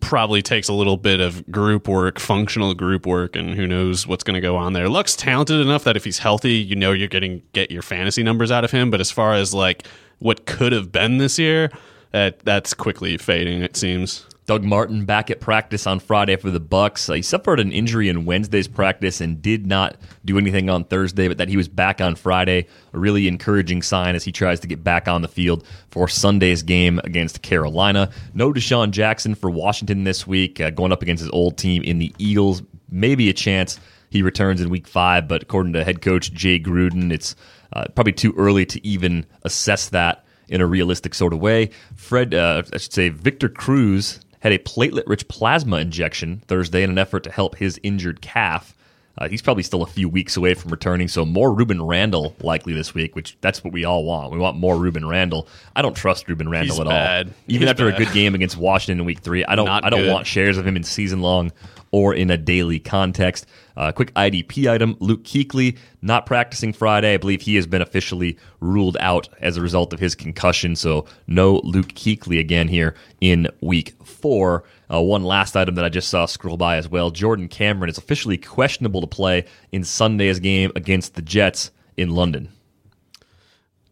probably 0.01 0.41
takes 0.41 0.67
a 0.67 0.73
little 0.73 0.97
bit 0.97 1.19
of 1.19 1.49
group 1.51 1.87
work, 1.87 2.19
functional 2.19 2.73
group 2.73 3.05
work, 3.05 3.35
and 3.35 3.55
who 3.55 3.65
knows 3.65 4.05
what's 4.05 4.23
going 4.23 4.35
to 4.35 4.41
go 4.41 4.55
on 4.55 4.73
there. 4.73 4.89
Luck's 4.89 5.15
talented 5.15 5.59
enough 5.59 5.83
that 5.85 5.95
if 5.95 6.03
he's 6.03 6.19
healthy, 6.19 6.53
you 6.53 6.75
know 6.75 6.91
you're 6.91 7.07
getting 7.07 7.41
get 7.53 7.71
your 7.71 7.81
fantasy 7.81 8.23
numbers 8.23 8.51
out 8.51 8.63
of 8.63 8.71
him. 8.71 8.91
But 8.91 8.99
as 8.99 9.11
far 9.11 9.33
as 9.33 9.53
like 9.53 9.87
what 10.19 10.45
could 10.45 10.71
have 10.71 10.91
been 10.91 11.17
this 11.17 11.39
year, 11.39 11.71
that 12.11 12.39
that's 12.39 12.73
quickly 12.73 13.17
fading. 13.17 13.61
It 13.61 13.75
seems. 13.75 14.25
Doug 14.49 14.63
Martin 14.63 15.05
back 15.05 15.29
at 15.29 15.39
practice 15.39 15.85
on 15.85 15.99
Friday 15.99 16.35
for 16.35 16.49
the 16.49 16.59
Bucs. 16.59 17.07
Uh, 17.07 17.13
he 17.13 17.21
suffered 17.21 17.59
an 17.59 17.71
injury 17.71 18.09
in 18.09 18.25
Wednesday's 18.25 18.67
practice 18.67 19.21
and 19.21 19.43
did 19.43 19.67
not 19.67 19.95
do 20.25 20.39
anything 20.39 20.71
on 20.71 20.85
Thursday, 20.85 21.27
but 21.27 21.37
that 21.37 21.49
he 21.49 21.55
was 21.55 21.67
back 21.67 22.01
on 22.01 22.15
Friday, 22.15 22.65
a 22.91 22.97
really 22.97 23.27
encouraging 23.27 23.83
sign 23.83 24.15
as 24.15 24.23
he 24.23 24.31
tries 24.31 24.59
to 24.61 24.67
get 24.67 24.83
back 24.83 25.07
on 25.07 25.21
the 25.21 25.27
field 25.27 25.63
for 25.91 26.07
Sunday's 26.07 26.63
game 26.63 26.99
against 27.03 27.43
Carolina. 27.43 28.09
No 28.33 28.51
DeSean 28.51 28.89
Jackson 28.89 29.35
for 29.35 29.51
Washington 29.51 30.03
this 30.03 30.25
week, 30.25 30.59
uh, 30.59 30.71
going 30.71 30.91
up 30.91 31.03
against 31.03 31.21
his 31.21 31.29
old 31.29 31.55
team 31.55 31.83
in 31.83 31.99
the 31.99 32.11
Eagles. 32.17 32.63
Maybe 32.89 33.29
a 33.29 33.33
chance 33.33 33.79
he 34.09 34.23
returns 34.23 34.61
in 34.61 34.71
week 34.71 34.87
five, 34.87 35.27
but 35.27 35.43
according 35.43 35.73
to 35.73 35.83
head 35.83 36.01
coach 36.01 36.33
Jay 36.33 36.59
Gruden, 36.59 37.11
it's 37.11 37.35
uh, 37.71 37.85
probably 37.93 38.13
too 38.13 38.33
early 38.35 38.65
to 38.65 38.83
even 38.83 39.27
assess 39.43 39.89
that 39.89 40.25
in 40.47 40.59
a 40.59 40.65
realistic 40.65 41.13
sort 41.13 41.33
of 41.33 41.39
way. 41.39 41.69
Fred, 41.93 42.33
uh, 42.33 42.63
I 42.73 42.77
should 42.77 42.93
say, 42.93 43.09
Victor 43.09 43.47
Cruz 43.47 44.21
had 44.39 44.51
a 44.51 44.57
platelet 44.59 45.03
rich 45.07 45.27
plasma 45.27 45.77
injection 45.77 46.41
Thursday 46.47 46.83
in 46.83 46.89
an 46.89 46.97
effort 46.97 47.23
to 47.23 47.31
help 47.31 47.55
his 47.57 47.79
injured 47.83 48.21
calf. 48.21 48.75
Uh, 49.17 49.27
he's 49.27 49.41
probably 49.41 49.63
still 49.63 49.81
a 49.83 49.85
few 49.85 50.07
weeks 50.07 50.37
away 50.37 50.53
from 50.53 50.71
returning, 50.71 51.09
so 51.09 51.25
more 51.25 51.49
Rueben 51.53 51.85
Randle 51.85 52.33
likely 52.41 52.71
this 52.73 52.93
week, 52.93 53.17
which 53.17 53.35
that's 53.41 53.65
what 53.65 53.73
we 53.73 53.83
all 53.83 54.05
want. 54.05 54.31
We 54.31 54.37
want 54.39 54.55
more 54.55 54.75
Rueben 54.75 55.05
Randle. 55.09 55.45
I 55.75 55.81
don't 55.81 55.93
trust 55.95 56.27
Rueben 56.27 56.49
Randle 56.49 56.75
he's 56.75 56.79
at 56.79 56.87
bad. 56.87 57.27
all. 57.27 57.33
Even 57.47 57.61
He's 57.63 57.69
after 57.69 57.91
bad. 57.91 57.99
a 57.99 58.05
good 58.05 58.13
game 58.13 58.33
against 58.33 58.55
Washington 58.55 58.99
in 59.01 59.05
week 59.05 59.19
three, 59.19 59.43
I 59.43 59.55
don't 59.55 59.65
Not 59.65 59.83
I 59.83 59.89
don't 59.89 60.03
good. 60.03 60.13
want 60.13 60.25
shares 60.25 60.57
of 60.57 60.65
him 60.65 60.77
in 60.77 60.83
season 60.83 61.19
long 61.21 61.51
or 61.91 62.13
in 62.13 62.29
a 62.29 62.37
daily 62.37 62.79
context. 62.79 63.45
Uh, 63.75 63.91
quick 63.91 64.13
IDP 64.13 64.69
item 64.69 64.95
Luke 64.99 65.23
Kuechly 65.23 65.77
not 66.01 66.25
practicing 66.25 66.73
Friday. 66.73 67.13
I 67.13 67.17
believe 67.17 67.41
he 67.41 67.55
has 67.55 67.67
been 67.67 67.81
officially 67.81 68.37
ruled 68.59 68.97
out 68.99 69.29
as 69.41 69.57
a 69.57 69.61
result 69.61 69.93
of 69.93 69.99
his 69.99 70.15
concussion. 70.15 70.75
So, 70.75 71.05
no 71.27 71.61
Luke 71.63 71.93
Kuechly 71.93 72.39
again 72.39 72.67
here 72.67 72.95
in 73.21 73.47
week 73.61 73.93
four. 74.03 74.63
Uh, 74.91 75.01
one 75.01 75.23
last 75.23 75.55
item 75.55 75.75
that 75.75 75.85
I 75.85 75.89
just 75.89 76.09
saw 76.09 76.25
scroll 76.25 76.57
by 76.57 76.77
as 76.77 76.89
well 76.89 77.11
Jordan 77.11 77.47
Cameron 77.47 77.89
is 77.89 77.97
officially 77.97 78.37
questionable 78.37 79.01
to 79.01 79.07
play 79.07 79.45
in 79.71 79.83
Sunday's 79.83 80.39
game 80.39 80.71
against 80.75 81.15
the 81.15 81.21
Jets 81.21 81.71
in 81.95 82.09
London. 82.09 82.49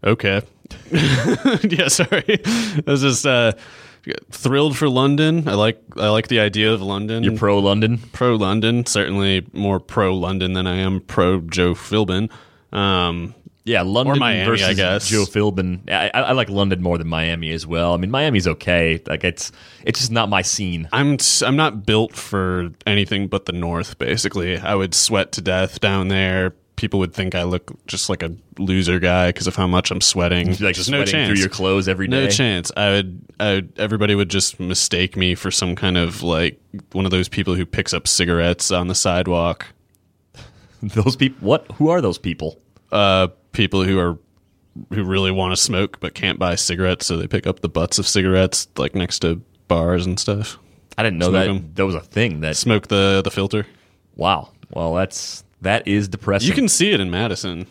Okay. 0.04 0.42
yeah, 0.92 1.88
sorry. 1.88 2.24
I 2.46 2.84
was 2.86 3.02
just 3.02 3.26
uh, 3.26 3.54
thrilled 4.32 4.78
for 4.78 4.90
London. 4.90 5.48
I 5.48 5.54
like 5.54 5.82
I 5.98 6.10
like 6.10 6.28
the 6.28 6.40
idea 6.40 6.74
of 6.74 6.82
London. 6.82 7.24
You're 7.24 7.38
pro 7.38 7.60
London? 7.60 7.98
pro 8.14 8.36
London. 8.36 8.86
Certainly 8.86 9.48
more 9.54 9.80
pro 9.80 10.16
London 10.16 10.54
than 10.54 10.68
I 10.68 10.78
am 10.78 11.02
pro 11.02 11.42
Joe 11.42 11.74
Philbin. 11.74 12.30
Um, 12.72 13.34
Yeah, 13.66 13.82
London 13.82 14.20
Miami, 14.20 14.42
I 14.42 14.46
versus 14.46 14.76
guess. 14.78 15.08
Joe 15.10 15.24
Philbin. 15.26 15.90
I, 15.90 16.10
I, 16.14 16.22
I 16.22 16.32
like 16.32 16.50
London 16.50 16.82
more 16.82 16.98
than 16.98 17.08
Miami 17.08 17.52
as 17.52 17.68
well. 17.68 17.94
I 17.94 17.98
mean, 17.98 18.12
Miami's 18.12 18.48
okay. 18.48 19.02
Like 19.08 19.24
it's 19.24 19.52
it's 19.84 20.00
just 20.00 20.12
not 20.12 20.30
my 20.30 20.42
scene. 20.42 20.88
I'm 20.94 21.18
I'm 21.44 21.56
not 21.56 21.86
built 21.86 22.16
for 22.16 22.70
anything 22.86 23.28
but 23.28 23.46
the 23.46 23.54
North. 23.54 23.98
Basically, 24.00 24.58
I 24.58 24.76
would 24.76 24.94
sweat 24.94 25.32
to 25.34 25.42
death 25.42 25.80
down 25.80 26.08
there. 26.08 26.54
People 26.78 27.00
would 27.00 27.14
think 27.14 27.36
I 27.36 27.44
look 27.44 27.72
just 27.88 28.08
like 28.10 28.24
a 28.24 28.34
loser 28.60 29.00
guy 29.00 29.30
because 29.30 29.48
of 29.48 29.56
how 29.56 29.68
much 29.68 29.92
I'm 29.92 30.00
sweating. 30.00 30.48
Like 30.62 30.76
just 30.76 30.86
sweating 30.88 30.92
no 30.92 31.06
chance 31.06 31.28
through 31.30 31.40
your 31.40 31.50
clothes 31.50 31.88
every 31.90 32.08
day. 32.08 32.24
No 32.26 32.30
chance. 32.30 32.72
I 32.78 32.92
would, 32.92 33.22
I 33.40 33.54
would. 33.56 33.74
Everybody 33.78 34.16
would 34.16 34.30
just 34.30 34.60
mistake 34.60 35.18
me 35.18 35.36
for 35.36 35.52
some 35.52 35.76
kind 35.76 35.98
of 35.98 36.24
like 36.24 36.60
one 36.94 37.04
of 37.06 37.12
those 37.12 37.28
people 37.28 37.56
who 37.56 37.66
picks 37.66 37.94
up 37.94 38.08
cigarettes 38.08 38.72
on 38.72 38.88
the 38.88 38.96
sidewalk. 38.96 39.66
Those 40.82 41.16
people. 41.16 41.46
What? 41.46 41.66
Who 41.74 41.90
are 41.90 42.02
those 42.02 42.20
people? 42.20 42.62
Uh, 42.92 43.30
people 43.52 43.84
who 43.84 43.98
are 44.00 44.18
who 44.94 45.04
really 45.04 45.32
want 45.32 45.52
to 45.52 45.58
smoke 45.62 46.00
but 46.00 46.14
can't 46.14 46.38
buy 46.38 46.54
cigarettes, 46.54 47.08
so 47.08 47.18
they 47.18 47.28
pick 47.28 47.48
up 47.48 47.62
the 47.62 47.70
butts 47.70 47.98
of 47.98 48.08
cigarettes 48.08 48.68
like 48.78 48.94
next 48.94 49.20
to 49.20 49.42
bars 49.68 50.06
and 50.06 50.20
stuff. 50.20 50.60
I 50.96 51.02
didn't 51.04 51.18
know 51.18 51.30
Smoke 51.32 51.46
that 51.46 51.50
'em. 51.50 51.72
that 51.74 51.86
was 51.88 51.96
a 51.96 52.02
thing. 52.02 52.42
That 52.42 52.56
Smoke 52.56 52.88
the 52.88 53.22
the 53.24 53.32
filter. 53.32 53.66
wow. 54.16 54.50
Well, 54.70 54.94
that's 54.94 55.44
that 55.62 55.88
is 55.88 56.08
depressing. 56.08 56.48
You 56.50 56.54
can 56.56 56.68
see 56.68 56.92
it 56.92 57.00
in 57.00 57.10
Madison. 57.12 57.68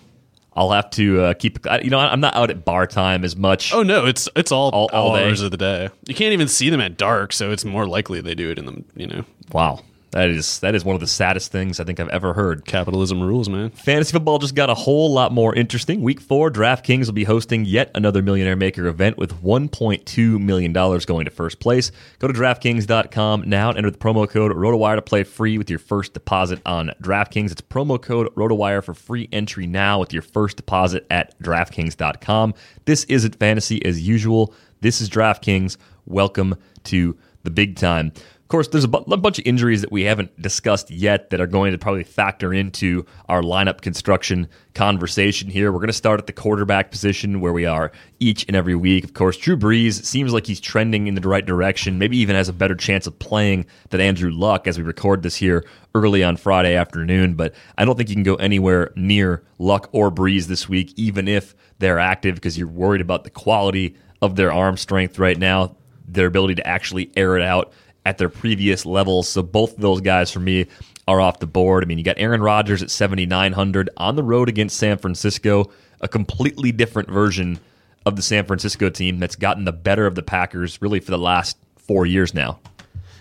I'll 0.55 0.71
have 0.71 0.89
to 0.93 1.21
uh, 1.21 1.35
keep. 1.35 1.59
You 1.83 1.91
know, 1.91 1.99
I'm 1.99 2.21
not 2.21 2.35
out 2.35 2.49
at 2.51 2.65
bar 2.65 2.87
time 2.87 3.25
as 3.25 3.37
much. 3.37 3.75
Oh 3.75 3.83
no, 3.83 4.07
it's 4.07 4.27
it's 4.35 4.51
all 4.51 4.71
All- 4.71 4.89
all 4.93 5.15
day? 5.15 5.25
hours 5.27 5.43
of 5.43 5.51
the 5.51 5.59
day. 5.59 5.91
You 6.07 6.15
can't 6.15 6.33
even 6.33 6.49
see 6.49 6.71
them 6.71 6.81
at 6.81 6.97
dark, 6.97 7.33
so 7.35 7.51
it's 7.51 7.65
more 7.65 7.87
likely 7.87 8.21
they 8.23 8.35
do 8.35 8.51
it 8.51 8.59
in 8.59 8.65
the 8.65 8.83
you 8.95 9.07
know 9.07 9.25
Wow, 9.53 9.81
that 10.13 10.31
is 10.31 10.61
that 10.61 10.75
is 10.75 10.85
one 10.85 10.95
of 10.95 11.01
the 11.01 11.07
saddest 11.07 11.51
things 11.51 11.81
I 11.81 11.85
think 11.85 12.01
I've 12.01 12.09
ever 12.09 12.33
heard. 12.33 12.65
capitalism 12.65 13.23
rules, 13.23 13.49
man. 13.49 13.71
Fantasy 13.71 14.13
football 14.13 14.39
just 14.39 14.55
got 14.55 14.71
a 14.71 14.75
whole 14.75 15.13
lot 15.13 15.33
more 15.33 15.55
interesting. 15.55 16.01
Week 16.01 16.21
four, 16.21 16.51
DraftKings 16.51 17.07
will 17.07 17.13
be 17.13 17.25
hosting 17.25 17.65
yet 17.65 17.91
another 17.95 18.23
Millionaire 18.23 18.57
Maker 18.57 18.87
event 18.87 19.19
with 19.19 19.43
$1.2 19.43 20.41
million 20.41 20.73
going 20.73 21.25
to 21.25 21.31
first 21.31 21.61
place. 21.61 21.91
Go 22.19 22.29
to 22.29 22.35
DraftKings.com 22.35 23.49
now 23.49 23.69
and 23.69 23.79
enter 23.79 23.91
the 23.91 23.99
promo 23.99 24.29
code 24.29 24.53
ROTOWIRE 24.53 24.97
to 24.97 25.03
play 25.03 25.25
free 25.25 25.59
with 25.59 25.69
your 25.69 25.79
first 25.79 26.15
deposit 26.15 26.61
on 26.65 26.93
DraftKings. 27.03 27.53
It's 27.53 27.61
promo 27.61 28.01
code 28.01 28.35
ROTOWIRE 28.37 28.83
for 28.83 28.95
free 28.95 29.29
entry 29.33 29.67
now 29.67 29.99
with 29.99 30.13
your 30.13 30.23
first 30.23 30.57
deposit 30.57 31.07
at 31.11 31.39
DraftKings.com. 31.41 32.55
This 32.85 33.05
isn't 33.05 33.39
fantasy 33.39 33.85
as 33.85 34.07
usual. 34.07 34.55
This 34.81 35.01
is 35.01 35.11
DraftKings. 35.11 35.77
Welcome 36.07 36.55
to 36.85 37.17
the 37.43 37.51
big 37.51 37.77
time. 37.77 38.13
Of 38.47 38.51
course, 38.51 38.69
there's 38.69 38.85
a, 38.85 38.89
bu- 38.89 39.17
bunch 39.17 39.41
of 39.41 39.43
injuries 39.45 39.81
that 39.81 39.91
we 39.91 40.05
haven't 40.05 40.41
discussed 40.41 40.89
yet 40.89 41.31
that 41.31 41.41
are 41.41 41.49
going 41.49 41.73
to 41.73 41.79
probably 41.79 42.05
factor 42.05 42.55
into 42.55 43.05
our 43.29 43.43
lineup 43.43 43.81
construction 43.81 44.47
conversation 44.73 45.51
here. 45.51 45.73
We're 45.73 45.81
going 45.81 45.89
to 45.89 45.93
start 45.93 46.21
at 46.21 46.29
the 46.29 46.33
quarterback 46.33 46.93
position 46.93 47.41
where 47.41 47.53
we 47.53 47.67
are 47.67 47.91
each 48.21 48.45
and 48.47 48.55
every 48.55 48.77
week. 48.77 49.03
Of 49.03 49.15
course, 49.15 49.37
Drew 49.37 49.57
Brees 49.57 50.05
seems 50.05 50.33
like 50.33 50.47
he's 50.47 50.61
trending 50.61 51.09
in 51.09 51.17
the 51.17 51.29
right 51.29 51.45
direction, 51.45 51.99
maybe 51.99 52.19
even 52.19 52.37
has 52.37 52.49
a 52.49 52.53
better 52.53 52.77
chance 52.77 53.09
of 53.09 53.19
playing 53.19 53.67
than 53.91 54.01
Andrew 54.01 54.31
Luck 54.31 54.69
as 54.69 54.79
we 54.79 54.85
record 54.85 55.25
this 55.25 55.35
here 55.35 55.65
early 55.97 56.23
on 56.23 56.37
Friday 56.37 56.77
afternoon. 56.77 57.35
But 57.35 57.53
I 57.77 57.85
don't 57.85 57.97
think 57.97 58.11
you 58.11 58.15
can 58.15 58.23
go 58.23 58.37
anywhere 58.37 58.93
near 58.95 59.43
Luck 59.59 59.89
or 59.91 60.13
Brees 60.13 60.47
this 60.47 60.69
week, 60.69 60.93
even 60.95 61.27
if 61.27 61.57
they're 61.81 61.99
active, 61.99 62.37
because 62.37 62.57
you're 62.57 62.69
worried 62.69 63.01
about 63.01 63.25
the 63.25 63.31
quality 63.31 63.97
of 64.23 64.37
their 64.37 64.53
arm 64.53 64.77
strength 64.77 65.19
right 65.19 65.37
now, 65.37 65.75
their 66.07 66.27
ability 66.27 66.55
to 66.55 66.65
actually 66.65 67.11
air 67.17 67.37
it 67.37 67.43
out 67.43 67.73
at 68.07 68.19
their 68.19 68.29
previous 68.29 68.87
levels. 68.87 69.29
So 69.29 69.43
both 69.43 69.75
of 69.75 69.81
those 69.81 70.01
guys 70.01 70.31
for 70.31 70.39
me 70.39 70.67
are 71.09 71.21
off 71.21 71.41
the 71.41 71.47
board. 71.47 71.83
I 71.83 71.87
mean, 71.87 71.99
you 71.99 72.05
got 72.05 72.19
Aaron 72.19 72.41
Rodgers 72.41 72.81
at 72.81 72.91
7,900 72.91 73.91
on 73.97 74.15
the 74.15 74.23
road 74.23 74.49
against 74.49 74.79
San 74.79 74.97
Francisco, 74.97 75.71
a 76.01 76.07
completely 76.07 76.71
different 76.71 77.11
version 77.11 77.59
of 78.07 78.15
the 78.15 78.23
San 78.23 78.47
Francisco 78.47 78.89
team 78.91 79.19
that's 79.19 79.35
gotten 79.35 79.65
the 79.65 79.73
better 79.73 80.07
of 80.07 80.15
the 80.15 80.23
Packers 80.23 80.81
really 80.81 81.01
for 81.01 81.11
the 81.11 81.19
last 81.19 81.59
four 81.77 82.07
years 82.07 82.33
now. 82.33 82.61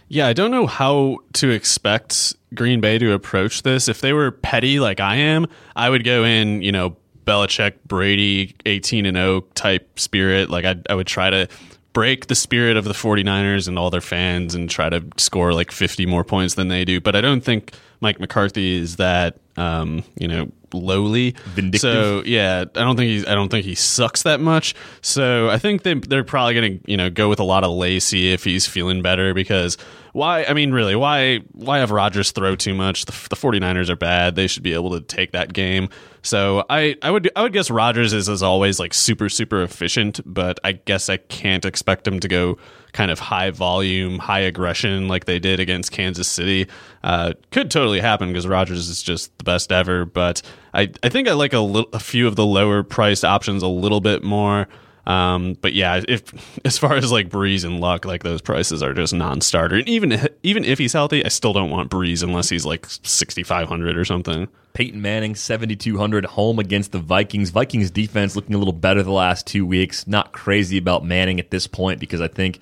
Yeah, 0.07 0.27
I 0.27 0.33
don't 0.33 0.51
know 0.51 0.67
how 0.67 1.17
to 1.33 1.49
expect 1.49 2.35
Green 2.53 2.79
Bay 2.79 2.99
to 2.99 3.13
approach 3.13 3.63
this. 3.63 3.87
If 3.87 4.01
they 4.01 4.13
were 4.13 4.29
petty 4.29 4.79
like 4.79 4.99
I 4.99 5.15
am, 5.15 5.47
I 5.75 5.89
would 5.89 6.03
go 6.03 6.23
in, 6.23 6.61
you 6.61 6.71
know, 6.71 6.95
Belichick, 7.25 7.73
Brady, 7.87 8.55
18 8.67 9.07
and 9.07 9.17
0 9.17 9.41
type 9.55 9.99
spirit. 9.99 10.51
Like 10.51 10.63
I 10.63 10.75
I 10.87 10.93
would 10.93 11.07
try 11.07 11.31
to 11.31 11.47
break 11.95 12.27
the 12.27 12.35
spirit 12.35 12.75
of 12.75 12.83
the 12.83 12.93
49ers 12.93 13.69
and 13.69 13.79
all 13.79 13.89
their 13.89 14.01
fans 14.01 14.53
and 14.53 14.69
try 14.69 14.89
to 14.89 15.01
score 15.15 15.53
like 15.53 15.71
50 15.71 16.05
more 16.05 16.25
points 16.25 16.55
than 16.55 16.67
they 16.67 16.83
do. 16.83 16.99
But 16.99 17.15
I 17.15 17.21
don't 17.21 17.39
think 17.41 17.73
Mike 18.01 18.19
McCarthy 18.19 18.75
is 18.75 18.97
that 18.97 19.39
um, 19.57 20.03
you 20.19 20.27
know, 20.27 20.51
lowly. 20.73 21.35
Vindictive. 21.45 21.79
So 21.79 22.23
yeah, 22.25 22.61
I 22.61 22.81
don't 22.81 22.97
think 22.97 23.07
he's 23.07 23.25
I 23.25 23.35
don't 23.35 23.49
think 23.49 23.65
he 23.65 23.75
sucks 23.75 24.23
that 24.23 24.39
much. 24.39 24.75
So 25.01 25.49
I 25.49 25.57
think 25.57 25.83
they 25.83 25.93
they're 25.93 26.23
probably 26.23 26.53
going 26.53 26.79
to, 26.79 26.91
you 26.91 26.97
know, 26.97 27.09
go 27.09 27.29
with 27.29 27.39
a 27.39 27.43
lot 27.43 27.63
of 27.63 27.71
Lacy 27.71 28.33
if 28.33 28.43
he's 28.43 28.67
feeling 28.67 29.01
better 29.01 29.33
because 29.33 29.77
why 30.11 30.43
I 30.45 30.53
mean 30.53 30.71
really, 30.71 30.95
why 30.95 31.37
why 31.53 31.79
have 31.79 31.91
Rodgers 31.91 32.31
throw 32.31 32.55
too 32.55 32.73
much? 32.73 33.05
The, 33.05 33.11
the 33.29 33.35
49ers 33.35 33.89
are 33.89 33.95
bad. 33.95 34.35
They 34.35 34.47
should 34.47 34.63
be 34.63 34.73
able 34.73 34.91
to 34.91 35.01
take 35.01 35.31
that 35.31 35.53
game. 35.53 35.89
So 36.25 36.65
I 36.69 36.95
I 37.03 37.11
would 37.11 37.29
I 37.35 37.43
would 37.43 37.53
guess 37.53 37.69
Rodgers 37.69 38.11
is 38.11 38.27
as 38.27 38.41
always 38.41 38.79
like 38.79 38.93
super 38.93 39.29
super 39.29 39.61
efficient, 39.61 40.19
but 40.25 40.59
I 40.63 40.71
guess 40.71 41.07
I 41.07 41.17
can't 41.17 41.63
expect 41.65 42.07
him 42.07 42.19
to 42.19 42.27
go 42.27 42.57
kind 42.93 43.11
of 43.11 43.19
high 43.19 43.51
volume, 43.51 44.17
high 44.17 44.39
aggression 44.39 45.07
like 45.07 45.25
they 45.25 45.37
did 45.37 45.59
against 45.59 45.91
Kansas 45.91 46.27
City. 46.27 46.67
Uh, 47.03 47.33
could 47.51 47.69
totally 47.69 47.99
happen 47.99 48.29
because 48.29 48.47
Rodgers 48.47 48.89
is 48.89 49.03
just 49.03 49.37
the 49.37 49.43
best 49.43 49.71
ever. 49.71 50.05
But 50.05 50.41
I, 50.73 50.89
I 51.03 51.09
think 51.09 51.27
I 51.27 51.33
like 51.33 51.53
a, 51.53 51.59
little, 51.59 51.89
a 51.93 51.99
few 51.99 52.25
of 52.25 52.37
the 52.37 52.45
lower 52.45 52.83
priced 52.83 53.25
options 53.25 53.61
a 53.61 53.67
little 53.67 53.99
bit 53.99 54.23
more. 54.23 54.67
Um, 55.05 55.55
but 55.61 55.73
yeah, 55.73 56.01
if 56.07 56.33
as 56.65 56.77
far 56.77 56.95
as 56.95 57.11
like 57.11 57.29
Brees 57.29 57.63
and 57.63 57.79
Luck, 57.79 58.05
like 58.05 58.23
those 58.23 58.41
prices 58.41 58.81
are 58.81 58.93
just 58.93 59.13
non-starter. 59.13 59.77
And 59.77 59.89
even 59.89 60.29
even 60.43 60.63
if 60.65 60.79
he's 60.79 60.93
healthy, 60.93 61.23
I 61.23 61.29
still 61.29 61.53
don't 61.53 61.69
want 61.69 61.91
Brees 61.91 62.23
unless 62.23 62.49
he's 62.49 62.65
like 62.65 62.85
sixty 62.87 63.43
five 63.43 63.67
hundred 63.67 63.97
or 63.97 64.05
something. 64.05 64.47
Peyton 64.73 65.01
Manning, 65.01 65.35
7,200 65.35 66.25
home 66.25 66.59
against 66.59 66.91
the 66.91 66.99
Vikings. 66.99 67.49
Vikings 67.49 67.89
defense 67.89 68.35
looking 68.35 68.55
a 68.55 68.57
little 68.57 68.73
better 68.73 69.03
the 69.03 69.11
last 69.11 69.47
two 69.47 69.65
weeks. 69.65 70.05
Not 70.05 70.33
crazy 70.33 70.77
about 70.77 71.05
Manning 71.05 71.39
at 71.39 71.49
this 71.49 71.65
point 71.65 72.01
because 72.01 72.19
I 72.19 72.27
think 72.27 72.59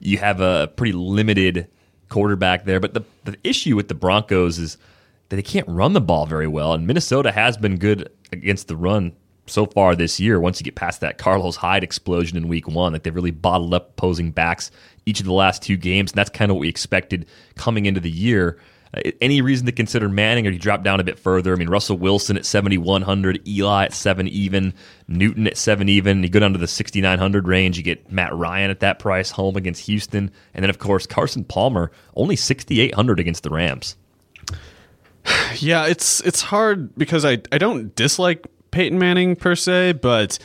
you 0.00 0.18
have 0.18 0.40
a 0.40 0.72
pretty 0.74 0.92
limited 0.92 1.68
quarterback 2.08 2.64
there. 2.64 2.80
But 2.80 2.94
the, 2.94 3.04
the 3.22 3.36
issue 3.44 3.76
with 3.76 3.86
the 3.86 3.94
Broncos 3.94 4.58
is 4.58 4.76
that 5.28 5.36
they 5.36 5.42
can't 5.42 5.68
run 5.68 5.92
the 5.92 6.00
ball 6.00 6.26
very 6.26 6.48
well. 6.48 6.72
And 6.74 6.84
Minnesota 6.84 7.30
has 7.30 7.56
been 7.56 7.78
good 7.78 8.10
against 8.32 8.66
the 8.66 8.76
run 8.76 9.12
so 9.52 9.66
far 9.66 9.94
this 9.94 10.18
year. 10.18 10.40
Once 10.40 10.60
you 10.60 10.64
get 10.64 10.74
past 10.74 11.00
that 11.00 11.18
Carlos 11.18 11.56
Hyde 11.56 11.84
explosion 11.84 12.36
in 12.36 12.48
week 12.48 12.66
one, 12.66 12.92
like 12.92 13.02
they've 13.02 13.14
really 13.14 13.30
bottled 13.30 13.74
up 13.74 13.90
opposing 13.90 14.30
backs 14.30 14.70
each 15.06 15.20
of 15.20 15.26
the 15.26 15.32
last 15.32 15.62
two 15.62 15.76
games. 15.76 16.12
And 16.12 16.18
that's 16.18 16.30
kind 16.30 16.50
of 16.50 16.56
what 16.56 16.62
we 16.62 16.68
expected 16.68 17.26
coming 17.56 17.86
into 17.86 18.00
the 18.00 18.10
year. 18.10 18.58
Uh, 18.94 19.10
any 19.20 19.40
reason 19.40 19.66
to 19.66 19.72
consider 19.72 20.08
Manning, 20.08 20.46
or 20.46 20.50
you 20.50 20.58
drop 20.58 20.82
down 20.82 21.00
a 21.00 21.04
bit 21.04 21.18
further? 21.18 21.52
I 21.52 21.56
mean, 21.56 21.68
Russell 21.68 21.96
Wilson 21.96 22.36
at 22.36 22.44
7,100, 22.44 23.46
Eli 23.48 23.84
at 23.84 23.92
7 23.92 24.28
even, 24.28 24.74
Newton 25.08 25.46
at 25.46 25.56
7 25.56 25.88
even. 25.88 26.22
You 26.22 26.28
go 26.28 26.40
down 26.40 26.52
to 26.52 26.58
the 26.58 26.66
6,900 26.66 27.48
range, 27.48 27.76
you 27.76 27.82
get 27.82 28.10
Matt 28.12 28.34
Ryan 28.34 28.70
at 28.70 28.80
that 28.80 28.98
price, 28.98 29.30
home 29.30 29.56
against 29.56 29.86
Houston. 29.86 30.30
And 30.54 30.62
then, 30.62 30.70
of 30.70 30.78
course, 30.78 31.06
Carson 31.06 31.44
Palmer, 31.44 31.90
only 32.16 32.36
6,800 32.36 33.20
against 33.20 33.42
the 33.42 33.50
Rams. 33.50 33.96
Yeah, 35.58 35.86
it's 35.86 36.20
it's 36.22 36.40
hard 36.40 36.94
because 36.96 37.24
I 37.24 37.38
I 37.52 37.58
don't 37.58 37.94
dislike 37.94 38.46
Peyton 38.72 38.98
Manning 38.98 39.36
per 39.36 39.54
se, 39.54 39.92
but 39.92 40.38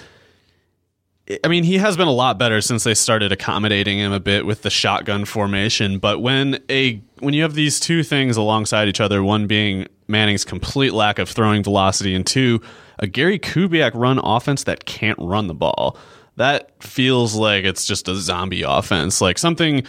I 1.44 1.48
mean 1.48 1.64
he 1.64 1.78
has 1.80 1.98
been 1.98 2.08
a 2.08 2.14
lot 2.14 2.38
better 2.38 2.62
since 2.62 2.84
they 2.84 2.94
started 2.94 3.32
accommodating 3.32 3.98
him 3.98 4.12
a 4.12 4.20
bit 4.20 4.46
with 4.46 4.62
the 4.62 4.70
shotgun 4.70 5.26
formation. 5.26 5.98
But 5.98 6.22
when 6.22 6.60
a 6.70 7.02
when 7.20 7.34
you 7.34 7.42
have 7.42 7.56
these 7.56 7.80
two 7.80 8.04
things 8.04 8.38
alongside 8.38 8.88
each 8.88 9.02
other, 9.02 9.24
one 9.24 9.48
being 9.48 9.88
Manning's 10.08 10.46
complete 10.46 10.94
lack 10.94 11.20
of 11.20 11.28
throwing 11.28 11.64
velocity, 11.64 12.14
and 12.14 12.26
two 12.26 12.62
a 13.00 13.08
Gary 13.08 13.40
Kubiak 13.40 13.92
run 13.94 14.20
offense 14.20 14.64
that 14.64 14.86
can't 14.86 15.20
run 15.20 15.48
the 15.48 15.54
ball. 15.54 15.98
That 16.36 16.72
feels 16.84 17.34
like 17.34 17.66
it's 17.66 17.86
just 17.86 18.08
a 18.08 18.16
zombie 18.16 18.62
offense, 18.62 19.22
like 19.22 19.38
something 19.38 19.84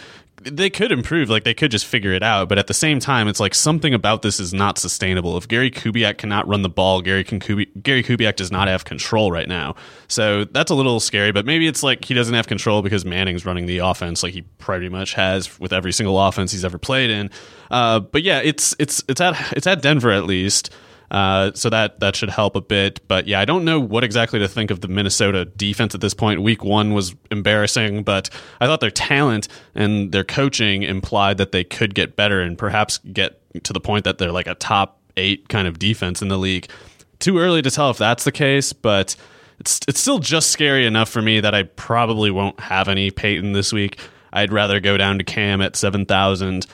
they 0.57 0.69
could 0.69 0.91
improve, 0.91 1.29
like 1.29 1.43
they 1.43 1.53
could 1.53 1.71
just 1.71 1.85
figure 1.85 2.13
it 2.13 2.23
out. 2.23 2.49
But 2.49 2.57
at 2.57 2.67
the 2.67 2.73
same 2.73 2.99
time, 2.99 3.27
it's 3.27 3.39
like 3.39 3.55
something 3.55 3.93
about 3.93 4.21
this 4.21 4.39
is 4.39 4.53
not 4.53 4.77
sustainable. 4.77 5.37
If 5.37 5.47
Gary 5.47 5.71
Kubiak 5.71 6.17
cannot 6.17 6.47
run 6.47 6.61
the 6.61 6.69
ball, 6.69 7.01
Gary 7.01 7.23
can 7.23 7.39
Kubi- 7.39 7.69
Gary 7.81 8.03
Kubiak 8.03 8.35
does 8.35 8.51
not 8.51 8.67
have 8.67 8.85
control 8.85 9.31
right 9.31 9.47
now. 9.47 9.75
So 10.07 10.45
that's 10.45 10.71
a 10.71 10.75
little 10.75 10.99
scary. 10.99 11.31
But 11.31 11.45
maybe 11.45 11.67
it's 11.67 11.83
like 11.83 12.05
he 12.05 12.13
doesn't 12.13 12.33
have 12.33 12.47
control 12.47 12.81
because 12.81 13.05
Manning's 13.05 13.45
running 13.45 13.65
the 13.65 13.79
offense, 13.79 14.23
like 14.23 14.33
he 14.33 14.41
pretty 14.41 14.89
much 14.89 15.13
has 15.13 15.59
with 15.59 15.73
every 15.73 15.91
single 15.93 16.19
offense 16.19 16.51
he's 16.51 16.65
ever 16.65 16.77
played 16.77 17.09
in. 17.09 17.29
Uh, 17.71 17.99
but 17.99 18.23
yeah, 18.23 18.39
it's 18.43 18.75
it's 18.79 19.03
it's 19.07 19.21
at 19.21 19.53
it's 19.53 19.67
at 19.67 19.81
Denver 19.81 20.11
at 20.11 20.25
least. 20.25 20.73
Uh, 21.11 21.51
so 21.55 21.69
that 21.69 21.99
that 21.99 22.15
should 22.15 22.29
help 22.29 22.55
a 22.55 22.61
bit. 22.61 23.05
But 23.07 23.27
yeah, 23.27 23.39
I 23.39 23.45
don't 23.45 23.65
know 23.65 23.79
what 23.79 24.03
exactly 24.03 24.39
to 24.39 24.47
think 24.47 24.69
of 24.71 24.81
the 24.81 24.87
Minnesota 24.87 25.45
defense 25.45 25.95
at 25.95 26.01
this 26.01 26.13
point. 26.13 26.41
Week 26.41 26.63
one 26.63 26.93
was 26.93 27.15
embarrassing, 27.31 28.03
but 28.03 28.29
I 28.61 28.67
thought 28.67 28.79
their 28.79 28.91
talent 28.91 29.47
and 29.73 30.11
their 30.11 30.23
coaching 30.23 30.83
implied 30.83 31.37
that 31.37 31.51
they 31.51 31.63
could 31.63 31.95
get 31.95 32.15
better 32.15 32.41
and 32.41 32.57
perhaps 32.57 32.99
get 32.99 33.41
to 33.63 33.73
the 33.73 33.79
point 33.79 34.05
that 34.05 34.19
they're 34.19 34.31
like 34.31 34.47
a 34.47 34.55
top 34.55 34.99
eight 35.17 35.49
kind 35.49 35.67
of 35.67 35.79
defense 35.79 36.21
in 36.21 36.27
the 36.27 36.37
league. 36.37 36.69
Too 37.17 37.39
early 37.39 37.61
to 37.63 37.71
tell 37.71 37.89
if 37.89 37.97
that's 37.97 38.23
the 38.23 38.31
case, 38.31 38.71
but 38.71 39.15
it's 39.59 39.79
it's 39.87 39.99
still 39.99 40.19
just 40.19 40.51
scary 40.51 40.85
enough 40.85 41.09
for 41.09 41.21
me 41.21 41.39
that 41.39 41.53
I 41.53 41.63
probably 41.63 42.31
won't 42.31 42.59
have 42.59 42.87
any 42.87 43.11
Peyton 43.11 43.53
this 43.53 43.73
week. 43.73 43.99
I'd 44.31 44.53
rather 44.53 44.79
go 44.79 44.95
down 44.95 45.17
to 45.17 45.23
Cam 45.23 45.59
at 45.59 45.75
seven 45.75 46.05
thousand 46.05 46.67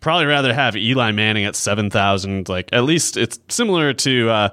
probably 0.00 0.26
rather 0.26 0.54
have 0.54 0.76
Eli 0.76 1.12
Manning 1.12 1.44
at 1.44 1.56
7,000. 1.56 2.48
Like, 2.48 2.68
at 2.72 2.84
least 2.84 3.16
it's 3.16 3.38
similar 3.48 3.92
to 3.94 4.30
uh, 4.30 4.48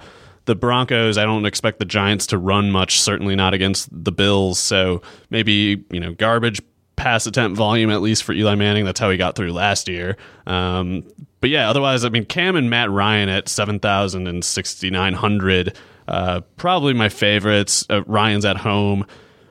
the 0.46 0.56
Broncos. 0.56 1.18
I 1.18 1.24
don't 1.24 1.46
expect 1.46 1.80
the 1.80 1.86
Giants 1.86 2.28
to 2.28 2.38
run 2.38 2.72
much, 2.72 3.02
certainly 3.02 3.36
not 3.36 3.54
against 3.54 3.90
the 3.92 4.12
Bills. 4.12 4.60
So 4.60 5.02
maybe, 5.30 5.84
you 5.92 6.00
know, 6.00 6.14
garbage 6.14 6.62
pass 6.96 7.28
attempt 7.28 7.58
volume 7.58 7.90
at 7.90 8.02
least 8.02 8.24
for 8.24 8.34
Eli 8.34 8.56
Manning. 8.56 8.86
That's 8.86 9.00
how 9.00 9.10
he 9.10 9.18
got 9.18 9.36
through 9.36 9.52
last 9.52 9.88
year. 9.88 10.18
Um, 10.48 11.04
but 11.42 11.50
yeah, 11.50 11.70
otherwise, 11.70 12.06
I 12.06 12.10
mean, 12.10 12.26
Cam 12.26 12.56
and 12.56 12.70
Matt 12.70 12.90
Ryan 12.90 13.30
at 13.30 13.50
7,000 13.50 14.28
and 14.28 14.44
6,900. 14.44 15.78
Uh, 16.08 16.42
probably 16.56 16.94
my 16.94 17.10
favorites. 17.10 17.86
Uh, 17.90 18.04
Ryan's 18.04 18.46
at 18.46 18.58
home 18.58 19.06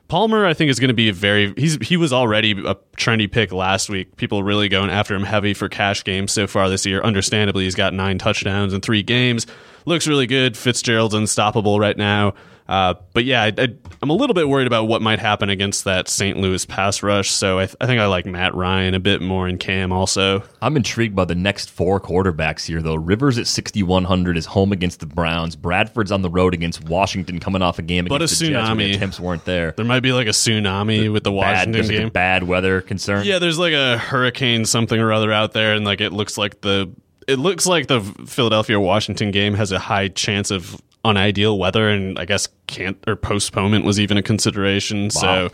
Palmer, 0.08 0.44
I 0.44 0.54
think, 0.54 0.70
is 0.70 0.78
going 0.78 0.88
to 0.88 0.94
be 0.94 1.08
a 1.08 1.12
very. 1.12 1.54
He's 1.56 1.76
he 1.76 1.96
was 1.96 2.12
already 2.12 2.52
a 2.52 2.74
trendy 2.96 3.30
pick 3.30 3.52
last 3.52 3.88
week. 3.88 4.16
People 4.16 4.42
really 4.42 4.68
going 4.68 4.90
after 4.90 5.14
him 5.14 5.24
heavy 5.24 5.54
for 5.54 5.68
cash 5.68 6.04
games 6.04 6.32
so 6.32 6.46
far 6.46 6.68
this 6.68 6.84
year. 6.84 7.02
Understandably, 7.02 7.64
he's 7.64 7.74
got 7.74 7.94
nine 7.94 8.18
touchdowns 8.18 8.74
in 8.74 8.80
three 8.80 9.02
games. 9.02 9.46
Looks 9.86 10.06
really 10.06 10.26
good. 10.26 10.56
Fitzgerald's 10.56 11.14
unstoppable 11.14 11.78
right 11.80 11.96
now. 11.96 12.34
Uh, 12.66 12.94
but 13.12 13.24
yeah, 13.24 13.42
I, 13.42 13.68
am 14.03 14.11
a 14.11 14.14
little 14.14 14.33
bit 14.33 14.48
worried 14.48 14.66
about 14.66 14.88
what 14.88 15.03
might 15.03 15.18
happen 15.18 15.50
against 15.50 15.85
that 15.85 16.09
St. 16.09 16.38
Louis 16.38 16.64
pass 16.64 17.03
rush. 17.03 17.31
So 17.31 17.59
I, 17.59 17.66
th- 17.66 17.77
I, 17.81 17.87
think 17.87 18.00
I 18.00 18.07
like 18.07 18.24
Matt 18.24 18.55
Ryan 18.55 18.94
a 18.94 19.00
bit 19.00 19.20
more 19.20 19.46
in 19.46 19.59
Cam 19.59 19.92
also. 19.92 20.42
I'm 20.62 20.77
intrigued 20.77 21.14
by 21.14 21.27
the 21.27 21.35
next 21.35 21.70
four 21.70 22.00
quarterbacks 22.00 22.66
here, 22.66 22.81
though. 22.81 22.94
Rivers 22.94 23.37
at 23.37 23.46
6,100 23.46 24.38
is 24.38 24.46
home 24.46 24.72
against 24.72 25.00
the 25.00 25.07
Browns. 25.07 25.57
Bradford's 25.57 26.11
on 26.11 26.22
the 26.22 26.31
road 26.31 26.55
against 26.55 26.85
Washington, 26.88 27.38
coming 27.38 27.61
off 27.61 27.79
a 27.79 27.83
game 27.83 28.07
but 28.07 28.16
against 28.16 28.40
a 28.40 28.44
the 28.46 28.50
Jets 28.53 28.68
tsunami. 28.68 28.79
the 28.79 28.92
attempts 28.94 29.20
weren't 29.20 29.44
there. 29.44 29.72
There 29.72 29.85
might 29.85 30.00
be 30.00 30.12
like 30.12 30.27
a 30.27 30.31
tsunami 30.31 31.00
The 31.00 31.09
with 31.11 31.24
the 31.24 31.31
bad, 31.31 31.37
Washington 31.37 31.83
like 31.83 31.90
game. 31.90 32.09
a 32.09 32.11
bad 32.11 32.44
weather 32.44 32.81
concern. 32.81 33.27
Yeah, 33.27 33.38
there's 33.40 33.59
like 33.59 33.74
a 33.74 33.98
hurricane 33.98 34.64
something 34.64 34.98
or 34.98 35.12
other 35.12 35.33
out 35.33 35.53
there, 35.53 35.74
and 35.74 35.85
like 35.85 36.00
it 36.00 36.12
looks 36.14 36.38
like 36.38 36.62
the 36.62 36.90
it 37.29 37.38
looks 37.38 37.66
like 37.66 37.87
the 37.88 38.00
Philadelphia 38.27 38.79
Washington 38.81 39.31
game 39.31 39.55
has 39.55 39.72
a 39.72 39.79
high 39.79 40.09
chance 40.09 40.50
of 40.50 40.81
unideal 41.04 41.58
weather, 41.58 41.88
and 41.88 42.18
I 42.18 42.24
guess 42.24 42.48
can't 42.66 42.96
or 43.06 43.16
postponement 43.16 43.84
was 43.84 44.00
even 44.00 44.16
a 44.16 44.22
consideration. 44.22 45.10
So 45.10 45.50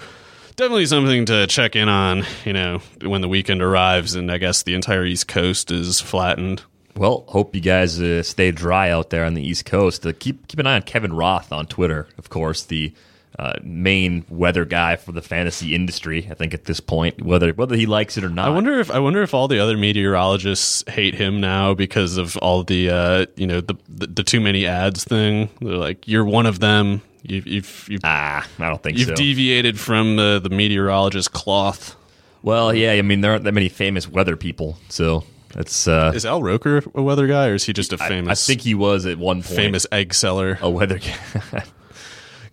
definitely 0.57 0.87
something 0.87 1.27
to 1.27 1.47
check 1.47 1.77
in 1.77 1.89
on. 1.89 2.25
You 2.45 2.53
know, 2.53 2.83
when 3.03 3.21
the 3.21 3.29
weekend 3.29 3.63
arrives, 3.63 4.15
and 4.15 4.31
I 4.31 4.39
guess 4.39 4.63
the 4.63 4.75
entire 4.75 5.05
East 5.05 5.29
Coast 5.29 5.71
is 5.71 6.01
flattened. 6.01 6.63
Well, 6.97 7.25
hope 7.29 7.55
you 7.55 7.61
guys 7.61 8.01
uh, 8.01 8.23
stay 8.23 8.51
dry 8.51 8.91
out 8.91 9.11
there 9.11 9.25
on 9.25 9.35
the 9.35 9.43
East 9.43 9.65
Coast. 9.65 10.05
Uh, 10.05 10.13
keep 10.19 10.49
keep 10.49 10.59
an 10.59 10.67
eye 10.67 10.75
on 10.75 10.83
Kevin 10.83 11.13
Roth 11.13 11.53
on 11.53 11.67
Twitter, 11.67 12.09
of 12.19 12.31
course, 12.31 12.65
the 12.65 12.93
uh, 13.39 13.55
main 13.63 14.25
weather 14.29 14.65
guy 14.65 14.97
for 14.97 15.13
the 15.13 15.23
fantasy 15.23 15.75
industry. 15.75 16.27
I 16.31 16.35
think 16.35 16.53
at 16.53 16.65
this 16.65 16.81
point, 16.81 17.23
whether 17.23 17.53
whether 17.53 17.77
he 17.77 17.87
likes 17.87 18.17
it 18.19 18.25
or 18.25 18.29
not. 18.29 18.49
I 18.49 18.51
wonder 18.51 18.79
if 18.81 18.91
I 18.91 18.99
wonder 18.99 19.23
if 19.23 19.33
all 19.35 19.49
the 19.49 19.59
other 19.61 19.77
meteorologists 19.77 20.85
hate 20.89 21.15
him 21.15 21.41
now 21.41 21.73
because 21.75 22.17
of 22.17 22.37
all 22.39 22.63
the 22.65 22.91
uh, 22.91 23.27
you 23.37 23.47
know 23.47 23.61
the, 23.61 23.77
the 23.89 24.07
the 24.09 24.23
too 24.25 24.41
many 24.41 24.67
ads 24.67 25.05
thing. 25.05 25.49
They're 25.61 25.77
like, 25.77 26.07
you're 26.09 26.25
one 26.25 26.47
of 26.47 26.59
them. 26.61 27.03
You've 27.23 27.47
you've 27.47 27.87
you've, 27.89 28.01
Ah, 28.05 28.47
I 28.59 28.69
don't 28.69 28.83
think 28.83 28.99
you've 28.99 29.09
so. 29.09 29.15
deviated 29.15 29.79
from 29.79 30.17
the 30.17 30.41
the 30.43 30.51
meteorologist 30.51 31.33
cloth. 31.33 31.95
well, 32.43 32.75
yeah, 32.75 32.93
I 32.93 33.03
mean 33.03 33.21
there 33.21 33.33
aren't 33.33 33.45
that 33.45 33.53
many 33.53 33.69
famous 33.69 34.09
weather 34.09 34.37
people, 34.37 34.79
so 34.89 35.25
that's. 35.55 35.87
Uh, 35.87 36.13
Is 36.15 36.25
Al 36.27 36.43
Roker 36.43 36.83
a 36.95 37.03
weather 37.03 37.27
guy, 37.27 37.49
or 37.49 37.55
is 37.55 37.65
he 37.65 37.73
just 37.75 37.93
a 37.93 37.99
famous? 37.99 38.43
I, 38.43 38.47
think 38.47 38.63
he 38.63 38.75
was 38.75 39.05
at 39.07 39.19
one 39.19 39.43
point 39.43 39.57
famous 39.57 39.87
egg 39.93 40.15
seller. 40.15 40.59
a 40.63 40.71
weather 40.71 40.99
guy. 41.53 41.65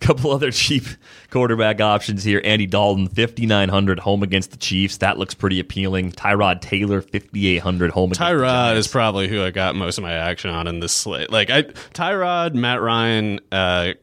couple 0.00 0.30
other 0.30 0.50
cheap 0.50 0.84
quarterback 1.30 1.80
options 1.80 2.22
here. 2.24 2.40
Andy 2.44 2.66
Dalton, 2.66 3.08
5,900 3.08 3.98
home 3.98 4.22
against 4.22 4.50
the 4.52 4.56
Chiefs. 4.56 4.98
That 4.98 5.18
looks 5.18 5.34
pretty 5.34 5.60
appealing. 5.60 6.12
Tyrod 6.12 6.60
Taylor, 6.60 7.00
5,800 7.00 7.90
home 7.90 8.12
against 8.12 8.20
the 8.20 8.24
Tyrod 8.24 8.76
is 8.76 8.88
probably 8.88 9.28
who 9.28 9.42
I 9.42 9.50
got 9.50 9.74
most 9.74 9.98
of 9.98 10.02
my 10.02 10.12
action 10.12 10.50
on 10.50 10.66
in 10.66 10.80
this 10.80 10.92
slate. 10.92 11.30
Like 11.30 11.50
I, 11.50 11.62
Tyrod, 11.62 12.54
Matt 12.54 12.80
Ryan, 12.80 13.40
uh, 13.50 13.94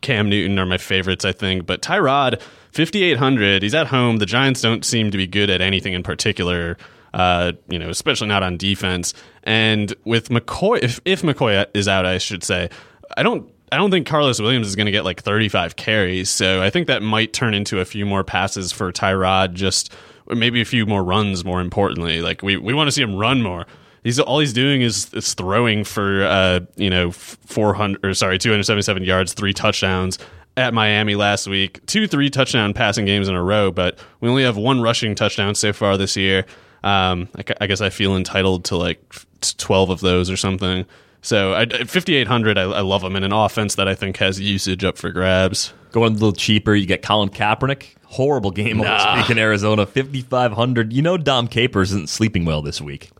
Cam 0.00 0.28
Newton 0.28 0.58
are 0.58 0.66
my 0.66 0.78
favorites, 0.78 1.24
I 1.24 1.32
think. 1.32 1.66
But 1.66 1.82
Tyrod, 1.82 2.40
fifty 2.72 3.02
eight 3.02 3.18
hundred. 3.18 3.62
He's 3.62 3.74
at 3.74 3.88
home. 3.88 4.16
The 4.16 4.26
Giants 4.26 4.60
don't 4.60 4.84
seem 4.84 5.10
to 5.10 5.18
be 5.18 5.26
good 5.26 5.50
at 5.50 5.60
anything 5.60 5.92
in 5.92 6.02
particular. 6.02 6.76
Uh, 7.12 7.52
you 7.68 7.78
know, 7.78 7.90
especially 7.90 8.28
not 8.28 8.42
on 8.42 8.56
defense. 8.56 9.14
And 9.42 9.92
with 10.04 10.28
McCoy, 10.28 10.82
if 10.82 11.00
if 11.04 11.22
McCoy 11.22 11.66
is 11.74 11.88
out, 11.88 12.06
I 12.06 12.18
should 12.18 12.44
say, 12.44 12.70
I 13.16 13.22
don't. 13.22 13.49
I 13.72 13.76
don't 13.76 13.90
think 13.90 14.06
Karlos 14.06 14.40
Williams 14.40 14.66
is 14.66 14.76
going 14.76 14.86
to 14.86 14.92
get 14.92 15.04
like 15.04 15.22
35 15.22 15.76
carries, 15.76 16.28
so 16.30 16.62
I 16.62 16.70
think 16.70 16.88
that 16.88 17.02
might 17.02 17.32
turn 17.32 17.54
into 17.54 17.80
a 17.80 17.84
few 17.84 18.04
more 18.04 18.24
passes 18.24 18.72
for 18.72 18.90
Tyrod. 18.92 19.54
Just 19.54 19.92
maybe 20.28 20.60
a 20.60 20.64
few 20.64 20.86
more 20.86 21.04
runs. 21.04 21.44
More 21.44 21.60
importantly, 21.60 22.20
like 22.20 22.42
we, 22.42 22.56
we 22.56 22.74
want 22.74 22.88
to 22.88 22.92
see 22.92 23.02
him 23.02 23.16
run 23.16 23.42
more. 23.42 23.66
He's 24.02 24.18
all 24.18 24.38
he's 24.40 24.52
doing 24.52 24.82
is 24.82 25.12
is 25.14 25.34
throwing 25.34 25.84
for 25.84 26.24
uh 26.24 26.60
you 26.76 26.90
know 26.90 27.10
400 27.10 28.04
or 28.04 28.14
sorry 28.14 28.38
277 28.38 29.04
yards, 29.04 29.34
three 29.34 29.52
touchdowns 29.52 30.18
at 30.56 30.74
Miami 30.74 31.14
last 31.14 31.46
week, 31.46 31.84
two 31.86 32.06
three 32.06 32.30
touchdown 32.30 32.72
passing 32.74 33.04
games 33.04 33.28
in 33.28 33.34
a 33.34 33.42
row, 33.42 33.70
but 33.70 33.98
we 34.20 34.28
only 34.28 34.42
have 34.42 34.56
one 34.56 34.80
rushing 34.80 35.14
touchdown 35.14 35.54
so 35.54 35.72
far 35.72 35.96
this 35.96 36.16
year. 36.16 36.44
Um, 36.82 37.28
I, 37.36 37.44
I 37.60 37.66
guess 37.66 37.80
I 37.80 37.90
feel 37.90 38.16
entitled 38.16 38.64
to 38.66 38.76
like 38.76 39.00
12 39.42 39.90
of 39.90 40.00
those 40.00 40.30
or 40.30 40.36
something. 40.36 40.86
So 41.22 41.52
I, 41.54 41.66
5800, 41.66 42.56
I, 42.56 42.62
I 42.62 42.80
love 42.80 43.04
him 43.04 43.14
in 43.16 43.24
an 43.24 43.32
offense 43.32 43.74
that 43.74 43.88
I 43.88 43.94
think 43.94 44.16
has 44.18 44.40
usage 44.40 44.84
up 44.84 44.96
for 44.96 45.10
grabs. 45.10 45.72
Going 45.92 46.12
a 46.12 46.14
little 46.14 46.32
cheaper, 46.32 46.74
you 46.74 46.86
get 46.86 47.02
Colin 47.02 47.28
Kaepernick. 47.28 47.94
Horrible 48.04 48.50
game 48.50 48.78
last 48.78 49.16
week 49.16 49.30
in 49.30 49.38
Arizona, 49.38 49.86
5,500. 49.86 50.92
You 50.92 51.02
know 51.02 51.16
Dom 51.16 51.46
Capers 51.46 51.92
isn't 51.92 52.08
sleeping 52.08 52.44
well 52.44 52.62
this 52.62 52.80
week. 52.80 53.10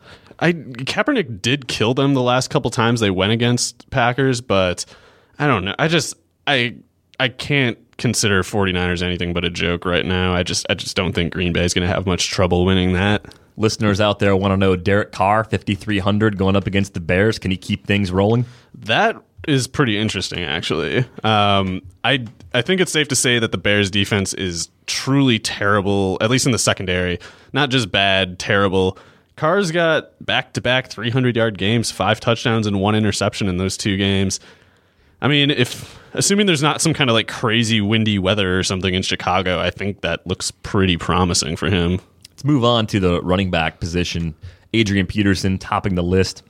I 0.40 0.52
Kaepernick 0.52 1.42
did 1.42 1.68
kill 1.68 1.94
them 1.94 2.14
the 2.14 2.22
last 2.22 2.48
couple 2.48 2.70
times 2.70 3.00
they 3.00 3.10
went 3.10 3.32
against 3.32 3.88
Packers, 3.90 4.40
but 4.40 4.84
I 5.38 5.46
don't 5.46 5.64
know. 5.64 5.74
I 5.78 5.88
just 5.88 6.14
I 6.46 6.76
I 7.20 7.28
can't 7.28 7.78
consider 7.98 8.42
49ers 8.42 9.02
anything 9.02 9.32
but 9.34 9.44
a 9.44 9.50
joke 9.50 9.84
right 9.84 10.04
now. 10.06 10.34
I 10.34 10.42
just 10.42 10.66
I 10.70 10.74
just 10.74 10.96
don't 10.96 11.12
think 11.12 11.32
Green 11.32 11.52
Bay 11.52 11.64
is 11.64 11.74
going 11.74 11.86
to 11.86 11.94
have 11.94 12.06
much 12.06 12.30
trouble 12.30 12.64
winning 12.64 12.94
that. 12.94 13.34
Listeners 13.60 14.00
out 14.00 14.18
there 14.18 14.34
want 14.34 14.52
to 14.52 14.56
know 14.56 14.74
Derek 14.74 15.12
Carr, 15.12 15.44
5,300 15.44 16.38
going 16.38 16.56
up 16.56 16.66
against 16.66 16.94
the 16.94 17.00
Bears. 17.00 17.38
Can 17.38 17.50
he 17.50 17.56
keep 17.56 17.86
things 17.86 18.10
rolling? 18.10 18.46
That 18.74 19.16
is 19.46 19.66
pretty 19.66 19.98
interesting, 19.98 20.42
actually. 20.42 21.04
Um, 21.22 21.82
I 22.02 22.24
I 22.54 22.62
think 22.62 22.80
it's 22.80 22.90
safe 22.90 23.08
to 23.08 23.16
say 23.16 23.38
that 23.38 23.52
the 23.52 23.58
Bears' 23.58 23.90
defense 23.90 24.34
is 24.34 24.70
truly 24.86 25.38
terrible, 25.38 26.18
at 26.20 26.30
least 26.30 26.46
in 26.46 26.52
the 26.52 26.58
secondary. 26.58 27.18
Not 27.52 27.70
just 27.70 27.90
bad, 27.90 28.38
terrible. 28.38 28.98
Carr's 29.36 29.70
got 29.70 30.24
back 30.24 30.52
to 30.54 30.60
back 30.60 30.88
300 30.88 31.36
yard 31.36 31.58
games, 31.58 31.90
five 31.90 32.18
touchdowns, 32.18 32.66
and 32.66 32.80
one 32.80 32.94
interception 32.94 33.48
in 33.48 33.58
those 33.58 33.76
two 33.76 33.96
games. 33.96 34.40
I 35.22 35.28
mean, 35.28 35.50
if 35.50 35.98
assuming 36.14 36.46
there's 36.46 36.62
not 36.62 36.80
some 36.80 36.94
kind 36.94 37.10
of 37.10 37.14
like 37.14 37.28
crazy 37.28 37.80
windy 37.80 38.18
weather 38.18 38.58
or 38.58 38.62
something 38.62 38.94
in 38.94 39.02
Chicago, 39.02 39.60
I 39.60 39.70
think 39.70 40.00
that 40.00 40.26
looks 40.26 40.50
pretty 40.50 40.96
promising 40.96 41.56
for 41.56 41.68
him. 41.68 42.00
Let's 42.40 42.46
move 42.46 42.64
on 42.64 42.86
to 42.86 43.00
the 43.00 43.20
running 43.20 43.50
back 43.50 43.80
position. 43.80 44.34
Adrian 44.72 45.06
Peterson 45.06 45.58
topping 45.58 45.94
the 45.94 46.02
list. 46.02 46.42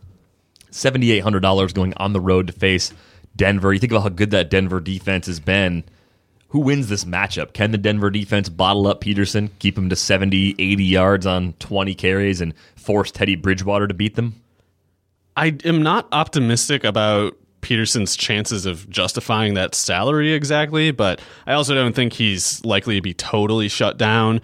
$7,800 0.71 1.75
going 1.75 1.95
on 1.97 2.13
the 2.13 2.21
road 2.21 2.47
to 2.47 2.53
face 2.53 2.93
Denver. 3.35 3.73
You 3.73 3.81
think 3.81 3.91
about 3.91 4.05
how 4.05 4.09
good 4.11 4.31
that 4.31 4.51
Denver 4.51 4.79
defense 4.79 5.27
has 5.27 5.41
been. 5.41 5.83
Who 6.51 6.61
wins 6.61 6.89
this 6.89 7.05
matchup? 7.05 7.55
Can 7.55 7.73
the 7.73 7.77
Denver 7.77 8.09
defense 8.09 8.49
bottle 8.49 8.87
up 8.87 9.01
Peterson, 9.01 9.51
keep 9.59 9.77
him 9.77 9.89
to 9.89 9.97
70, 9.97 10.55
80 10.61 10.85
yards 10.85 11.27
on 11.27 11.55
20 11.55 11.97
carries, 11.97 12.41
and 12.41 12.55
force 12.77 13.11
Teddy 13.11 13.35
Bridgewater 13.35 13.89
to 13.89 13.95
beat 13.95 14.15
them? 14.15 14.41
I 15.37 15.57
am 15.65 15.83
not 15.83 16.07
optimistic 16.13 16.85
about 16.85 17.37
Peterson's 17.63 18.15
chances 18.15 18.65
of 18.65 18.89
justifying 18.89 19.55
that 19.55 19.75
salary 19.75 20.35
exactly, 20.35 20.93
but 20.93 21.21
I 21.49 21.55
also 21.55 21.75
don't 21.75 21.97
think 21.97 22.13
he's 22.13 22.65
likely 22.65 22.95
to 22.95 23.03
be 23.03 23.13
totally 23.13 23.67
shut 23.67 23.99
down. 23.99 24.41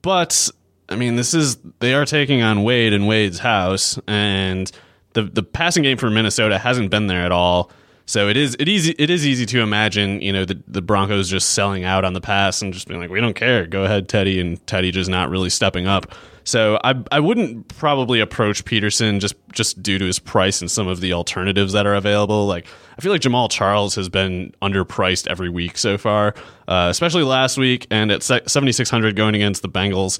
But 0.00 0.50
I 0.88 0.96
mean, 0.96 1.16
this 1.16 1.34
is 1.34 1.58
they 1.80 1.94
are 1.94 2.04
taking 2.04 2.42
on 2.42 2.62
Wade 2.62 2.92
and 2.92 3.06
Wade's 3.06 3.38
house, 3.38 3.98
and 4.06 4.70
the 5.12 5.22
the 5.22 5.42
passing 5.42 5.82
game 5.82 5.98
for 5.98 6.10
Minnesota 6.10 6.58
hasn't 6.58 6.90
been 6.90 7.06
there 7.06 7.24
at 7.24 7.32
all. 7.32 7.70
So 8.06 8.26
it 8.28 8.38
is 8.38 8.56
it 8.58 8.68
easy 8.68 8.94
it 8.98 9.10
is 9.10 9.26
easy 9.26 9.44
to 9.46 9.60
imagine 9.60 10.22
you 10.22 10.32
know 10.32 10.46
the 10.46 10.58
the 10.66 10.80
Broncos 10.80 11.28
just 11.28 11.50
selling 11.50 11.84
out 11.84 12.06
on 12.06 12.14
the 12.14 12.22
pass 12.22 12.62
and 12.62 12.72
just 12.72 12.88
being 12.88 13.00
like 13.00 13.10
we 13.10 13.20
don't 13.20 13.34
care 13.34 13.66
go 13.66 13.84
ahead 13.84 14.08
Teddy 14.08 14.40
and 14.40 14.66
Teddy 14.66 14.90
just 14.90 15.10
not 15.10 15.28
really 15.28 15.50
stepping 15.50 15.86
up. 15.86 16.14
So 16.44 16.80
I 16.82 16.94
I 17.12 17.20
wouldn't 17.20 17.68
probably 17.76 18.20
approach 18.20 18.64
Peterson 18.64 19.20
just 19.20 19.34
just 19.52 19.82
due 19.82 19.98
to 19.98 20.06
his 20.06 20.18
price 20.18 20.62
and 20.62 20.70
some 20.70 20.88
of 20.88 21.02
the 21.02 21.12
alternatives 21.12 21.74
that 21.74 21.86
are 21.86 21.94
available. 21.94 22.46
Like 22.46 22.66
I 22.96 23.02
feel 23.02 23.12
like 23.12 23.20
Jamaal 23.20 23.50
Charles 23.50 23.94
has 23.96 24.08
been 24.08 24.54
underpriced 24.62 25.26
every 25.26 25.50
week 25.50 25.76
so 25.76 25.98
far, 25.98 26.34
uh, 26.66 26.88
especially 26.90 27.24
last 27.24 27.58
week 27.58 27.86
and 27.90 28.10
at 28.10 28.22
seventy 28.22 28.72
six 28.72 28.88
hundred 28.88 29.16
going 29.16 29.34
against 29.34 29.60
the 29.60 29.68
Bengals 29.68 30.18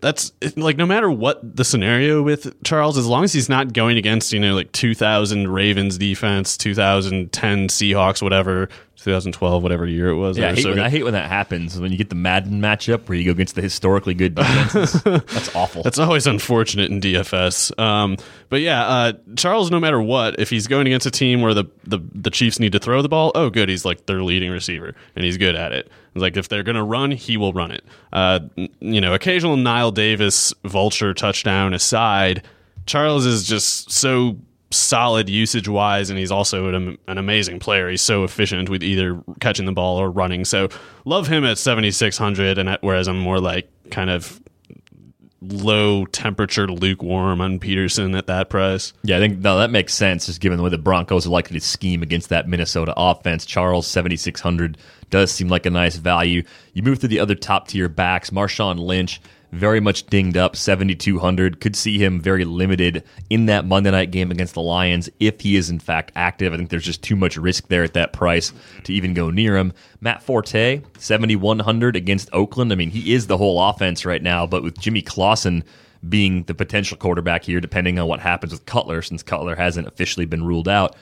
that's 0.00 0.32
like 0.56 0.76
no 0.76 0.86
matter 0.86 1.10
what 1.10 1.56
the 1.56 1.64
scenario 1.64 2.22
with 2.22 2.62
Charles, 2.64 2.98
as 2.98 3.06
long 3.06 3.24
as 3.24 3.32
he's 3.32 3.48
not 3.48 3.72
going 3.72 3.96
against 3.96 4.32
you 4.32 4.40
know 4.40 4.54
like 4.54 4.72
2000 4.72 5.48
Ravens 5.48 5.98
defense, 5.98 6.56
2010 6.56 7.68
Seahawks, 7.68 8.22
whatever, 8.22 8.68
2012, 8.96 9.62
whatever 9.62 9.86
year 9.86 10.08
it 10.08 10.16
was. 10.16 10.38
Yeah, 10.38 10.50
I 10.50 10.54
hate, 10.54 10.62
so 10.62 10.70
when. 10.70 10.78
I 10.78 10.88
hate 10.88 11.02
when 11.04 11.12
that 11.12 11.28
happens. 11.28 11.78
When 11.78 11.92
you 11.92 11.98
get 11.98 12.08
the 12.08 12.14
Madden 12.14 12.60
matchup 12.60 13.08
where 13.08 13.18
you 13.18 13.24
go 13.24 13.32
against 13.32 13.54
the 13.54 13.62
historically 13.62 14.14
good 14.14 14.34
defenses. 14.34 15.02
That's 15.04 15.54
awful. 15.54 15.82
That's 15.82 15.98
always 15.98 16.26
unfortunate 16.26 16.90
in 16.90 17.00
DFS. 17.00 17.78
Um, 17.78 18.16
but 18.48 18.60
yeah, 18.60 18.86
uh, 18.86 19.12
Charles, 19.36 19.70
no 19.70 19.80
matter 19.80 20.00
what, 20.00 20.38
if 20.38 20.48
he's 20.50 20.66
going 20.66 20.86
against 20.86 21.06
a 21.06 21.10
team 21.10 21.42
where 21.42 21.54
the, 21.54 21.64
the, 21.84 21.98
the 22.14 22.30
Chiefs 22.30 22.58
need 22.58 22.72
to 22.72 22.78
throw 22.78 23.02
the 23.02 23.08
ball, 23.08 23.32
oh, 23.34 23.50
good, 23.50 23.68
he's 23.68 23.84
like 23.84 24.06
their 24.06 24.22
leading 24.22 24.50
receiver, 24.50 24.94
and 25.16 25.24
he's 25.24 25.36
good 25.36 25.56
at 25.56 25.72
it. 25.72 25.90
It's 26.14 26.22
like 26.22 26.36
if 26.36 26.48
they're 26.48 26.62
going 26.62 26.76
to 26.76 26.84
run, 26.84 27.10
he 27.10 27.36
will 27.36 27.52
run 27.52 27.72
it. 27.72 27.84
Uh, 28.12 28.40
you 28.80 29.00
know, 29.00 29.14
occasional 29.14 29.56
Knile 29.56 29.92
Davis 29.92 30.54
vulture 30.64 31.12
touchdown 31.12 31.74
aside, 31.74 32.42
Charles 32.86 33.26
is 33.26 33.44
just 33.46 33.90
so 33.90 34.38
solid 34.76 35.28
usage 35.28 35.68
wise, 35.68 36.10
and 36.10 36.18
he's 36.18 36.30
also 36.30 36.68
an, 36.68 36.98
an, 37.06 37.18
amazing 37.18 37.58
player. 37.58 37.90
He's 37.90 38.02
so 38.02 38.24
efficient 38.24 38.68
with 38.68 38.82
either 38.82 39.22
catching 39.40 39.66
the 39.66 39.72
ball 39.72 39.98
or 39.98 40.10
running. 40.10 40.44
So 40.44 40.68
love 41.04 41.26
him 41.26 41.44
at 41.44 41.58
7,600, 41.58 42.58
and 42.58 42.78
whereas 42.80 43.08
I'm 43.08 43.18
more 43.18 43.40
like 43.40 43.68
kind 43.90 44.10
of 44.10 44.40
low 45.52 46.06
temperature 46.06 46.66
lukewarm 46.66 47.40
on 47.40 47.58
Peterson 47.58 48.14
at 48.14 48.26
that 48.26 48.48
price. 48.50 48.92
Yeah, 49.02 49.16
I 49.16 49.20
think 49.20 49.38
no, 49.38 49.58
that 49.58 49.70
makes 49.70 49.94
sense 49.94 50.26
just 50.26 50.40
given 50.40 50.58
the 50.58 50.64
way 50.64 50.70
the 50.70 50.78
Broncos 50.78 51.26
are 51.26 51.30
likely 51.30 51.58
to 51.58 51.64
scheme 51.64 52.02
against 52.02 52.28
that 52.30 52.48
Minnesota 52.48 52.94
offense. 52.96 53.44
Charles 53.44 53.86
7600 53.86 54.78
does 55.10 55.30
seem 55.30 55.48
like 55.48 55.66
a 55.66 55.70
nice 55.70 55.96
value. 55.96 56.42
You 56.72 56.82
move 56.82 57.00
to 57.00 57.08
the 57.08 57.20
other 57.20 57.34
top 57.34 57.68
tier 57.68 57.88
backs, 57.88 58.30
Marshawn 58.30 58.78
Lynch 58.78 59.20
very 59.54 59.80
much 59.80 60.06
dinged 60.06 60.36
up 60.36 60.56
7200 60.56 61.60
could 61.60 61.76
see 61.76 61.98
him 61.98 62.20
very 62.20 62.44
limited 62.44 63.04
in 63.30 63.46
that 63.46 63.64
monday 63.64 63.90
night 63.90 64.10
game 64.10 64.30
against 64.30 64.54
the 64.54 64.60
lions 64.60 65.08
if 65.20 65.40
he 65.40 65.56
is 65.56 65.70
in 65.70 65.78
fact 65.78 66.12
active. 66.16 66.52
I 66.52 66.56
think 66.56 66.70
there's 66.70 66.84
just 66.84 67.02
too 67.02 67.16
much 67.16 67.36
risk 67.36 67.68
there 67.68 67.84
at 67.84 67.94
that 67.94 68.12
price 68.12 68.52
to 68.84 68.92
even 68.92 69.14
go 69.14 69.30
near 69.30 69.56
him. 69.56 69.72
Matt 70.00 70.22
forte 70.22 70.82
7100 70.98 71.96
against 71.96 72.28
oakland. 72.32 72.72
I 72.72 72.74
mean 72.74 72.90
he 72.90 73.14
is 73.14 73.26
the 73.26 73.38
whole 73.38 73.62
offense 73.62 74.04
right 74.04 74.22
now 74.22 74.46
but 74.46 74.62
with 74.62 74.78
jimmy 74.78 75.02
clausen 75.02 75.64
being 76.06 76.42
the 76.44 76.54
potential 76.54 76.96
quarterback 76.96 77.44
here 77.44 77.60
depending 77.60 77.98
on 77.98 78.08
what 78.08 78.20
happens 78.20 78.52
with 78.52 78.66
cutler 78.66 79.02
since 79.02 79.22
cutler 79.22 79.54
hasn't 79.54 79.86
officially 79.86 80.26
been 80.26 80.44
ruled 80.44 80.68
out 80.68 80.96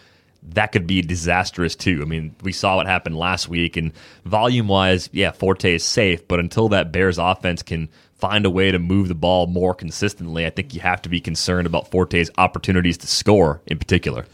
that 0.45 0.73
could 0.73 0.87
be 0.87 1.03
disastrous 1.03 1.77
too. 1.77 2.01
I 2.03 2.05
mean, 2.05 2.35
we 2.43 2.53
saw 2.53 2.77
what 2.77 2.87
happened 2.87 3.17
last 3.17 3.49
week, 3.49 3.77
and 3.77 3.93
volume 4.25 4.67
wise, 4.69 5.09
yeah, 5.13 5.31
Forte 5.31 5.73
is 5.73 5.85
safe, 5.85 6.27
but 6.27 6.41
until 6.41 6.69
that 6.71 6.91
Bears 6.91 7.19
offense 7.19 7.63
can 7.63 7.89
find 8.23 8.47
a 8.47 8.51
way 8.51 8.71
to 8.71 8.79
move 8.79 9.09
the 9.09 9.17
ball 9.17 9.49
more 9.49 9.75
consistently, 9.75 10.47
I 10.47 10.51
think 10.51 10.75
you 10.75 10.81
have 10.81 11.03
to 11.03 11.09
be 11.09 11.21
concerned 11.21 11.67
about 11.67 11.91
Forte's 11.91 12.31
opportunities 12.39 12.97
to 12.99 13.09
score 13.09 13.61
in 13.67 13.81
particular. 13.81 14.27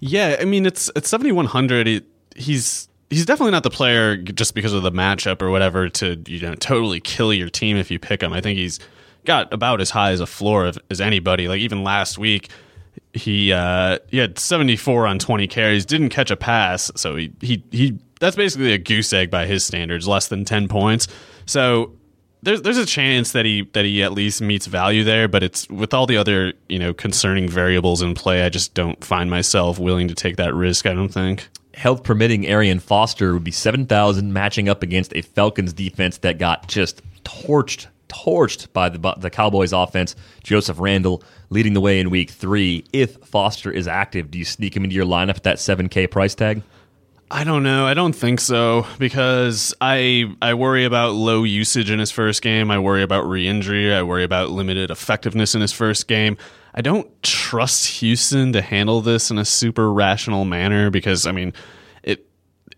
Yeah, 0.00 0.36
I 0.40 0.44
mean 0.44 0.66
it's 0.66 0.90
it's 0.96 1.08
7100 1.08 1.86
he, 1.86 2.02
he's 2.34 2.88
he's 3.08 3.24
definitely 3.24 3.52
not 3.52 3.62
the 3.62 3.70
player 3.70 4.16
just 4.16 4.56
because 4.56 4.72
of 4.72 4.82
the 4.82 4.90
matchup 4.90 5.40
or 5.42 5.50
whatever 5.50 5.88
to 5.90 6.20
you 6.26 6.40
know 6.40 6.56
totally 6.56 6.98
kill 6.98 7.32
your 7.32 7.48
team 7.48 7.76
if 7.76 7.88
you 7.88 8.00
pick 8.00 8.20
him. 8.20 8.32
I 8.32 8.40
think 8.40 8.58
he's 8.58 8.80
got 9.24 9.52
about 9.52 9.80
as 9.80 9.90
high 9.90 10.10
as 10.10 10.18
a 10.18 10.26
floor 10.26 10.72
as 10.90 11.00
anybody. 11.00 11.46
Like 11.46 11.60
even 11.60 11.84
last 11.84 12.18
week 12.18 12.50
he 13.12 13.52
uh, 13.52 14.00
he 14.08 14.18
had 14.18 14.40
74 14.40 15.06
on 15.06 15.20
20 15.20 15.46
carries, 15.46 15.86
didn't 15.86 16.08
catch 16.08 16.32
a 16.32 16.36
pass, 16.36 16.90
so 16.96 17.14
he 17.14 17.32
he 17.40 17.62
he 17.70 17.96
that's 18.18 18.34
basically 18.34 18.72
a 18.72 18.78
goose 18.78 19.12
egg 19.12 19.30
by 19.30 19.46
his 19.46 19.64
standards, 19.64 20.08
less 20.08 20.26
than 20.26 20.44
10 20.44 20.66
points. 20.66 21.06
So 21.44 21.92
there's 22.46 22.62
there's 22.62 22.78
a 22.78 22.86
chance 22.86 23.32
that 23.32 23.44
he 23.44 23.62
that 23.72 23.84
he 23.84 24.02
at 24.04 24.12
least 24.12 24.40
meets 24.40 24.66
value 24.66 25.02
there, 25.02 25.26
but 25.26 25.42
it's 25.42 25.68
with 25.68 25.92
all 25.92 26.06
the 26.06 26.16
other 26.16 26.54
you 26.68 26.78
know 26.78 26.94
concerning 26.94 27.48
variables 27.48 28.00
in 28.00 28.14
play. 28.14 28.42
I 28.42 28.48
just 28.48 28.72
don't 28.72 29.02
find 29.04 29.28
myself 29.28 29.78
willing 29.78 30.06
to 30.08 30.14
take 30.14 30.36
that 30.36 30.54
risk. 30.54 30.86
I 30.86 30.94
don't 30.94 31.08
think. 31.08 31.48
Health 31.74 32.04
permitting, 32.04 32.46
Arian 32.46 32.78
Foster 32.78 33.34
would 33.34 33.44
be 33.44 33.50
seven 33.50 33.84
thousand, 33.84 34.32
matching 34.32 34.68
up 34.68 34.84
against 34.84 35.14
a 35.14 35.22
Falcons 35.22 35.72
defense 35.72 36.18
that 36.18 36.38
got 36.38 36.68
just 36.68 37.02
torched, 37.24 37.88
torched 38.08 38.72
by 38.72 38.88
the 38.88 39.14
the 39.18 39.28
Cowboys 39.28 39.72
offense. 39.72 40.14
Joseph 40.44 40.78
Randle 40.78 41.24
leading 41.50 41.72
the 41.72 41.80
way 41.80 41.98
in 41.98 42.10
Week 42.10 42.30
Three. 42.30 42.84
If 42.92 43.16
Foster 43.24 43.72
is 43.72 43.88
active, 43.88 44.30
do 44.30 44.38
you 44.38 44.44
sneak 44.44 44.76
him 44.76 44.84
into 44.84 44.94
your 44.94 45.04
lineup 45.04 45.36
at 45.36 45.42
that 45.42 45.58
seven 45.58 45.88
K 45.88 46.06
price 46.06 46.36
tag? 46.36 46.62
I 47.30 47.42
don't 47.42 47.64
know. 47.64 47.86
I 47.86 47.94
don't 47.94 48.14
think 48.14 48.40
so 48.40 48.86
because 48.98 49.74
I 49.80 50.32
I 50.40 50.54
worry 50.54 50.84
about 50.84 51.14
low 51.14 51.42
usage 51.42 51.90
in 51.90 51.98
his 51.98 52.12
first 52.12 52.40
game. 52.40 52.70
I 52.70 52.78
worry 52.78 53.02
about 53.02 53.28
re-injury. 53.28 53.92
I 53.92 54.02
worry 54.02 54.22
about 54.22 54.50
limited 54.50 54.90
effectiveness 54.92 55.54
in 55.54 55.60
his 55.60 55.72
first 55.72 56.06
game. 56.06 56.36
I 56.74 56.82
don't 56.82 57.08
trust 57.22 58.00
Houston 58.00 58.52
to 58.52 58.62
handle 58.62 59.00
this 59.00 59.30
in 59.30 59.38
a 59.38 59.44
super 59.44 59.92
rational 59.92 60.44
manner 60.44 60.88
because 60.88 61.26
I 61.26 61.32
mean, 61.32 61.52
it 62.04 62.28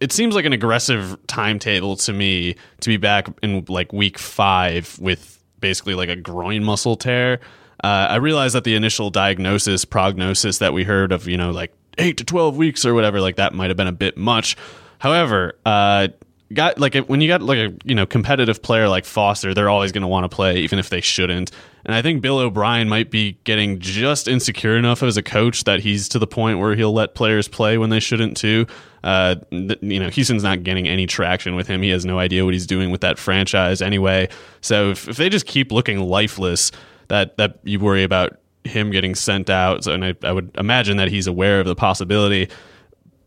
it 0.01 0.13
seems 0.13 0.35
like 0.35 0.47
an 0.47 0.55
aggressive 0.55 1.19
timetable 1.27 1.97
to 1.97 2.13
me 2.15 2.57
to 2.81 2.89
be 2.89 2.97
back 2.97 3.29
in 3.43 3.67
like 3.69 3.93
week 3.93 4.19
5 4.19 4.99
with 4.99 5.45
basically 5.61 5.95
like 5.95 6.09
a 6.09 6.17
groin 6.17 6.65
muscle 6.65 6.97
tear. 6.97 7.41
Uh, 7.85 8.09
I 8.11 8.17
realize 8.17 8.55
that 8.55 8.65
the 8.65 8.75
initial 8.75 9.11
diagnosis, 9.11 9.85
prognosis 9.85 10.59
that 10.59 10.73
we 10.73 10.85
heard 10.85 11.13
of, 11.13 11.29
you 11.29 11.37
know, 11.37 11.51
like 11.51 11.73
eight 11.99 12.19
to 12.19 12.25
12 12.25 12.57
weeks 12.57 12.85
or 12.85 12.95
whatever, 12.95 13.21
like 13.21 13.37
that 13.37 13.55
might 13.55 13.71
have 13.71 13.77
been 13.77 13.87
a 13.87 13.93
bit 13.93 14.17
much. 14.17 14.57
However, 14.99 15.55
uh, 15.65 16.09
got 16.53 16.79
like 16.79 16.95
when 16.95 17.21
you 17.21 17.29
got 17.29 17.43
like 17.43 17.59
a 17.59 17.75
you 17.85 17.95
know 17.95 18.07
competitive 18.07 18.63
player 18.63 18.89
like 18.89 19.05
Foster, 19.05 19.55
they're 19.55 19.69
always 19.69 19.93
going 19.93 20.03
to 20.03 20.09
want 20.09 20.25
to 20.25 20.35
play 20.35 20.59
even 20.59 20.79
if 20.79 20.89
they 20.91 21.01
shouldn't. 21.01 21.51
And 21.85 21.95
I 21.95 22.03
think 22.03 22.21
Bill 22.21 22.39
O'Brien 22.39 22.89
might 22.89 23.11
be 23.11 23.39
getting 23.45 23.79
just 23.79 24.29
insecure 24.29 24.77
enough 24.77 25.03
as 25.03 25.17
a 25.17 25.23
coach 25.23 25.65
that 25.65 25.81
he's 25.81 26.09
to 26.11 26.19
the 26.19 26.27
point 26.27 26.59
where 26.59 26.75
he'll 26.75 26.93
let 26.93 27.15
players 27.15 27.49
play 27.49 27.79
when 27.79 27.91
they 27.91 28.01
shouldn't 28.01 28.37
too. 28.37 28.67
Uh, 29.05 29.37
you 29.51 30.01
know, 30.01 30.11
Houston's 30.11 30.43
not 30.43 30.65
getting 30.65 30.89
any 30.89 31.07
traction 31.07 31.55
with 31.55 31.67
him. 31.67 31.83
He 31.83 31.91
has 31.91 32.05
no 32.05 32.19
idea 32.19 32.45
what 32.45 32.53
he's 32.53 32.67
doing 32.67 32.91
with 32.91 33.01
that 33.03 33.19
franchise 33.19 33.81
anyway. 33.81 34.29
So 34.61 34.91
if, 34.91 35.09
if 35.09 35.17
they 35.17 35.29
just 35.29 35.47
keep 35.47 35.71
looking 35.71 36.01
lifeless, 36.01 36.73
that 37.09 37.37
that 37.39 37.59
you 37.65 37.81
worry 37.81 38.03
about 38.03 38.39
him 38.69 38.91
getting 38.91 39.15
sent 39.15 39.51
out. 39.51 39.85
So, 39.85 39.93
and 39.93 40.05
I, 40.05 40.15
I 40.23 40.33
would 40.33 40.51
imagine 40.57 40.97
that 40.99 41.09
he's 41.09 41.27
aware 41.27 41.61
of 41.61 41.67
the 41.67 41.75
possibility 41.75 42.49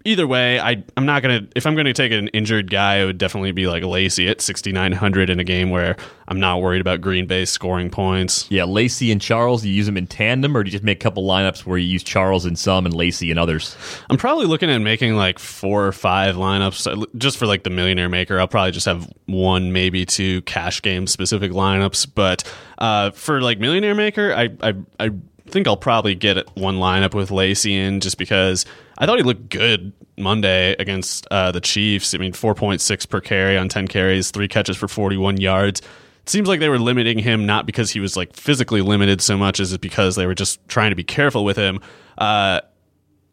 either 0.05 0.27
way, 0.27 0.59
I 0.59 0.83
I'm 0.97 1.05
not 1.05 1.21
gonna 1.21 1.47
if 1.55 1.65
I'm 1.65 1.75
gonna 1.75 1.93
take 1.93 2.11
an 2.11 2.27
injured 2.29 2.69
guy, 2.69 2.97
it 2.97 3.05
would 3.05 3.17
definitely 3.17 3.51
be 3.51 3.67
like 3.67 3.83
Lacy 3.83 4.27
at 4.27 4.41
6900 4.41 5.29
in 5.29 5.39
a 5.39 5.43
game 5.43 5.69
where 5.69 5.95
I'm 6.27 6.39
not 6.39 6.61
worried 6.61 6.81
about 6.81 7.01
Green 7.01 7.27
Bay 7.27 7.45
scoring 7.45 7.89
points. 7.89 8.49
Yeah, 8.49 8.63
Lacy 8.63 9.11
and 9.11 9.21
Charles, 9.21 9.65
you 9.65 9.73
use 9.73 9.85
them 9.85 9.97
in 9.97 10.07
tandem, 10.07 10.55
or 10.55 10.63
do 10.63 10.69
you 10.69 10.71
just 10.71 10.83
make 10.83 10.97
a 10.97 11.03
couple 11.03 11.23
lineups 11.23 11.65
where 11.65 11.77
you 11.77 11.87
use 11.87 12.03
Charles 12.03 12.45
in 12.45 12.55
some 12.55 12.85
and 12.85 12.95
Lacy 12.95 13.31
in 13.31 13.37
others? 13.37 13.75
I'm 14.09 14.17
probably 14.17 14.45
looking 14.45 14.69
at 14.69 14.77
making 14.79 15.15
like 15.15 15.39
four 15.39 15.85
or 15.85 15.91
five 15.91 16.35
lineups 16.35 16.87
uh, 16.91 17.05
just 17.17 17.37
for 17.37 17.45
like 17.45 17.63
the 17.63 17.69
millionaire 17.69 18.09
maker. 18.09 18.39
I'll 18.39 18.47
probably 18.47 18.71
just 18.71 18.85
have 18.85 19.11
one, 19.25 19.73
maybe 19.73 20.05
two 20.05 20.41
cash 20.43 20.81
game 20.81 21.07
specific 21.07 21.51
lineups, 21.51 22.07
but 22.13 22.51
uh, 22.77 23.11
for 23.11 23.41
like 23.41 23.59
millionaire 23.59 23.95
maker, 23.95 24.33
I 24.33 24.49
I 24.61 24.73
I 24.99 25.09
think 25.51 25.67
I'll 25.67 25.77
probably 25.77 26.15
get 26.15 26.47
one 26.57 26.77
lineup 26.77 27.13
with 27.13 27.31
Lacy 27.31 27.75
in 27.75 27.99
just 27.99 28.17
because 28.17 28.65
I 28.97 29.05
thought 29.05 29.17
he 29.17 29.23
looked 29.23 29.49
good 29.49 29.93
Monday 30.17 30.75
against 30.79 31.27
uh, 31.31 31.51
the 31.51 31.61
Chiefs. 31.61 32.13
I 32.13 32.17
mean, 32.17 32.33
4.6 32.33 33.09
per 33.09 33.21
carry 33.21 33.57
on 33.57 33.69
10 33.69 33.87
carries, 33.87 34.31
three 34.31 34.47
catches 34.47 34.77
for 34.77 34.87
41 34.87 35.39
yards. 35.39 35.81
It 36.23 36.29
seems 36.29 36.47
like 36.47 36.59
they 36.59 36.69
were 36.69 36.79
limiting 36.79 37.19
him 37.19 37.45
not 37.45 37.65
because 37.65 37.91
he 37.91 37.99
was 37.99 38.15
like 38.15 38.35
physically 38.35 38.81
limited 38.81 39.21
so 39.21 39.37
much 39.37 39.59
as 39.59 39.75
because 39.77 40.15
they 40.15 40.27
were 40.27 40.35
just 40.35 40.65
trying 40.67 40.91
to 40.91 40.95
be 40.95 41.03
careful 41.03 41.43
with 41.43 41.57
him. 41.57 41.79
Uh, 42.17 42.61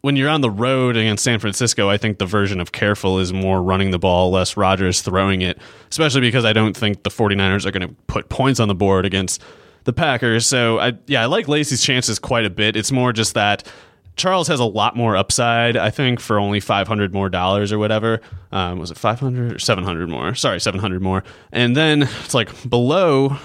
when 0.01 0.15
you're 0.15 0.29
on 0.29 0.41
the 0.41 0.49
road 0.49 0.95
against 0.95 1.23
San 1.23 1.39
Francisco, 1.39 1.89
I 1.89 1.97
think 1.97 2.19
the 2.19 2.25
version 2.25 2.59
of 2.59 2.71
careful 2.71 3.19
is 3.19 3.33
more 3.33 3.61
running 3.61 3.91
the 3.91 3.99
ball, 3.99 4.31
less 4.31 4.55
Rodgers 4.55 5.01
throwing 5.01 5.41
it, 5.41 5.59
especially 5.91 6.21
because 6.21 6.45
I 6.45 6.53
don't 6.53 6.75
think 6.75 7.03
the 7.03 7.09
49ers 7.09 7.65
are 7.65 7.71
going 7.71 7.87
to 7.87 7.93
put 8.07 8.29
points 8.29 8.59
on 8.59 8.69
the 8.69 8.75
board 8.75 9.05
against 9.05 9.43
the 9.89 9.93
Packers. 9.93 10.45
So 10.45 10.79
I 10.79 10.93
yeah, 11.07 11.23
I 11.23 11.25
like 11.25 11.47
Lacy's 11.47 11.81
chances 11.81 12.19
quite 12.19 12.45
a 12.45 12.49
bit. 12.49 12.75
It's 12.75 12.91
more 12.91 13.11
just 13.11 13.33
that 13.33 13.67
Charles 14.15 14.47
has 14.47 14.59
a 14.59 14.65
lot 14.65 14.95
more 14.95 15.15
upside, 15.15 15.77
I 15.77 15.89
think, 15.89 16.19
for 16.19 16.39
only 16.39 16.59
500 16.59 17.11
more 17.13 17.29
dollars 17.29 17.71
or 17.71 17.79
whatever. 17.79 18.21
Um, 18.51 18.77
was 18.77 18.91
it 18.91 18.97
500 18.97 19.53
or 19.53 19.59
700 19.59 20.09
more? 20.09 20.35
Sorry, 20.35 20.59
700 20.59 21.01
more. 21.01 21.23
And 21.51 21.75
then 21.75 22.03
it's 22.03 22.33
like 22.33 22.69
below, 22.69 23.37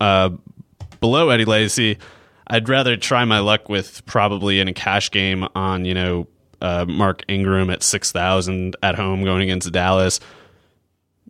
uh, 0.00 0.30
below 1.00 1.28
Eddie 1.28 1.44
Lacy, 1.44 1.98
I'd 2.48 2.68
rather 2.68 2.96
try 2.96 3.24
my 3.24 3.38
luck 3.38 3.68
with 3.68 4.04
probably 4.06 4.58
in 4.58 4.68
a 4.68 4.72
cash 4.72 5.10
game 5.10 5.46
on, 5.54 5.84
you 5.84 5.94
know, 5.94 6.26
uh, 6.60 6.86
Mark 6.88 7.24
Ingram 7.28 7.70
at 7.70 7.82
6,000 7.82 8.76
at 8.82 8.94
home 8.94 9.22
going 9.24 9.42
against 9.42 9.70
Dallas 9.70 10.18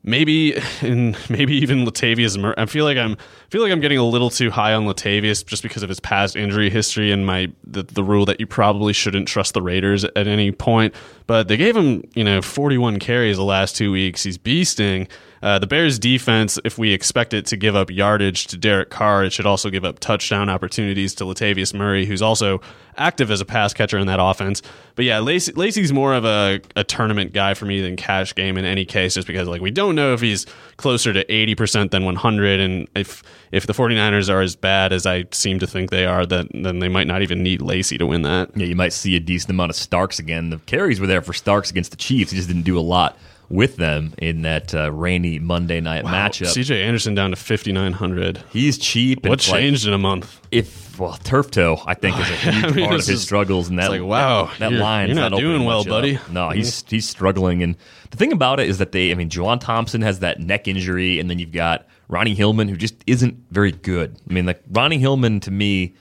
maybe 0.04 0.54
and 0.82 1.16
maybe 1.30 1.54
even 1.54 1.84
Latavius 1.84 2.38
Murray. 2.38 2.54
I 2.56 2.66
feel 2.66 2.84
like 2.84 2.98
I'm 2.98 3.12
I 3.12 3.50
feel 3.50 3.62
like 3.62 3.72
I'm 3.72 3.80
getting 3.80 3.98
a 3.98 4.04
little 4.04 4.30
too 4.30 4.50
high 4.50 4.74
on 4.74 4.84
Latavius 4.84 5.44
just 5.44 5.62
because 5.62 5.82
of 5.82 5.88
his 5.88 6.00
past 6.00 6.36
injury 6.36 6.70
history 6.70 7.12
and 7.12 7.26
my 7.26 7.50
the, 7.64 7.82
the 7.82 8.04
rule 8.04 8.24
that 8.26 8.40
you 8.40 8.46
probably 8.46 8.92
shouldn't 8.92 9.28
trust 9.28 9.54
the 9.54 9.62
Raiders 9.62 10.04
at 10.04 10.26
any 10.26 10.52
point. 10.52 10.94
But 11.26 11.48
they 11.48 11.56
gave 11.56 11.76
him 11.76 12.02
you 12.14 12.24
know 12.24 12.42
41 12.42 12.98
carries 12.98 13.36
the 13.36 13.44
last 13.44 13.76
two 13.76 13.92
weeks. 13.92 14.22
He's 14.22 14.38
beasting. 14.38 15.08
Uh, 15.42 15.58
the 15.58 15.66
Bears 15.66 15.98
defense, 15.98 16.56
if 16.64 16.78
we 16.78 16.92
expect 16.92 17.34
it 17.34 17.46
to 17.46 17.56
give 17.56 17.74
up 17.74 17.90
yardage 17.90 18.46
to 18.46 18.56
Derek 18.56 18.90
Carr, 18.90 19.24
it 19.24 19.32
should 19.32 19.46
also 19.46 19.70
give 19.70 19.84
up 19.84 19.98
touchdown 19.98 20.48
opportunities 20.48 21.16
to 21.16 21.24
Latavius 21.24 21.74
Murray, 21.74 22.06
who's 22.06 22.22
also 22.22 22.60
active 22.96 23.28
as 23.28 23.40
a 23.40 23.44
pass 23.44 23.74
catcher 23.74 23.98
in 23.98 24.06
that 24.06 24.20
offense. 24.20 24.62
But 24.94 25.04
yeah, 25.04 25.18
Lacy, 25.18 25.50
Lacy's 25.52 25.92
more 25.92 26.14
of 26.14 26.24
a, 26.24 26.60
a 26.76 26.84
tournament 26.84 27.32
guy 27.32 27.54
for 27.54 27.64
me 27.64 27.80
than 27.80 27.96
cash 27.96 28.36
game 28.36 28.56
in 28.56 28.64
any 28.64 28.84
case, 28.84 29.14
just 29.14 29.26
because 29.26 29.48
like 29.48 29.60
we 29.60 29.72
don't 29.72 29.96
know 29.96 30.12
if 30.12 30.20
he's 30.20 30.46
closer 30.76 31.12
to 31.12 31.24
80% 31.24 31.90
than 31.90 32.04
100. 32.04 32.60
And 32.60 32.88
if, 32.94 33.24
if 33.50 33.66
the 33.66 33.72
49ers 33.72 34.32
are 34.32 34.42
as 34.42 34.54
bad 34.54 34.92
as 34.92 35.06
I 35.06 35.24
seem 35.32 35.58
to 35.58 35.66
think 35.66 35.90
they 35.90 36.06
are, 36.06 36.24
then, 36.24 36.50
then 36.54 36.78
they 36.78 36.88
might 36.88 37.08
not 37.08 37.22
even 37.22 37.42
need 37.42 37.62
Lacy 37.62 37.98
to 37.98 38.06
win 38.06 38.22
that. 38.22 38.56
Yeah, 38.56 38.66
you 38.66 38.76
might 38.76 38.92
see 38.92 39.16
a 39.16 39.20
decent 39.20 39.50
amount 39.50 39.70
of 39.70 39.76
Starks 39.76 40.20
again. 40.20 40.50
The 40.50 40.58
carries 40.58 41.00
were 41.00 41.08
there 41.08 41.22
for 41.22 41.32
Starks 41.32 41.70
against 41.70 41.90
the 41.90 41.96
Chiefs. 41.96 42.30
He 42.30 42.36
just 42.36 42.48
didn't 42.48 42.62
do 42.62 42.78
a 42.78 42.80
lot 42.80 43.18
with 43.48 43.76
them 43.76 44.14
in 44.18 44.42
that 44.42 44.74
uh, 44.74 44.90
rainy 44.92 45.38
Monday 45.38 45.80
night 45.80 46.04
matchup. 46.04 46.46
CJ 46.54 46.82
Anderson 46.84 47.14
down 47.14 47.30
to 47.30 47.36
5,900. 47.36 48.42
He's 48.50 48.78
cheap. 48.78 49.20
and 49.24 49.30
What 49.30 49.40
it's 49.40 49.48
like- 49.50 49.60
changed 49.60 49.86
in 49.86 49.92
a 49.92 49.98
month? 49.98 50.40
if 50.50 50.98
well, 50.98 51.14
turf 51.24 51.50
toe, 51.50 51.80
I 51.86 51.94
think 51.94 52.18
is 52.18 52.28
a 52.30 52.34
huge 52.50 52.64
I 52.64 52.70
mean, 52.70 52.84
part 52.86 52.94
of 52.94 53.00
his 53.00 53.08
is- 53.08 53.22
struggles, 53.22 53.68
and 53.70 53.78
that 53.78 53.90
like, 53.90 54.02
wow, 54.02 54.44
that, 54.44 54.58
that 54.58 54.70
you're- 54.72 54.82
line's 54.82 55.08
you're 55.16 55.30
not 55.30 55.38
doing 55.38 55.64
well, 55.64 55.78
much 55.78 55.86
up. 55.86 55.90
buddy. 55.90 56.18
No, 56.30 56.50
he's 56.50 56.84
he's 56.88 57.08
struggling, 57.08 57.62
and 57.62 57.76
the 58.10 58.16
thing 58.18 58.30
about 58.32 58.60
it 58.60 58.68
is 58.68 58.76
that 58.78 58.92
they, 58.92 59.10
I 59.10 59.14
mean, 59.14 59.30
Juwan 59.30 59.58
Thompson 59.60 60.02
has 60.02 60.18
that 60.20 60.40
neck 60.40 60.68
injury, 60.68 61.18
and 61.18 61.30
then 61.30 61.38
you've 61.38 61.52
got 61.52 61.86
Ronnie 62.08 62.34
Hillman, 62.34 62.68
who 62.68 62.76
just 62.76 62.94
isn't 63.06 63.36
very 63.50 63.72
good. 63.72 64.18
I 64.28 64.32
mean, 64.34 64.44
like 64.44 64.62
Ronnie 64.70 64.98
Hillman 64.98 65.40
to 65.40 65.50
me. 65.50 65.94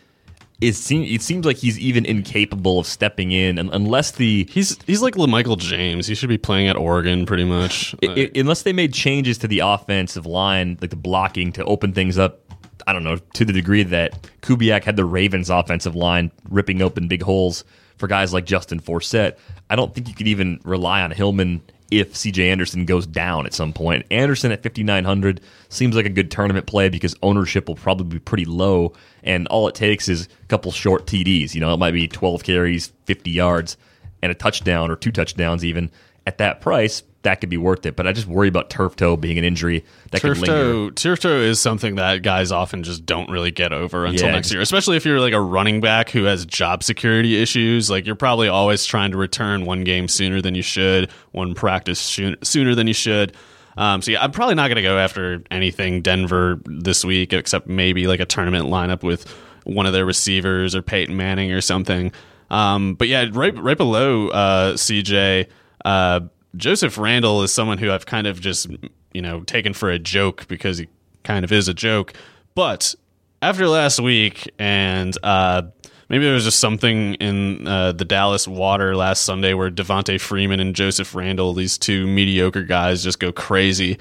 Is, 0.61 0.77
seem- 0.77 1.03
it 1.03 1.21
seems 1.23 1.45
like 1.45 1.57
he's 1.57 1.79
even 1.79 2.05
incapable 2.05 2.77
of 2.79 2.85
stepping 2.85 3.31
in, 3.31 3.57
and 3.57 3.69
unless 3.73 4.11
the 4.11 4.47
He's 4.51 4.77
he's 4.85 5.01
like 5.01 5.15
LaMichael 5.15 5.57
James. 5.57 6.05
He 6.07 6.13
should 6.15 6.29
be 6.29 6.37
playing 6.37 6.67
at 6.67 6.75
Oregon 6.77 7.25
pretty 7.25 7.45
much. 7.45 7.95
I- 8.03 8.07
I- 8.35 8.39
unless 8.39 8.61
they 8.61 8.71
made 8.71 8.93
changes 8.93 9.39
to 9.39 9.47
the 9.47 9.59
offensive 9.59 10.25
line, 10.27 10.77
like 10.79 10.91
the 10.91 10.95
blocking, 10.95 11.51
to 11.53 11.65
open 11.65 11.93
things 11.93 12.17
up. 12.19 12.39
I 12.85 12.93
don't 12.93 13.03
know 13.03 13.17
to 13.33 13.45
the 13.45 13.53
degree 13.53 13.83
that 13.83 14.27
Kubiak 14.41 14.83
had 14.83 14.95
the 14.95 15.05
Ravens' 15.05 15.49
offensive 15.49 15.95
line 15.95 16.31
ripping 16.49 16.81
open 16.81 17.07
big 17.07 17.23
holes 17.23 17.63
for 17.97 18.07
guys 18.07 18.31
like 18.33 18.45
Justin 18.45 18.79
Forsett. 18.79 19.37
I 19.69 19.75
don't 19.75 19.93
think 19.95 20.07
you 20.09 20.13
could 20.15 20.27
even 20.27 20.59
rely 20.63 21.01
on 21.01 21.11
Hillman 21.11 21.61
if 21.91 22.13
CJ 22.13 22.49
Anderson 22.49 22.85
goes 22.85 23.05
down 23.05 23.45
at 23.45 23.53
some 23.53 23.73
point. 23.73 24.05
Anderson 24.09 24.51
at 24.51 24.63
5,900 24.63 25.41
seems 25.69 25.95
like 25.95 26.05
a 26.05 26.09
good 26.09 26.31
tournament 26.31 26.65
play 26.65 26.89
because 26.89 27.15
ownership 27.21 27.67
will 27.67 27.75
probably 27.75 28.05
be 28.05 28.19
pretty 28.19 28.45
low, 28.45 28.93
and 29.23 29.47
all 29.49 29.67
it 29.67 29.75
takes 29.75 30.07
is 30.07 30.27
a 30.43 30.47
couple 30.47 30.71
short 30.71 31.05
TDs. 31.05 31.53
You 31.53 31.61
know, 31.61 31.73
it 31.73 31.77
might 31.77 31.91
be 31.91 32.07
12 32.07 32.43
carries, 32.43 32.93
50 33.05 33.29
yards, 33.29 33.77
and 34.21 34.31
a 34.31 34.35
touchdown 34.35 34.89
or 34.89 34.95
two 34.95 35.11
touchdowns 35.11 35.65
even. 35.65 35.91
At 36.25 36.37
that 36.37 36.61
price, 36.61 37.03
that 37.23 37.39
could 37.41 37.49
be 37.49 37.57
worth 37.57 37.85
it. 37.85 37.95
But 37.95 38.07
I 38.07 38.13
just 38.13 38.27
worry 38.27 38.47
about 38.47 38.69
turf 38.69 38.95
toe 38.95 39.15
being 39.15 39.37
an 39.37 39.43
injury 39.43 39.85
that 40.11 40.21
Turf 40.21 40.39
could 40.39 40.47
linger. 40.47 40.63
toe, 40.63 40.89
turf 40.91 41.19
toe 41.19 41.39
is 41.39 41.59
something 41.59 41.95
that 41.95 42.23
guys 42.23 42.51
often 42.51 42.83
just 42.83 43.05
don't 43.05 43.29
really 43.29 43.51
get 43.51 43.71
over 43.73 44.05
until 44.05 44.27
Yeah. 44.27 44.33
next 44.33 44.51
year. 44.51 44.61
Especially 44.61 44.97
if 44.97 45.05
you're 45.05 45.19
like 45.19 45.33
a 45.33 45.39
running 45.41 45.81
back 45.81 46.09
who 46.09 46.23
has 46.23 46.45
job 46.45 46.83
security 46.83 47.41
issues. 47.41 47.89
Like 47.89 48.05
you're 48.05 48.15
probably 48.15 48.47
always 48.47 48.85
trying 48.85 49.11
to 49.11 49.17
return 49.17 49.65
one 49.65 49.83
game 49.83 50.07
sooner 50.07 50.41
than 50.41 50.55
you 50.55 50.63
should, 50.63 51.09
one 51.31 51.53
practice 51.53 51.99
sooner, 51.99 52.37
sooner 52.43 52.73
than 52.75 52.87
you 52.87 52.93
should. 52.93 53.33
Um, 53.77 54.01
so 54.01 54.11
yeah, 54.11 54.23
I'm 54.23 54.31
probably 54.31 54.55
not 54.55 54.67
going 54.67 54.75
to 54.77 54.81
go 54.81 54.97
after 54.97 55.43
anything 55.49 56.01
Denver 56.01 56.59
this 56.65 57.05
week, 57.05 57.31
except 57.33 57.67
maybe 57.67 58.07
like 58.07 58.19
a 58.19 58.25
tournament 58.25 58.65
lineup 58.65 59.01
with 59.03 59.25
one 59.63 59.85
of 59.85 59.93
their 59.93 60.05
receivers 60.05 60.75
or 60.75 60.81
Peyton 60.81 61.15
Manning 61.15 61.51
or 61.53 61.61
something. 61.61 62.11
Um, 62.49 62.95
but 62.95 63.07
yeah, 63.07 63.27
right 63.31 63.57
right 63.57 63.77
below 63.77 64.27
uh, 64.29 64.73
CJ, 64.73 65.45
uh, 65.85 66.21
Joseph 66.55 66.97
Randle 66.97 67.43
is 67.43 67.51
someone 67.51 67.77
who 67.77 67.91
I've 67.91 68.05
kind 68.05 68.27
of 68.27 68.39
just 68.39 68.67
you 69.13 69.21
know 69.21 69.41
taken 69.41 69.73
for 69.73 69.89
a 69.89 69.99
joke 69.99 70.47
because 70.47 70.79
he 70.79 70.87
kind 71.23 71.45
of 71.45 71.51
is 71.51 71.67
a 71.67 71.73
joke. 71.73 72.13
But 72.55 72.93
after 73.41 73.67
last 73.67 73.99
week, 73.99 74.49
and 74.59 75.15
uh, 75.23 75.63
maybe 76.09 76.25
there 76.25 76.33
was 76.33 76.43
just 76.43 76.59
something 76.59 77.15
in 77.15 77.67
uh, 77.67 77.93
the 77.93 78.05
Dallas 78.05 78.47
water 78.47 78.95
last 78.95 79.23
Sunday 79.23 79.53
where 79.53 79.71
Devonta 79.71 80.19
Freeman 80.19 80.59
and 80.59 80.75
Joseph 80.75 81.15
Randle, 81.15 81.53
these 81.53 81.77
two 81.77 82.07
mediocre 82.07 82.63
guys, 82.63 83.03
just 83.03 83.19
go 83.19 83.31
crazy. 83.31 83.97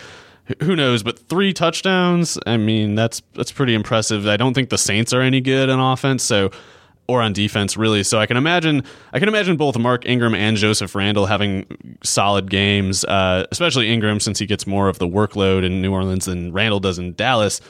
Who 0.63 0.75
knows? 0.75 1.03
But 1.05 1.29
three 1.29 1.53
touchdowns. 1.53 2.37
I 2.45 2.57
mean, 2.57 2.97
that's 2.97 3.23
that's 3.35 3.53
pretty 3.53 3.75
impressive. 3.75 4.27
I 4.27 4.37
don't 4.37 4.55
think 4.55 4.71
the 4.71 4.79
Saints 4.79 5.13
are 5.13 5.21
any 5.21 5.41
good 5.41 5.71
on 5.71 5.79
offense, 5.79 6.25
so 6.25 6.51
or 7.11 7.21
on 7.21 7.33
defense 7.33 7.77
really. 7.77 8.03
So 8.03 8.19
I 8.19 8.27
can 8.27 8.37
imagine 8.37 8.85
I 9.13 9.19
can 9.19 9.29
imagine 9.29 9.57
both 9.57 9.77
Mark 9.77 10.07
Ingram 10.07 10.35
and 10.35 10.57
Joseph 10.57 10.95
Randle 10.95 11.27
having 11.27 11.67
solid 12.03 12.49
games, 12.49 13.05
uh, 13.05 13.47
especially 13.51 13.93
Ingram 13.93 14.21
since 14.21 14.39
he 14.39 14.47
gets 14.47 14.67
more 14.67 14.89
of 14.89 14.99
the 14.99 15.09
workload 15.09 15.65
in 15.65 15.83
New 15.83 15.93
Orleans 15.93 16.27
than 16.27 16.53
Randle 16.53 16.81
does 16.81 16.99
in 16.99 17.15
Dallas. 17.15 17.61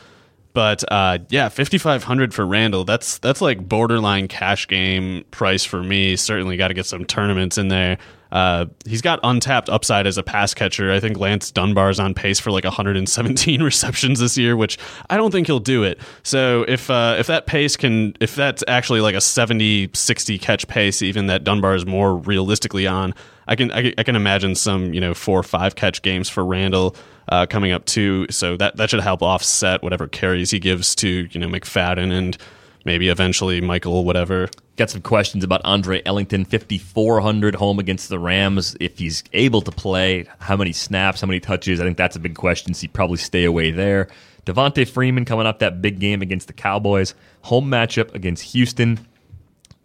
But 0.52 0.84
uh, 0.92 1.18
yeah, 1.28 1.48
fifty 1.48 1.78
five 1.78 2.04
hundred 2.04 2.34
for 2.34 2.44
Randle. 2.44 2.84
That's 2.84 3.18
that's 3.18 3.40
like 3.40 3.68
borderline 3.68 4.28
cash 4.28 4.66
game 4.68 5.24
price 5.30 5.64
for 5.64 5.82
me. 5.82 6.16
Certainly 6.16 6.56
got 6.56 6.68
to 6.68 6.74
get 6.74 6.86
some 6.86 7.04
tournaments 7.04 7.56
in 7.56 7.68
there. 7.68 7.98
Uh, 8.32 8.66
he's 8.86 9.02
got 9.02 9.20
untapped 9.22 9.68
upside 9.68 10.06
as 10.06 10.18
a 10.18 10.22
pass 10.22 10.54
catcher. 10.54 10.92
I 10.92 11.00
think 11.00 11.18
Lance 11.18 11.50
Dunbar's 11.50 11.98
on 11.98 12.14
pace 12.14 12.38
for 12.38 12.50
like 12.50 12.64
117 12.64 13.62
receptions 13.62 14.20
this 14.20 14.36
year, 14.38 14.56
which 14.56 14.78
I 15.08 15.16
don't 15.16 15.30
think 15.30 15.46
he'll 15.46 15.58
do 15.58 15.82
it. 15.82 15.98
So 16.22 16.64
if 16.68 16.90
uh, 16.90 17.16
if 17.18 17.26
that 17.26 17.46
pace 17.46 17.76
can, 17.76 18.16
if 18.20 18.34
that's 18.34 18.62
actually 18.68 19.00
like 19.00 19.14
a 19.14 19.20
70, 19.20 19.90
60 19.92 20.38
catch 20.38 20.68
pace, 20.68 21.02
even 21.02 21.26
that 21.26 21.44
Dunbar 21.44 21.74
is 21.74 21.86
more 21.86 22.16
realistically 22.16 22.86
on, 22.86 23.14
I 23.48 23.56
can 23.56 23.72
I, 23.72 23.92
I 23.98 24.02
can 24.02 24.16
imagine 24.16 24.54
some 24.54 24.94
you 24.94 25.00
know 25.00 25.14
four 25.14 25.38
or 25.38 25.42
five 25.42 25.74
catch 25.74 26.02
games 26.02 26.28
for 26.28 26.44
Randle 26.44 26.94
uh, 27.30 27.46
coming 27.46 27.72
up 27.72 27.84
too. 27.84 28.26
So 28.30 28.56
that 28.56 28.76
that 28.76 28.90
should 28.90 29.00
help 29.00 29.22
offset 29.22 29.82
whatever 29.82 30.06
carries 30.06 30.50
he 30.50 30.58
gives 30.58 30.94
to 30.96 31.28
you 31.30 31.40
know 31.40 31.48
McFadden 31.48 32.12
and 32.12 32.38
maybe 32.84 33.08
eventually 33.08 33.60
Michael 33.60 34.04
whatever. 34.04 34.48
Got 34.76 34.90
some 34.90 35.02
questions 35.02 35.44
about 35.44 35.60
Andre 35.64 36.02
Ellington, 36.06 36.44
5,400 36.44 37.54
home 37.54 37.78
against 37.78 38.08
the 38.08 38.18
Rams. 38.18 38.76
If 38.80 38.98
he's 38.98 39.22
able 39.32 39.60
to 39.62 39.70
play, 39.70 40.26
how 40.38 40.56
many 40.56 40.72
snaps, 40.72 41.20
how 41.20 41.26
many 41.26 41.40
touches? 41.40 41.80
I 41.80 41.84
think 41.84 41.96
that's 41.96 42.16
a 42.16 42.20
big 42.20 42.34
question. 42.34 42.72
So 42.74 42.82
he'd 42.82 42.92
probably 42.92 43.18
stay 43.18 43.44
away 43.44 43.70
there. 43.70 44.08
Devonta 44.46 44.88
Freeman 44.88 45.24
coming 45.24 45.46
up 45.46 45.58
that 45.58 45.82
big 45.82 45.98
game 45.98 46.22
against 46.22 46.46
the 46.46 46.52
Cowboys. 46.52 47.14
Home 47.42 47.70
matchup 47.70 48.14
against 48.14 48.42
Houston. 48.52 49.06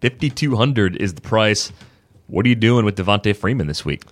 5,200 0.02 0.96
is 0.98 1.14
the 1.14 1.22
price. 1.22 1.72
What 2.28 2.46
are 2.46 2.50
you 2.50 2.56
doing 2.56 2.86
with 2.86 2.98
Devonta 2.98 3.36
Freeman 3.36 3.68
this 3.68 3.84
week? 3.86 4.04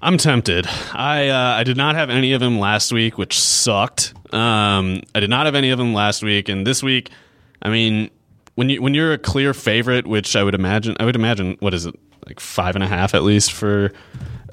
I'm 0.00 0.16
tempted. 0.16 0.66
I 0.92 1.28
uh, 1.28 1.56
I 1.56 1.64
did 1.64 1.76
not 1.76 1.96
have 1.96 2.08
any 2.08 2.32
of 2.32 2.40
them 2.40 2.58
last 2.58 2.92
week, 2.92 3.18
which 3.18 3.38
sucked. 3.38 4.14
Um, 4.32 5.02
I 5.14 5.20
did 5.20 5.30
not 5.30 5.46
have 5.46 5.56
any 5.56 5.70
of 5.70 5.78
them 5.78 5.92
last 5.92 6.22
week, 6.22 6.48
and 6.48 6.64
this 6.64 6.82
week, 6.82 7.10
I 7.62 7.70
mean, 7.70 8.10
when 8.54 8.68
you 8.68 8.82
when 8.82 8.94
you're 8.94 9.12
a 9.12 9.18
clear 9.18 9.54
favorite, 9.54 10.06
which 10.06 10.36
I 10.36 10.42
would 10.42 10.54
imagine, 10.54 10.96
I 10.98 11.04
would 11.04 11.16
imagine, 11.16 11.56
what 11.60 11.74
is 11.74 11.86
it, 11.86 11.94
like 12.26 12.40
five 12.40 12.74
and 12.74 12.84
a 12.84 12.88
half 12.88 13.14
at 13.14 13.22
least 13.22 13.52
for 13.52 13.92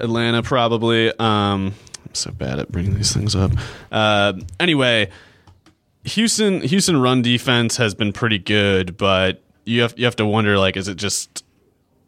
Atlanta, 0.00 0.42
probably. 0.42 1.10
Um, 1.18 1.74
I'm 2.04 2.14
so 2.14 2.30
bad 2.30 2.58
at 2.58 2.70
bringing 2.70 2.94
these 2.94 3.12
things 3.12 3.34
up. 3.34 3.52
Uh, 3.90 4.34
anyway, 4.60 5.10
Houston 6.04 6.60
Houston 6.60 7.00
run 7.00 7.22
defense 7.22 7.76
has 7.78 7.94
been 7.94 8.12
pretty 8.12 8.38
good, 8.38 8.96
but 8.96 9.42
you 9.64 9.82
have 9.82 9.98
you 9.98 10.04
have 10.04 10.16
to 10.16 10.26
wonder 10.26 10.58
like, 10.58 10.76
is 10.76 10.88
it 10.88 10.96
just 10.96 11.44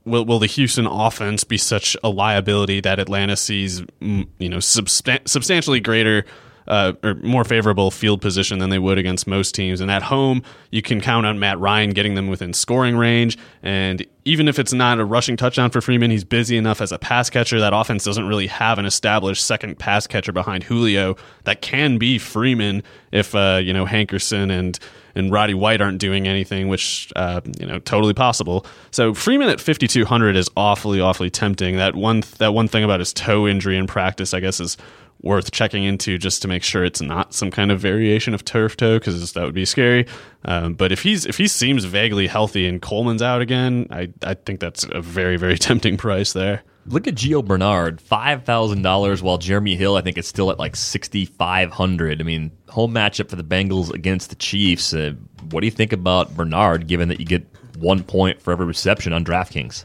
will 0.05 0.25
will 0.25 0.39
the 0.39 0.47
Houston 0.47 0.87
offense 0.87 1.45
be 1.45 1.59
such 1.59 1.97
a 2.03 2.09
liability 2.09 2.81
that 2.81 2.99
Atlanta 2.99 3.37
sees 3.37 3.83
mm, 4.01 4.27
you 4.39 4.49
know 4.49 4.59
substan- 4.59 5.27
substantially 5.29 5.81
greater 5.81 6.25
uh, 6.69 6.93
or 7.03 7.15
more 7.17 7.45
favorable 7.45 7.91
field 7.91 8.21
position 8.21 8.61
than 8.61 8.71
they 8.71 8.79
would 8.79 8.99
against 8.99 9.27
most 9.27 9.55
teams? 9.55 9.81
And 9.81 9.91
at 9.91 10.03
home, 10.03 10.43
you 10.71 10.83
can 10.83 11.01
count 11.01 11.27
on 11.27 11.39
Matt 11.39 11.59
Ryan 11.59 11.91
getting 11.91 12.15
them 12.15 12.29
within 12.29 12.53
scoring 12.53 12.97
range. 12.97 13.37
And 13.63 14.07
even 14.25 14.47
if 14.47 14.59
it's 14.59 14.73
not 14.73 15.01
a 15.01 15.05
rushing 15.05 15.37
touchdown 15.37 15.71
for 15.71 15.81
Freeman, 15.81 16.11
he's 16.11 16.25
busy 16.25 16.57
enough 16.57 16.81
as 16.81 16.93
a 16.93 16.99
pass 16.99 17.31
catcher. 17.31 17.59
That 17.59 17.73
offense 17.73 18.05
doesn't 18.05 18.27
really 18.27 18.47
have 18.47 18.79
an 18.79 18.87
established 18.87 19.45
second 19.45 19.79
pass 19.79 20.07
catcher 20.07 20.33
behind 20.33 20.65
Julio 20.65 21.17
that 21.45 21.63
can 21.63 21.99
be 21.99 22.19
Freeman 22.19 22.83
if 23.11 23.35
uh, 23.35 23.61
you 23.63 23.73
know 23.73 23.87
Hankerson 23.87 24.51
and 24.51 24.79
and 25.15 25.33
Roddy 25.33 25.55
White 25.55 25.81
aren't 25.81 25.99
doing 25.99 26.29
anything, 26.29 26.69
which 26.69 27.13
uh, 27.17 27.41
you 27.59 27.67
know 27.67 27.79
totally 27.81 28.15
possible. 28.15 28.67
So 28.91 29.15
Freeman 29.15 29.49
at 29.49 29.61
5200 29.61 30.37
is 30.37 30.49
awfully 30.57 31.01
awfully 31.01 31.31
tempting. 31.31 31.77
That 31.77 31.97
one 31.97 32.23
that 32.39 32.53
one 32.55 32.69
thing 32.69 32.85
about 32.85 33.01
his 33.01 33.13
toe 33.13 33.49
injury 33.49 33.77
in 33.77 33.87
practice, 33.87 34.35
I 34.35 34.41
guess, 34.41 34.61
is 34.61 34.77
worth 35.23 35.51
checking 35.51 35.85
into 35.85 36.19
just 36.19 36.43
to 36.43 36.49
make 36.49 36.63
sure 36.63 36.85
it's 36.85 37.01
not 37.01 37.35
some 37.35 37.51
kind 37.51 37.71
of 37.71 37.81
variation 37.81 38.35
of 38.35 38.45
turf 38.45 38.77
toe 38.77 38.99
because 38.99 39.33
that 39.33 39.45
would 39.45 39.55
be 39.55 39.65
scary. 39.65 40.07
Um, 40.45 40.75
but 40.75 40.93
if 40.93 41.03
he's 41.03 41.27
if 41.27 41.37
he 41.37 41.49
seems 41.49 41.85
vaguely 41.85 42.27
healthy 42.27 42.67
and 42.67 42.81
Coleman's 42.81 43.23
out 43.23 43.41
again, 43.41 43.87
I 43.91 44.11
I 44.23 44.35
think 44.35 44.61
that's 44.61 44.85
a 44.91 45.01
very 45.01 45.37
very 45.37 45.59
tempting 45.59 45.97
price 45.97 46.33
there. 46.33 46.63
Look 46.87 47.07
at 47.07 47.17
Gio 47.17 47.45
Bernard, 47.45 48.01
five 48.01 48.45
thousand 48.45 48.83
dollars, 48.83 49.23
while 49.23 49.39
Jeremy 49.39 49.77
Hill, 49.77 49.97
I 49.97 50.01
think, 50.01 50.17
is 50.17 50.27
still 50.27 50.51
at 50.51 50.59
like 50.59 50.77
sixty 50.77 51.27
five 51.27 51.71
hundred. 51.71 52.21
I 52.21 52.25
mean, 52.25 52.51
home 52.69 52.95
matchup 52.95 53.29
for 53.29 53.37
the 53.37 53.45
Bengals 53.45 53.93
against 53.93 54.31
the 54.31 54.37
Chiefs. 54.37 54.95
Uh, 54.95 55.13
what 55.51 55.61
do 55.61 55.67
you 55.67 55.71
think 55.71 55.93
about 55.93 56.35
Bernard, 56.35 56.87
given 56.87 57.09
that 57.09 57.21
you 57.21 57.27
get 57.27 57.47
one 57.77 58.03
point 58.03 58.41
for 58.41 58.53
every 58.53 58.67
reception 58.67 59.13
on 59.13 59.25
DraftKings? 59.25 59.85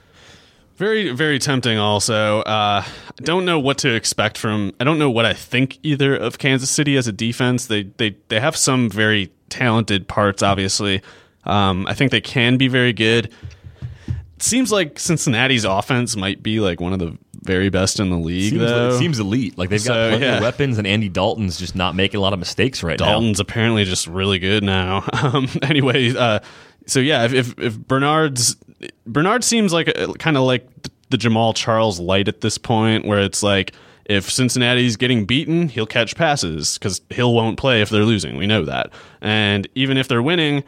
Very, 0.75 1.11
very 1.11 1.37
tempting. 1.37 1.77
Also, 1.77 2.41
uh, 2.41 2.83
I 2.83 3.23
don't 3.23 3.45
know 3.45 3.59
what 3.59 3.77
to 3.79 3.93
expect 3.93 4.37
from. 4.37 4.73
I 4.79 4.83
don't 4.83 4.97
know 4.97 5.11
what 5.11 5.25
I 5.25 5.33
think 5.33 5.77
either 5.83 6.15
of 6.15 6.39
Kansas 6.39 6.69
City 6.69 6.97
as 6.97 7.07
a 7.07 7.11
defense. 7.11 7.67
They 7.67 7.83
they 7.83 8.17
they 8.29 8.39
have 8.39 8.55
some 8.55 8.89
very 8.89 9.31
talented 9.49 10.07
parts. 10.07 10.41
Obviously, 10.41 11.01
um, 11.43 11.85
I 11.87 11.93
think 11.93 12.11
they 12.11 12.21
can 12.21 12.57
be 12.57 12.67
very 12.67 12.93
good. 12.93 13.31
It 14.07 14.43
seems 14.43 14.71
like 14.71 14.97
Cincinnati's 14.97 15.63
offense 15.63 16.15
might 16.15 16.41
be 16.41 16.59
like 16.59 16.81
one 16.81 16.91
of 16.91 16.99
the 16.99 17.17
very 17.43 17.69
best 17.69 17.99
in 17.99 18.09
the 18.09 18.17
league. 18.17 18.51
Seems, 18.51 18.61
though. 18.61 18.97
seems 18.97 19.19
elite. 19.19 19.57
Like 19.57 19.69
they've 19.69 19.83
got 19.83 20.09
plenty 20.09 20.25
yeah. 20.25 20.37
of 20.37 20.41
weapons, 20.41 20.79
and 20.79 20.87
Andy 20.87 21.07
Dalton's 21.07 21.59
just 21.59 21.75
not 21.75 21.95
making 21.95 22.17
a 22.17 22.21
lot 22.21 22.33
of 22.33 22.39
mistakes 22.39 22.81
right 22.81 22.99
now. 22.99 23.05
Dalton's 23.05 23.39
apparently 23.39 23.83
just 23.83 24.07
really 24.07 24.39
good 24.39 24.63
now. 24.63 25.07
Um, 25.23 25.47
anyway, 25.61 26.13
uh, 26.13 26.39
so 26.85 26.99
yeah, 26.99 27.23
if, 27.23 27.33
if 27.33 27.59
if 27.59 27.79
Bernard's 27.79 28.57
Bernard 29.05 29.43
seems 29.43 29.73
like 29.73 29.93
kind 30.19 30.37
of 30.37 30.43
like 30.43 30.67
the 31.09 31.17
Jamaal 31.17 31.55
Charles 31.55 31.99
light 31.99 32.27
at 32.27 32.41
this 32.41 32.57
point, 32.57 33.05
where 33.05 33.19
it's 33.19 33.43
like 33.43 33.73
if 34.05 34.29
Cincinnati's 34.29 34.97
getting 34.97 35.25
beaten, 35.25 35.69
he'll 35.69 35.85
catch 35.85 36.15
passes 36.15 36.77
because 36.77 37.01
Hill 37.09 37.33
won't 37.33 37.57
play 37.57 37.81
if 37.81 37.89
they're 37.89 38.03
losing. 38.03 38.37
We 38.37 38.47
know 38.47 38.65
that. 38.65 38.91
And 39.21 39.67
even 39.75 39.97
if 39.97 40.07
they're 40.07 40.23
winning, 40.23 40.63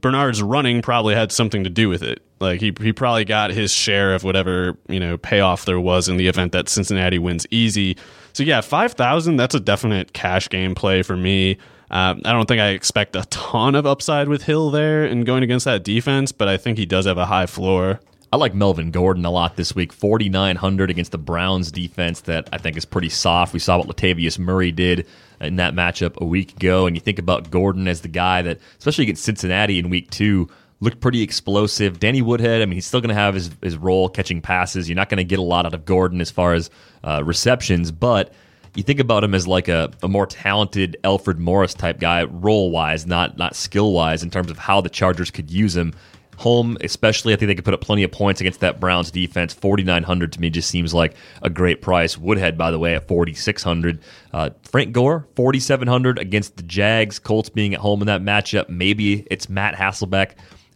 Bernard's 0.00 0.42
running 0.42 0.82
probably 0.82 1.14
had 1.14 1.32
something 1.32 1.64
to 1.64 1.70
do 1.70 1.88
with 1.88 2.02
it. 2.02 2.22
Like 2.38 2.60
he 2.60 2.72
he 2.80 2.92
probably 2.92 3.24
got 3.24 3.50
his 3.50 3.72
share 3.72 4.14
of 4.14 4.22
whatever 4.22 4.76
you 4.88 5.00
know 5.00 5.16
payoff 5.16 5.64
there 5.64 5.80
was 5.80 6.08
in 6.08 6.18
the 6.18 6.28
event 6.28 6.52
that 6.52 6.68
Cincinnati 6.68 7.18
wins 7.18 7.46
easy. 7.50 7.96
So 8.34 8.42
yeah, 8.42 8.60
five 8.60 8.92
thousand. 8.92 9.36
That's 9.36 9.54
a 9.54 9.60
definite 9.60 10.12
cash 10.12 10.48
game 10.48 10.74
play 10.74 11.02
for 11.02 11.16
me. 11.16 11.56
Uh, 11.90 12.14
I 12.24 12.32
don't 12.32 12.46
think 12.46 12.60
I 12.60 12.70
expect 12.70 13.16
a 13.16 13.24
ton 13.30 13.74
of 13.74 13.86
upside 13.86 14.28
with 14.28 14.42
Hill 14.42 14.70
there 14.70 15.04
and 15.04 15.24
going 15.24 15.42
against 15.42 15.64
that 15.66 15.84
defense, 15.84 16.32
but 16.32 16.48
I 16.48 16.56
think 16.56 16.78
he 16.78 16.86
does 16.86 17.06
have 17.06 17.18
a 17.18 17.26
high 17.26 17.46
floor. 17.46 18.00
I 18.32 18.36
like 18.36 18.54
Melvin 18.54 18.90
Gordon 18.90 19.24
a 19.24 19.30
lot 19.30 19.56
this 19.56 19.74
week. 19.74 19.92
4,900 19.92 20.90
against 20.90 21.12
the 21.12 21.18
Browns 21.18 21.70
defense 21.70 22.22
that 22.22 22.48
I 22.52 22.58
think 22.58 22.76
is 22.76 22.84
pretty 22.84 23.08
soft. 23.08 23.52
We 23.52 23.60
saw 23.60 23.78
what 23.78 23.86
Latavius 23.86 24.38
Murray 24.38 24.72
did 24.72 25.06
in 25.40 25.56
that 25.56 25.74
matchup 25.74 26.16
a 26.16 26.24
week 26.24 26.52
ago. 26.56 26.86
And 26.86 26.96
you 26.96 27.00
think 27.00 27.20
about 27.20 27.50
Gordon 27.50 27.86
as 27.86 28.00
the 28.00 28.08
guy 28.08 28.42
that, 28.42 28.58
especially 28.78 29.04
against 29.04 29.24
Cincinnati 29.24 29.78
in 29.78 29.90
week 29.90 30.10
two, 30.10 30.48
looked 30.80 31.00
pretty 31.00 31.22
explosive. 31.22 32.00
Danny 32.00 32.20
Woodhead, 32.20 32.62
I 32.62 32.66
mean, 32.66 32.74
he's 32.74 32.86
still 32.86 33.00
going 33.00 33.10
to 33.10 33.14
have 33.14 33.34
his, 33.34 33.50
his 33.62 33.76
role 33.76 34.08
catching 34.08 34.42
passes. 34.42 34.88
You're 34.88 34.96
not 34.96 35.08
going 35.08 35.18
to 35.18 35.24
get 35.24 35.38
a 35.38 35.42
lot 35.42 35.64
out 35.64 35.72
of 35.72 35.84
Gordon 35.84 36.20
as 36.20 36.30
far 36.30 36.54
as 36.54 36.68
uh, 37.04 37.22
receptions, 37.24 37.92
but 37.92 38.32
you 38.76 38.82
think 38.82 39.00
about 39.00 39.24
him 39.24 39.34
as 39.34 39.46
like 39.46 39.68
a, 39.68 39.90
a 40.02 40.08
more 40.08 40.26
talented 40.26 40.96
Alfred 41.02 41.38
Morris 41.38 41.74
type 41.74 41.98
guy, 41.98 42.24
role 42.24 42.70
wise, 42.70 43.06
not 43.06 43.38
not 43.38 43.56
skill 43.56 43.92
wise, 43.92 44.22
in 44.22 44.30
terms 44.30 44.50
of 44.50 44.58
how 44.58 44.80
the 44.80 44.90
Chargers 44.90 45.30
could 45.30 45.50
use 45.50 45.74
him. 45.76 45.94
Home, 46.38 46.76
especially, 46.82 47.32
I 47.32 47.36
think 47.36 47.48
they 47.48 47.54
could 47.54 47.64
put 47.64 47.72
up 47.72 47.80
plenty 47.80 48.02
of 48.02 48.12
points 48.12 48.42
against 48.42 48.60
that 48.60 48.78
Browns 48.78 49.10
defense. 49.10 49.54
Forty 49.54 49.82
nine 49.82 50.02
hundred 50.02 50.32
to 50.34 50.40
me 50.40 50.50
just 50.50 50.68
seems 50.68 50.92
like 50.92 51.14
a 51.40 51.48
great 51.48 51.80
price. 51.80 52.18
Woodhead, 52.18 52.58
by 52.58 52.70
the 52.70 52.78
way, 52.78 52.94
at 52.94 53.08
forty 53.08 53.32
six 53.32 53.62
hundred. 53.62 54.00
Uh, 54.34 54.50
Frank 54.62 54.92
Gore, 54.92 55.26
forty 55.34 55.58
seven 55.60 55.88
hundred 55.88 56.18
against 56.18 56.58
the 56.58 56.62
Jags. 56.62 57.18
Colts 57.18 57.48
being 57.48 57.72
at 57.72 57.80
home 57.80 58.02
in 58.02 58.06
that 58.08 58.20
matchup. 58.20 58.68
Maybe 58.68 59.26
it's 59.30 59.48
Matt 59.48 59.74
Hasselbeck 59.74 60.32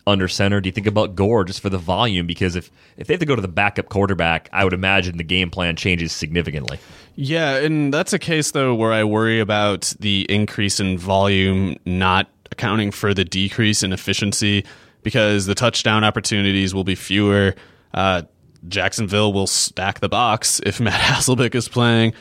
under 0.06 0.28
center. 0.28 0.60
Do 0.60 0.68
you 0.68 0.72
think 0.72 0.86
about 0.86 1.14
Gore 1.14 1.44
just 1.44 1.60
for 1.60 1.70
the 1.70 1.78
volume? 1.78 2.26
Because 2.26 2.56
if 2.56 2.70
if 2.96 3.06
they 3.06 3.14
have 3.14 3.20
to 3.20 3.26
go 3.26 3.36
to 3.36 3.42
the 3.42 3.48
backup 3.48 3.88
quarterback, 3.88 4.48
I 4.52 4.64
would 4.64 4.72
imagine 4.72 5.16
the 5.16 5.24
game 5.24 5.50
plan 5.50 5.76
changes 5.76 6.12
significantly. 6.12 6.78
Yeah, 7.16 7.56
and 7.56 7.92
that's 7.92 8.12
a 8.12 8.18
case 8.18 8.50
though 8.52 8.74
where 8.74 8.92
I 8.92 9.04
worry 9.04 9.40
about 9.40 9.92
the 10.00 10.26
increase 10.28 10.80
in 10.80 10.98
volume 10.98 11.76
not 11.84 12.28
accounting 12.50 12.90
for 12.90 13.14
the 13.14 13.24
decrease 13.24 13.82
in 13.82 13.92
efficiency 13.92 14.64
because 15.02 15.46
the 15.46 15.54
touchdown 15.54 16.04
opportunities 16.04 16.74
will 16.74 16.84
be 16.84 16.94
fewer. 16.94 17.54
Uh, 17.94 18.22
Jacksonville 18.68 19.32
will 19.32 19.46
stack 19.46 20.00
the 20.00 20.08
box 20.08 20.60
if 20.64 20.80
Matt 20.80 21.00
Hasselbeck 21.00 21.54
is 21.54 21.68
playing. 21.68 22.14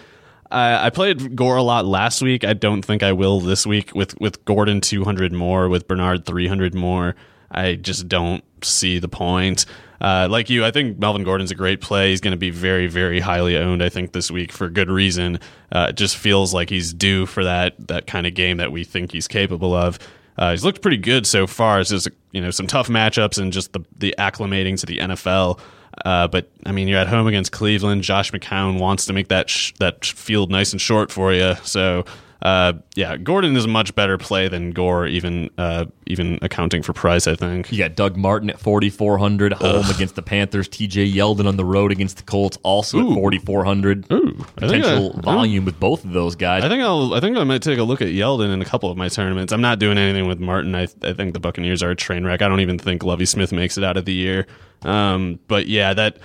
I, 0.52 0.90
played 0.90 1.36
Gore 1.36 1.58
a 1.58 1.64
lot 1.64 1.86
last 1.86 2.24
week. 2.24 2.44
I 2.44 2.54
don't 2.54 2.82
think 2.84 3.04
I 3.04 3.12
will 3.12 3.40
this 3.40 3.68
week 3.68 3.94
with 3.94 4.20
with 4.20 4.44
Gordon 4.46 4.82
200 4.82 5.32
more, 5.32 5.70
with 5.70 5.88
Bernard 5.88 6.26
300 6.26 6.74
more. 6.74 7.16
I 7.52 7.76
just 7.76 8.08
don't 8.08 8.44
see 8.64 9.00
the 9.00 9.08
point. 9.08 9.66
Uh, 10.02 10.28
like 10.30 10.50
you, 10.50 10.64
I 10.66 10.72
think 10.72 10.98
Melvin 10.98 11.24
Gordon's 11.24 11.52
a 11.52 11.56
great 11.56 11.82
play. 11.82 12.12
He's 12.12 12.22
going 12.22 12.32
to 12.32 12.38
be 12.38 12.52
very, 12.52 12.88
very 12.88 13.20
highly 13.20 13.58
owned. 13.58 13.84
I 13.84 13.90
think 13.90 14.14
this 14.14 14.32
week 14.32 14.52
for 14.52 14.70
good 14.70 14.90
reason. 14.90 15.40
Uh, 15.72 15.88
it 15.90 15.98
just 15.98 16.16
feels 16.16 16.54
like 16.54 16.70
he's 16.70 16.94
due 16.94 17.26
for 17.26 17.44
that 17.44 17.76
that 17.88 18.08
kind 18.08 18.26
of 18.26 18.34
game 18.34 18.58
that 18.58 18.72
we 18.72 18.84
think 18.84 19.12
he's 19.12 19.28
capable 19.28 19.74
of. 19.74 20.00
Uh, 20.38 20.52
he's 20.52 20.64
looked 20.64 20.82
pretty 20.82 20.98
good 20.98 21.28
so 21.28 21.46
far. 21.48 21.82
It's 21.82 21.90
just 21.90 22.08
you 22.32 22.40
know 22.40 22.52
some 22.52 22.66
tough 22.66 22.88
matchups 22.88 23.38
and 23.38 23.52
just 23.52 23.74
the 23.74 23.82
the 23.98 24.16
acclimating 24.18 24.80
to 24.80 24.86
the 24.86 25.00
NFL. 25.00 25.60
Uh, 26.06 26.28
but 26.30 26.50
I 26.66 26.72
mean, 26.72 26.88
you're 26.88 27.00
at 27.00 27.08
home 27.08 27.28
against 27.28 27.52
Cleveland. 27.52 28.04
Josh 28.04 28.32
McCown 28.32 28.80
wants 28.80 29.06
to 29.08 29.14
make 29.14 29.28
that 29.28 29.50
sh- 29.50 29.74
that 29.80 30.06
field 30.06 30.50
nice 30.50 30.72
and 30.72 30.80
short 30.80 31.12
for 31.12 31.34
you. 31.34 31.56
So 31.64 32.06
uh, 32.42 32.74
yeah, 32.96 33.18
Gordon 33.18 33.58
is 33.58 33.66
a 33.66 33.68
much 33.68 33.94
better 33.96 34.18
play 34.18 34.48
than 34.48 34.72
Gore, 34.72 35.06
even 35.08 35.50
uh, 35.58 35.86
even 36.06 36.40
accounting 36.42 36.82
for 36.82 36.94
price. 36.94 37.28
I 37.28 37.36
think. 37.36 37.70
You 37.72 37.78
got 37.78 37.96
Doug 37.96 38.16
Martin 38.16 38.50
at 38.50 38.60
forty 38.60 38.90
four 38.90 39.18
hundred 39.18 39.52
home 39.54 39.84
Ugh. 39.84 39.96
against 39.96 40.16
the 40.16 40.22
Panthers. 40.22 40.70
T.J. 40.70 41.12
Yeldon 41.12 41.48
on 41.48 41.58
the 41.58 41.66
road 41.66 41.92
against 41.92 42.18
the 42.18 42.24
Colts, 42.24 42.58
also 42.64 43.00
Ooh. 43.00 43.10
at 43.10 43.14
forty 43.16 43.40
four 43.40 43.66
hundred. 43.66 44.08
Potential 44.08 45.16
I, 45.18 45.22
volume 45.22 45.66
with 45.66 45.80
both 45.82 46.06
of 46.06 46.14
those 46.14 46.36
guys. 46.36 46.64
I 46.64 46.70
think 46.70 46.82
I'll. 46.82 47.14
I 47.14 47.20
think 47.20 47.38
I 47.38 47.44
might 47.44 47.62
take 47.62 47.78
a 47.78 47.84
look 47.84 48.02
at 48.02 48.08
Yeldon 48.08 48.54
in 48.54 48.62
a 48.62 48.66
couple 48.66 48.90
of 48.90 48.96
my 48.96 49.10
tournaments. 49.10 49.52
I'm 49.52 49.62
not 49.62 49.80
doing 49.80 49.98
anything 49.98 50.28
with 50.28 50.40
Martin. 50.40 50.76
I, 50.76 50.88
I 51.04 51.14
think 51.14 51.34
the 51.34 51.42
Buccaneers 51.42 51.84
are 51.84 51.92
a 51.92 51.96
train 51.96 52.24
wreck. 52.26 52.42
I 52.42 52.48
don't 52.48 52.62
even 52.62 52.80
think 52.80 53.04
Lovie 53.04 53.26
Smith 53.26 53.52
makes 53.52 53.78
it 53.78 53.84
out 53.84 53.98
of 53.98 54.06
the 54.06 54.14
year. 54.14 54.48
Um, 54.84 55.40
but 55.50 55.68
yeah, 55.68 55.94
that 55.94 56.18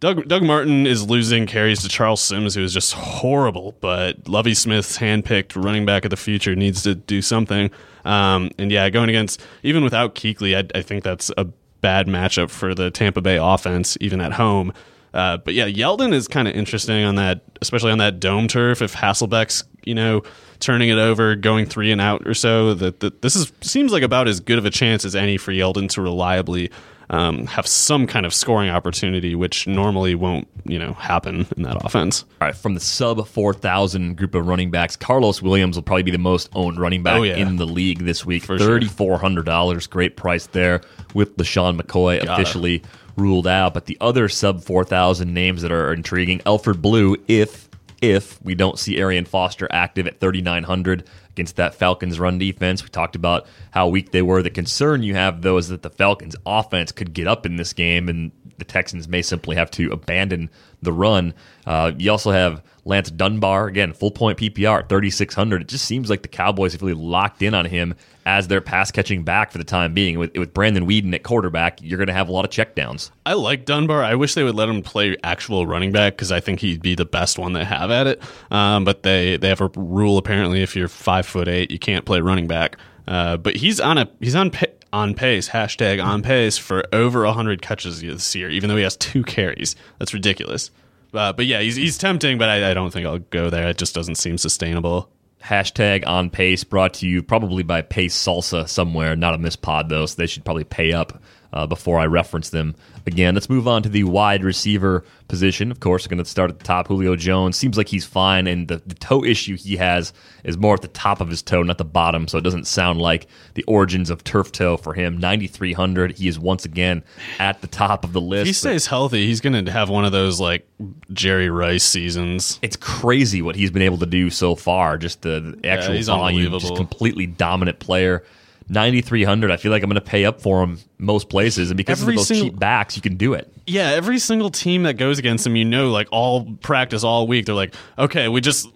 Doug 0.00 0.28
Doug 0.28 0.44
Martin 0.44 0.86
is 0.86 1.08
losing 1.08 1.46
carries 1.46 1.82
to 1.82 1.88
Charles 1.88 2.20
Sims, 2.20 2.54
who 2.54 2.62
is 2.62 2.72
just 2.72 2.92
horrible. 2.92 3.76
But 3.80 4.28
Lovie 4.28 4.54
Smith's 4.54 4.98
handpicked 4.98 5.62
running 5.62 5.84
back 5.84 6.04
of 6.04 6.10
the 6.10 6.16
future 6.16 6.54
needs 6.54 6.82
to 6.82 6.94
do 6.94 7.20
something. 7.20 7.70
Um, 8.04 8.50
and 8.58 8.70
yeah, 8.70 8.88
going 8.90 9.08
against 9.08 9.42
even 9.62 9.82
without 9.82 10.14
Kuechly, 10.14 10.56
I, 10.56 10.78
I, 10.78 10.82
think 10.82 11.02
that's 11.02 11.30
a 11.36 11.44
bad 11.80 12.06
matchup 12.06 12.48
for 12.48 12.74
the 12.74 12.90
Tampa 12.90 13.20
Bay 13.20 13.36
offense, 13.36 13.98
even 14.00 14.20
at 14.20 14.32
home. 14.32 14.72
Uh, 15.12 15.38
but 15.38 15.54
yeah, 15.54 15.66
Yeldon 15.66 16.12
is 16.12 16.28
kind 16.28 16.46
of 16.46 16.54
interesting 16.54 17.04
on 17.04 17.16
that, 17.16 17.42
especially 17.60 17.90
on 17.90 17.98
that 17.98 18.20
dome 18.20 18.46
turf. 18.46 18.80
If 18.80 18.94
Hasselbeck's 18.94 19.64
you 19.84 19.94
know 19.94 20.22
turning 20.60 20.90
it 20.90 20.98
over, 20.98 21.34
going 21.34 21.66
three 21.66 21.90
and 21.90 22.00
out 22.00 22.26
or 22.26 22.34
so, 22.34 22.72
that 22.74 23.20
this 23.20 23.34
is 23.34 23.52
seems 23.62 23.90
like 23.90 24.04
about 24.04 24.28
as 24.28 24.38
good 24.38 24.58
of 24.58 24.64
a 24.64 24.70
chance 24.70 25.04
as 25.04 25.16
any 25.16 25.36
for 25.36 25.50
Yeldon 25.50 25.88
to 25.90 26.02
reliably 26.02 26.70
um, 27.10 27.46
have 27.46 27.66
some 27.66 28.06
kind 28.06 28.26
of 28.26 28.34
scoring 28.34 28.70
opportunity, 28.70 29.34
which 29.34 29.66
normally 29.66 30.14
won't, 30.14 30.46
you 30.64 30.78
know, 30.78 30.92
happen 30.94 31.46
in 31.56 31.62
that 31.62 31.82
offense. 31.84 32.24
All 32.40 32.48
right, 32.48 32.54
from 32.54 32.74
the 32.74 32.80
sub 32.80 33.26
four 33.26 33.54
thousand 33.54 34.16
group 34.16 34.34
of 34.34 34.46
running 34.46 34.70
backs, 34.70 34.96
Karlos 34.96 35.40
Williams 35.40 35.76
will 35.76 35.82
probably 35.82 36.02
be 36.02 36.10
the 36.10 36.18
most 36.18 36.50
owned 36.54 36.78
running 36.78 37.02
back 37.02 37.18
oh, 37.18 37.22
yeah. 37.22 37.36
in 37.36 37.56
the 37.56 37.66
league 37.66 38.00
this 38.00 38.26
week. 38.26 38.44
Thirty 38.44 38.86
four 38.88 39.18
hundred 39.18 39.46
dollars, 39.46 39.86
great 39.86 40.16
price 40.16 40.46
there 40.48 40.80
with 41.14 41.36
LeSean 41.36 41.80
McCoy 41.80 42.24
Got 42.24 42.40
officially 42.40 42.76
it. 42.76 42.86
ruled 43.16 43.46
out. 43.46 43.74
But 43.74 43.86
the 43.86 43.96
other 44.00 44.28
sub 44.28 44.62
four 44.62 44.84
thousand 44.84 45.32
names 45.32 45.62
that 45.62 45.72
are 45.72 45.92
intriguing: 45.92 46.42
Alfred 46.44 46.82
Blue, 46.82 47.16
if 47.26 47.67
if 48.00 48.40
we 48.42 48.54
don't 48.54 48.78
see 48.78 48.98
Arian 48.98 49.24
Foster 49.24 49.68
active 49.70 50.06
at 50.06 50.20
3,900 50.20 51.08
against 51.30 51.56
that 51.56 51.74
Falcons 51.74 52.18
run 52.18 52.38
defense. 52.38 52.82
We 52.82 52.88
talked 52.88 53.16
about 53.16 53.46
how 53.70 53.88
weak 53.88 54.10
they 54.12 54.22
were. 54.22 54.42
The 54.42 54.50
concern 54.50 55.02
you 55.02 55.14
have, 55.14 55.42
though, 55.42 55.56
is 55.56 55.68
that 55.68 55.82
the 55.82 55.90
Falcons 55.90 56.36
offense 56.44 56.92
could 56.92 57.12
get 57.12 57.26
up 57.26 57.46
in 57.46 57.56
this 57.56 57.72
game 57.72 58.08
and 58.08 58.32
the 58.58 58.64
Texans 58.64 59.08
may 59.08 59.22
simply 59.22 59.56
have 59.56 59.70
to 59.72 59.90
abandon 59.90 60.50
the 60.82 60.92
run. 60.92 61.34
Uh, 61.66 61.92
you 61.96 62.10
also 62.10 62.30
have 62.30 62.62
Lance 62.84 63.10
Dunbar, 63.10 63.66
again, 63.66 63.92
full 63.92 64.10
point 64.10 64.38
PPR, 64.38 64.88
3,600. 64.88 65.62
It 65.62 65.68
just 65.68 65.84
seems 65.84 66.08
like 66.08 66.22
the 66.22 66.28
Cowboys 66.28 66.72
have 66.72 66.82
really 66.82 66.94
locked 66.94 67.42
in 67.42 67.54
on 67.54 67.66
him 67.66 67.94
as 68.24 68.48
their 68.48 68.60
pass 68.60 68.90
catching 68.90 69.24
back 69.24 69.52
for 69.52 69.58
the 69.58 69.64
time 69.64 69.94
being. 69.94 70.18
With, 70.18 70.36
with 70.36 70.54
Brandon 70.54 70.86
Weeden 70.86 71.14
at 71.14 71.22
quarterback, 71.22 71.80
you're 71.82 71.98
going 71.98 72.08
to 72.08 72.14
have 72.14 72.28
a 72.28 72.32
lot 72.32 72.44
of 72.44 72.50
checkdowns. 72.50 73.10
I 73.26 73.34
like 73.34 73.64
Dunbar. 73.64 74.02
I 74.02 74.14
wish 74.14 74.34
they 74.34 74.44
would 74.44 74.54
let 74.54 74.68
him 74.68 74.82
play 74.82 75.16
actual 75.22 75.66
running 75.66 75.92
back 75.92 76.14
because 76.14 76.32
I 76.32 76.40
think 76.40 76.60
he'd 76.60 76.82
be 76.82 76.94
the 76.94 77.04
best 77.04 77.38
one 77.38 77.52
they 77.52 77.64
have 77.64 77.90
at 77.90 78.06
it. 78.06 78.22
Um, 78.50 78.84
but 78.84 79.02
they, 79.02 79.36
they 79.36 79.48
have 79.48 79.60
a 79.60 79.70
rule 79.76 80.18
apparently 80.18 80.62
if 80.62 80.74
you're 80.74 80.88
five 80.88 81.26
foot 81.26 81.48
eight, 81.48 81.70
you 81.70 81.78
can't 81.78 82.04
play 82.04 82.20
running 82.20 82.46
back. 82.46 82.78
Uh, 83.06 83.38
but 83.38 83.56
he's 83.56 83.80
on 83.80 83.96
a 83.96 84.06
he's 84.20 84.34
on 84.34 84.50
on 84.92 85.14
pace 85.14 85.48
hashtag 85.48 86.02
on 86.02 86.22
pace 86.22 86.58
for 86.58 86.84
over 86.92 87.26
hundred 87.26 87.62
catches 87.62 88.00
this 88.00 88.34
year, 88.34 88.50
even 88.50 88.68
though 88.68 88.76
he 88.76 88.82
has 88.82 88.96
two 88.96 89.22
carries. 89.22 89.76
That's 89.98 90.14
ridiculous. 90.14 90.70
Uh, 91.12 91.32
but 91.32 91.46
yeah, 91.46 91.60
he's 91.60 91.76
he's 91.76 91.98
tempting, 91.98 92.38
but 92.38 92.48
I, 92.48 92.70
I 92.70 92.74
don't 92.74 92.90
think 92.90 93.06
I'll 93.06 93.18
go 93.18 93.50
there. 93.50 93.68
It 93.68 93.78
just 93.78 93.94
doesn't 93.94 94.16
seem 94.16 94.38
sustainable. 94.38 95.10
Hashtag 95.42 96.06
on 96.06 96.30
pace 96.30 96.64
brought 96.64 96.94
to 96.94 97.08
you 97.08 97.22
probably 97.22 97.62
by 97.62 97.82
Pace 97.82 98.16
Salsa 98.16 98.68
somewhere, 98.68 99.14
not 99.14 99.34
on 99.34 99.42
this 99.42 99.56
pod 99.56 99.88
though, 99.88 100.04
so 100.06 100.16
they 100.16 100.26
should 100.26 100.44
probably 100.44 100.64
pay 100.64 100.92
up 100.92 101.22
uh, 101.52 101.66
before 101.66 101.98
I 101.98 102.06
reference 102.06 102.50
them 102.50 102.74
again. 103.06 103.34
Let's 103.34 103.48
move 103.48 103.66
on 103.66 103.82
to 103.82 103.88
the 103.88 104.04
wide 104.04 104.44
receiver 104.44 105.04
position. 105.28 105.70
Of 105.70 105.80
course, 105.80 106.06
we're 106.06 106.10
going 106.10 106.24
to 106.24 106.30
start 106.30 106.50
at 106.50 106.58
the 106.58 106.64
top. 106.64 106.88
Julio 106.88 107.16
Jones 107.16 107.56
seems 107.56 107.76
like 107.76 107.88
he's 107.88 108.04
fine, 108.04 108.46
and 108.46 108.68
the, 108.68 108.82
the 108.86 108.94
toe 108.94 109.24
issue 109.24 109.56
he 109.56 109.76
has 109.76 110.12
is 110.44 110.56
more 110.56 110.74
at 110.74 110.82
the 110.82 110.88
top 110.88 111.20
of 111.20 111.28
his 111.28 111.42
toe, 111.42 111.62
not 111.62 111.78
the 111.78 111.84
bottom. 111.84 112.28
So 112.28 112.38
it 112.38 112.44
doesn't 112.44 112.66
sound 112.66 113.00
like 113.00 113.26
the 113.54 113.64
origins 113.64 114.10
of 114.10 114.24
turf 114.24 114.52
toe 114.52 114.76
for 114.76 114.94
him. 114.94 115.18
9,300. 115.18 116.12
He 116.12 116.28
is 116.28 116.38
once 116.38 116.64
again 116.64 117.02
at 117.38 117.60
the 117.60 117.66
top 117.66 118.04
of 118.04 118.12
the 118.12 118.20
list. 118.20 118.42
If 118.42 118.46
He 118.48 118.52
stays 118.52 118.86
healthy. 118.86 119.26
He's 119.26 119.40
going 119.40 119.64
to 119.64 119.72
have 119.72 119.88
one 119.88 120.04
of 120.04 120.12
those 120.12 120.40
like 120.40 120.68
Jerry 121.12 121.50
Rice 121.50 121.84
seasons. 121.84 122.58
It's 122.62 122.76
crazy 122.76 123.42
what 123.42 123.56
he's 123.56 123.70
been 123.70 123.82
able 123.82 123.98
to 123.98 124.06
do 124.06 124.30
so 124.30 124.54
far. 124.54 124.98
Just 124.98 125.22
the, 125.22 125.56
the 125.60 125.68
actual 125.68 125.94
yeah, 125.94 126.02
volume, 126.02 126.58
just 126.58 126.76
completely 126.76 127.26
dominant 127.26 127.78
player. 127.78 128.24
9300 128.68 129.50
i 129.50 129.56
feel 129.56 129.72
like 129.72 129.82
i'm 129.82 129.88
going 129.88 129.94
to 129.94 130.00
pay 130.00 130.24
up 130.24 130.40
for 130.40 130.62
him 130.62 130.78
most 130.98 131.28
places 131.28 131.70
and 131.70 131.76
because 131.76 132.02
every 132.02 132.14
of 132.14 132.18
those 132.18 132.28
single, 132.28 132.48
cheap 132.48 132.58
backs 132.58 132.96
you 132.96 133.02
can 133.02 133.16
do 133.16 133.34
it. 133.34 133.52
Yeah 133.66 133.90
every 133.90 134.18
single 134.18 134.50
team 134.50 134.82
that 134.82 134.94
goes 134.94 135.18
against 135.18 135.46
him 135.46 135.56
you 135.56 135.64
know 135.64 135.90
like 135.90 136.08
all 136.10 136.44
practice 136.60 137.04
all 137.04 137.26
week 137.26 137.46
they're 137.46 137.54
like 137.54 137.74
okay 137.98 138.28
we 138.28 138.40
just 138.40 138.68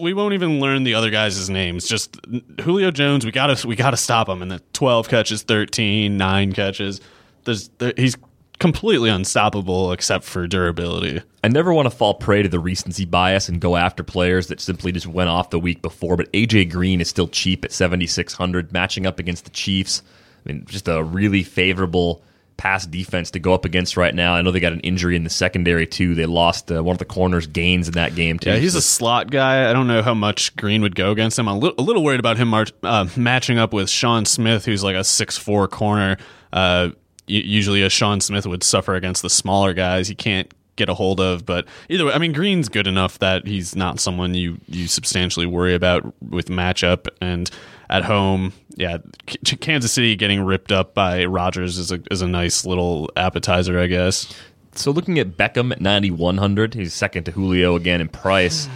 we 0.00 0.14
won't 0.14 0.34
even 0.34 0.60
learn 0.60 0.84
the 0.84 0.94
other 0.94 1.10
guys' 1.10 1.48
names. 1.48 1.86
Just 1.86 2.18
julio 2.60 2.90
jones 2.90 3.24
we 3.24 3.32
gotta 3.32 3.66
we 3.66 3.76
gotta 3.76 3.96
stop 3.96 4.28
him 4.28 4.42
and 4.42 4.50
the 4.50 4.60
12 4.72 5.08
catches 5.08 5.42
13 5.42 6.16
9 6.16 6.52
catches. 6.52 7.00
There's 7.44 7.68
there, 7.78 7.92
he's 7.96 8.16
completely 8.58 9.10
unstoppable 9.10 9.92
except 9.92 10.24
for 10.24 10.46
durability. 10.46 11.22
I 11.44 11.48
never 11.48 11.72
want 11.72 11.86
to 11.86 11.96
fall 11.96 12.14
prey 12.14 12.42
to 12.42 12.48
the 12.48 12.58
recency 12.58 13.04
bias 13.04 13.48
and 13.48 13.60
go 13.60 13.76
after 13.76 14.02
players 14.02 14.48
that 14.48 14.60
simply 14.60 14.92
just 14.92 15.06
went 15.06 15.30
off 15.30 15.50
the 15.50 15.58
week 15.58 15.82
before, 15.82 16.16
but 16.16 16.32
AJ 16.32 16.70
Green 16.70 17.00
is 17.00 17.08
still 17.08 17.28
cheap 17.28 17.64
at 17.64 17.72
7600 17.72 18.72
matching 18.72 19.06
up 19.06 19.18
against 19.18 19.44
the 19.44 19.50
Chiefs. 19.50 20.02
I 20.44 20.52
mean, 20.52 20.64
just 20.66 20.88
a 20.88 21.02
really 21.02 21.42
favorable 21.42 22.22
pass 22.56 22.86
defense 22.86 23.30
to 23.32 23.38
go 23.38 23.52
up 23.52 23.64
against 23.64 23.96
right 23.96 24.14
now. 24.14 24.34
I 24.34 24.42
know 24.42 24.50
they 24.50 24.60
got 24.60 24.72
an 24.72 24.80
injury 24.80 25.14
in 25.16 25.24
the 25.24 25.30
secondary 25.30 25.86
too. 25.86 26.14
They 26.14 26.26
lost 26.26 26.72
uh, 26.72 26.82
one 26.82 26.94
of 26.94 26.98
the 26.98 27.04
corners 27.04 27.46
gains 27.46 27.88
in 27.88 27.94
that 27.94 28.14
game 28.14 28.38
too. 28.38 28.50
Yeah, 28.50 28.56
he's 28.56 28.74
a 28.74 28.82
slot 28.82 29.30
guy. 29.30 29.68
I 29.68 29.72
don't 29.72 29.86
know 29.86 30.02
how 30.02 30.14
much 30.14 30.56
Green 30.56 30.82
would 30.82 30.94
go 30.94 31.10
against 31.10 31.38
him. 31.38 31.48
I'm 31.48 31.56
a 31.56 31.58
little, 31.58 31.74
a 31.78 31.84
little 31.84 32.02
worried 32.02 32.20
about 32.20 32.38
him 32.38 32.48
mar- 32.48 32.66
uh, 32.82 33.06
matching 33.16 33.58
up 33.58 33.72
with 33.72 33.90
Sean 33.90 34.24
Smith, 34.24 34.64
who's 34.64 34.82
like 34.82 34.96
a 34.96 35.04
six 35.04 35.36
four 35.36 35.68
corner. 35.68 36.16
Uh, 36.52 36.90
usually, 37.26 37.82
a 37.82 37.90
Sean 37.90 38.20
Smith 38.20 38.46
would 38.46 38.62
suffer 38.62 38.94
against 38.94 39.22
the 39.22 39.30
smaller 39.30 39.72
guys. 39.72 40.08
He 40.08 40.14
can't 40.14 40.52
get 40.76 40.88
a 40.88 40.94
hold 40.94 41.20
of. 41.20 41.44
But 41.44 41.66
either 41.88 42.06
way, 42.06 42.12
I 42.12 42.18
mean, 42.18 42.32
Green's 42.32 42.68
good 42.68 42.86
enough 42.86 43.18
that 43.18 43.46
he's 43.46 43.74
not 43.74 43.98
someone 43.98 44.34
you 44.34 44.58
you 44.68 44.86
substantially 44.86 45.46
worry 45.46 45.74
about 45.74 46.14
with 46.22 46.48
matchup 46.48 47.08
and 47.20 47.50
at 47.90 48.04
home. 48.04 48.52
Yeah, 48.76 48.98
K- 49.26 49.56
Kansas 49.56 49.92
City 49.92 50.14
getting 50.16 50.42
ripped 50.42 50.70
up 50.70 50.94
by 50.94 51.24
Rodgers 51.24 51.78
is 51.78 51.90
a 51.90 52.00
is 52.10 52.22
a 52.22 52.28
nice 52.28 52.64
little 52.64 53.10
appetizer, 53.16 53.78
I 53.78 53.86
guess. 53.86 54.32
So 54.72 54.90
looking 54.90 55.18
at 55.18 55.38
Beckham 55.38 55.72
at 55.72 55.80
9100, 55.80 56.74
he's 56.74 56.92
second 56.92 57.24
to 57.24 57.30
Julio 57.30 57.76
again 57.76 58.02
in 58.02 58.08
price. 58.08 58.68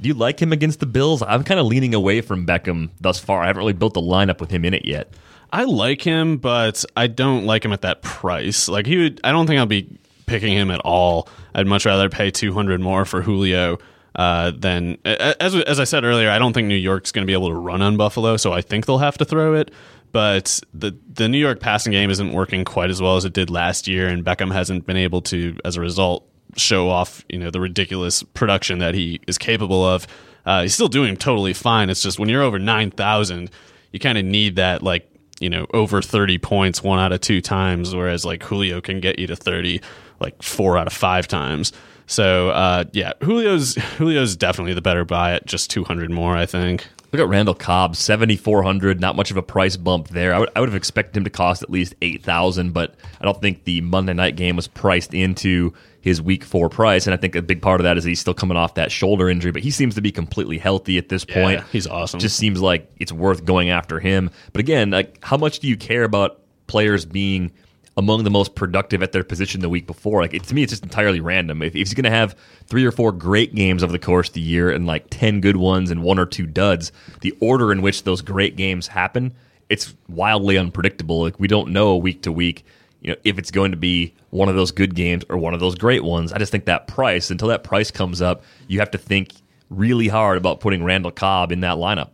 Do 0.00 0.06
you 0.06 0.14
like 0.14 0.40
him 0.40 0.52
against 0.52 0.78
the 0.80 0.86
Bills? 0.86 1.22
I'm 1.22 1.42
kind 1.42 1.58
of 1.58 1.66
leaning 1.66 1.94
away 1.94 2.20
from 2.20 2.46
Beckham 2.46 2.90
thus 3.00 3.18
far. 3.18 3.42
I 3.42 3.46
haven't 3.46 3.60
really 3.60 3.72
built 3.72 3.96
a 3.96 4.00
lineup 4.00 4.40
with 4.40 4.50
him 4.50 4.64
in 4.66 4.74
it 4.74 4.84
yet. 4.84 5.10
I 5.50 5.64
like 5.64 6.02
him, 6.02 6.36
but 6.38 6.84
I 6.96 7.06
don't 7.06 7.44
like 7.44 7.64
him 7.64 7.72
at 7.72 7.82
that 7.82 8.02
price. 8.02 8.68
Like 8.68 8.86
he 8.86 8.96
would, 8.98 9.20
I 9.24 9.32
don't 9.32 9.46
think 9.46 9.58
I'll 9.58 9.66
be 9.66 9.98
picking 10.26 10.52
him 10.52 10.70
at 10.70 10.80
all. 10.80 11.28
I'd 11.54 11.66
much 11.66 11.86
rather 11.86 12.08
pay 12.08 12.30
200 12.30 12.80
more 12.80 13.04
for 13.04 13.22
Julio 13.22 13.78
uh, 14.18 14.50
then, 14.50 14.98
as 15.04 15.54
as 15.54 15.78
I 15.78 15.84
said 15.84 16.02
earlier, 16.02 16.28
I 16.28 16.40
don't 16.40 16.52
think 16.52 16.66
New 16.66 16.74
York's 16.74 17.12
going 17.12 17.22
to 17.22 17.26
be 17.26 17.34
able 17.34 17.50
to 17.50 17.54
run 17.54 17.82
on 17.82 17.96
Buffalo, 17.96 18.36
so 18.36 18.52
I 18.52 18.62
think 18.62 18.84
they'll 18.84 18.98
have 18.98 19.16
to 19.18 19.24
throw 19.24 19.54
it. 19.54 19.70
But 20.10 20.60
the 20.74 20.96
the 21.12 21.28
New 21.28 21.38
York 21.38 21.60
passing 21.60 21.92
game 21.92 22.10
isn't 22.10 22.32
working 22.32 22.64
quite 22.64 22.90
as 22.90 23.00
well 23.00 23.16
as 23.16 23.24
it 23.24 23.32
did 23.32 23.48
last 23.48 23.86
year, 23.86 24.08
and 24.08 24.24
Beckham 24.24 24.52
hasn't 24.52 24.86
been 24.86 24.96
able 24.96 25.22
to, 25.22 25.56
as 25.64 25.76
a 25.76 25.80
result, 25.80 26.26
show 26.56 26.88
off 26.90 27.24
you 27.28 27.38
know 27.38 27.52
the 27.52 27.60
ridiculous 27.60 28.24
production 28.24 28.80
that 28.80 28.96
he 28.96 29.20
is 29.28 29.38
capable 29.38 29.86
of. 29.86 30.08
Uh, 30.44 30.62
he's 30.62 30.74
still 30.74 30.88
doing 30.88 31.16
totally 31.16 31.52
fine. 31.52 31.88
It's 31.88 32.02
just 32.02 32.18
when 32.18 32.28
you're 32.28 32.42
over 32.42 32.58
nine 32.58 32.90
thousand, 32.90 33.52
you 33.92 34.00
kind 34.00 34.18
of 34.18 34.24
need 34.24 34.56
that 34.56 34.82
like 34.82 35.07
you 35.40 35.48
know 35.48 35.66
over 35.72 36.02
30 36.02 36.38
points 36.38 36.82
one 36.82 36.98
out 36.98 37.12
of 37.12 37.20
two 37.20 37.40
times 37.40 37.94
whereas 37.94 38.24
like 38.24 38.42
julio 38.42 38.80
can 38.80 39.00
get 39.00 39.18
you 39.18 39.26
to 39.26 39.36
30 39.36 39.80
like 40.20 40.42
four 40.42 40.76
out 40.76 40.86
of 40.86 40.92
five 40.92 41.28
times 41.28 41.72
so 42.08 42.48
uh, 42.48 42.84
yeah, 42.92 43.12
Julio's 43.22 43.74
Julio's 43.98 44.34
definitely 44.34 44.74
the 44.74 44.80
better 44.80 45.04
buy 45.04 45.34
at 45.34 45.46
just 45.46 45.70
two 45.70 45.84
hundred 45.84 46.10
more. 46.10 46.36
I 46.36 46.46
think. 46.46 46.88
Look 47.12 47.22
at 47.22 47.28
Randall 47.28 47.54
Cobb, 47.54 47.94
seventy 47.94 48.36
four 48.36 48.62
hundred. 48.62 48.98
Not 48.98 49.14
much 49.14 49.30
of 49.30 49.36
a 49.36 49.42
price 49.42 49.76
bump 49.76 50.08
there. 50.08 50.34
I 50.34 50.38
would, 50.38 50.48
I 50.56 50.60
would 50.60 50.70
have 50.70 50.76
expected 50.76 51.18
him 51.18 51.24
to 51.24 51.30
cost 51.30 51.62
at 51.62 51.70
least 51.70 51.94
eight 52.00 52.22
thousand, 52.22 52.72
but 52.72 52.94
I 53.20 53.24
don't 53.26 53.40
think 53.40 53.64
the 53.64 53.82
Monday 53.82 54.14
night 54.14 54.36
game 54.36 54.56
was 54.56 54.66
priced 54.66 55.12
into 55.12 55.74
his 56.00 56.22
week 56.22 56.44
four 56.44 56.68
price. 56.68 57.06
And 57.06 57.14
I 57.14 57.16
think 57.16 57.34
a 57.34 57.42
big 57.42 57.60
part 57.60 57.80
of 57.80 57.84
that 57.84 57.98
is 57.98 58.04
he's 58.04 58.20
still 58.20 58.34
coming 58.34 58.56
off 58.56 58.74
that 58.74 58.92
shoulder 58.92 59.28
injury, 59.28 59.50
but 59.50 59.62
he 59.62 59.70
seems 59.70 59.94
to 59.96 60.00
be 60.00 60.12
completely 60.12 60.58
healthy 60.58 60.98
at 60.98 61.08
this 61.08 61.24
point. 61.24 61.62
He's 61.72 61.86
awesome. 61.86 62.20
Just 62.20 62.36
seems 62.36 62.60
like 62.60 62.90
it's 62.98 63.12
worth 63.12 63.44
going 63.44 63.70
after 63.70 64.00
him. 64.00 64.30
But 64.52 64.60
again, 64.60 64.90
like 64.90 65.22
how 65.24 65.36
much 65.36 65.58
do 65.58 65.68
you 65.68 65.76
care 65.76 66.04
about 66.04 66.40
players 66.66 67.04
being 67.04 67.52
among 67.98 68.22
the 68.22 68.30
most 68.30 68.54
productive 68.54 69.02
at 69.02 69.10
their 69.10 69.24
position 69.24 69.60
the 69.60 69.68
week 69.68 69.84
before. 69.84 70.22
Like 70.22 70.32
it, 70.32 70.44
to 70.44 70.54
me, 70.54 70.62
it's 70.62 70.70
just 70.70 70.84
entirely 70.84 71.18
random. 71.18 71.62
If, 71.62 71.74
if 71.74 71.88
he's 71.88 71.94
going 71.94 72.04
to 72.04 72.10
have 72.10 72.36
three 72.68 72.84
or 72.84 72.92
four 72.92 73.10
great 73.10 73.56
games 73.56 73.82
over 73.82 73.90
the 73.90 73.98
course 73.98 74.28
of 74.28 74.34
the 74.34 74.40
year 74.40 74.70
and 74.70 74.86
like 74.86 75.06
ten 75.10 75.40
good 75.40 75.56
ones 75.56 75.90
and 75.90 76.04
one 76.04 76.18
or 76.18 76.24
two 76.24 76.46
duds, 76.46 76.92
the 77.22 77.36
order 77.40 77.72
in 77.72 77.82
which 77.82 78.04
those 78.04 78.22
great 78.22 78.54
games 78.54 78.86
happen, 78.86 79.34
it's 79.68 79.94
wildly 80.08 80.56
unpredictable. 80.56 81.22
Like 81.22 81.40
we 81.40 81.48
don't 81.48 81.72
know 81.72 81.96
week 81.96 82.22
to 82.22 82.30
week, 82.30 82.64
you 83.00 83.12
know, 83.12 83.16
if 83.24 83.38
it's 83.38 83.50
going 83.50 83.70
to 83.70 83.76
be 83.76 84.14
one 84.30 84.48
of 84.48 84.56
those 84.56 84.70
good 84.70 84.94
games 84.94 85.24
or 85.28 85.38
one 85.38 85.54
of 85.54 85.60
those 85.60 85.74
great 85.74 86.04
ones. 86.04 86.32
I 86.32 86.38
just 86.38 86.52
think 86.52 86.66
that 86.66 86.86
price, 86.86 87.30
until 87.30 87.48
that 87.48 87.64
price 87.64 87.90
comes 87.90 88.20
up, 88.20 88.42
you 88.66 88.80
have 88.80 88.90
to 88.92 88.98
think 88.98 89.32
really 89.70 90.08
hard 90.08 90.36
about 90.36 90.60
putting 90.60 90.82
Randall 90.84 91.10
Cobb 91.10 91.52
in 91.52 91.60
that 91.60 91.76
lineup. 91.76 92.10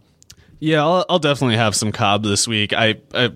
Yeah, 0.61 0.83
I'll, 0.83 1.05
I'll, 1.11 1.19
definitely 1.19 1.57
have 1.57 1.75
some 1.75 1.93
Cobb 1.93 2.23
this 2.23 2.49
week. 2.49 2.73
I, 2.73 2.97
I, 3.13 3.31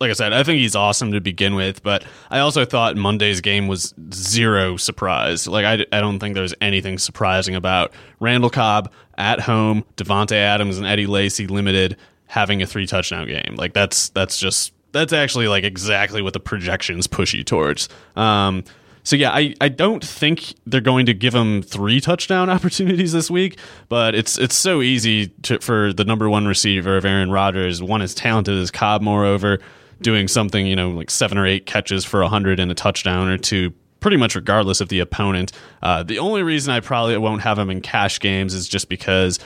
like 0.00 0.10
I 0.10 0.12
said, 0.12 0.34
I 0.34 0.42
think 0.42 0.58
he's 0.58 0.76
awesome 0.76 1.12
to 1.12 1.20
begin 1.20 1.54
with, 1.54 1.82
but 1.82 2.04
I 2.30 2.40
also 2.40 2.66
thought 2.66 2.94
Monday's 2.96 3.40
game 3.40 3.68
was 3.68 3.94
zero 4.12 4.76
surprise. 4.76 5.46
Like 5.46 5.64
I, 5.64 5.86
I 5.96 6.00
don't 6.00 6.18
think 6.18 6.34
there's 6.34 6.54
anything 6.60 6.98
surprising 6.98 7.54
about 7.54 7.94
Randall 8.20 8.50
Cobb 8.50 8.92
at 9.16 9.40
home, 9.40 9.84
Davante 9.96 10.36
Adams 10.36 10.76
and 10.76 10.86
Eddie 10.86 11.06
Lacy 11.06 11.46
limited 11.46 11.96
having 12.26 12.60
a 12.60 12.66
three 12.66 12.86
touchdown 12.86 13.28
game. 13.28 13.54
Like 13.56 13.72
that's 13.72 14.10
that's 14.10 14.36
just 14.36 14.73
that's 14.94 15.12
actually 15.12 15.48
like 15.48 15.64
exactly 15.64 16.22
what 16.22 16.32
the 16.32 16.40
projections 16.40 17.06
push 17.06 17.34
you 17.34 17.44
towards. 17.44 17.90
Um, 18.16 18.64
so 19.02 19.16
yeah, 19.16 19.32
I, 19.32 19.54
I 19.60 19.68
don't 19.68 20.02
think 20.02 20.54
they're 20.64 20.80
going 20.80 21.04
to 21.06 21.14
give 21.14 21.34
him 21.34 21.62
three 21.62 22.00
touchdown 22.00 22.48
opportunities 22.56 23.12
this 23.12 23.30
week, 23.30 23.58
but 23.90 24.14
it's 24.14 24.38
it's 24.38 24.54
so 24.54 24.80
easy 24.80 25.28
to, 25.42 25.58
for 25.60 25.92
the 25.92 26.04
number 26.04 26.30
one 26.30 26.46
receiver 26.46 26.96
of 26.96 27.04
Aaron 27.04 27.30
Rodgers, 27.30 27.82
one 27.82 28.00
as 28.00 28.14
talented 28.14 28.56
as 28.56 28.70
Cobb, 28.70 29.02
moreover, 29.02 29.58
doing 30.00 30.28
something 30.28 30.66
you 30.66 30.76
know 30.76 30.90
like 30.90 31.10
seven 31.10 31.36
or 31.36 31.46
eight 31.46 31.66
catches 31.66 32.04
for 32.04 32.22
hundred 32.22 32.58
and 32.58 32.70
a 32.70 32.74
touchdown 32.74 33.28
or 33.28 33.36
two. 33.36 33.74
Pretty 34.00 34.16
much 34.18 34.34
regardless 34.34 34.82
of 34.82 34.90
the 34.90 35.00
opponent. 35.00 35.50
Uh, 35.82 36.02
the 36.02 36.18
only 36.18 36.42
reason 36.42 36.74
I 36.74 36.80
probably 36.80 37.16
won't 37.16 37.40
have 37.40 37.58
him 37.58 37.70
in 37.70 37.80
cash 37.80 38.20
games 38.20 38.52
is 38.52 38.68
just 38.68 38.90
because 38.90 39.38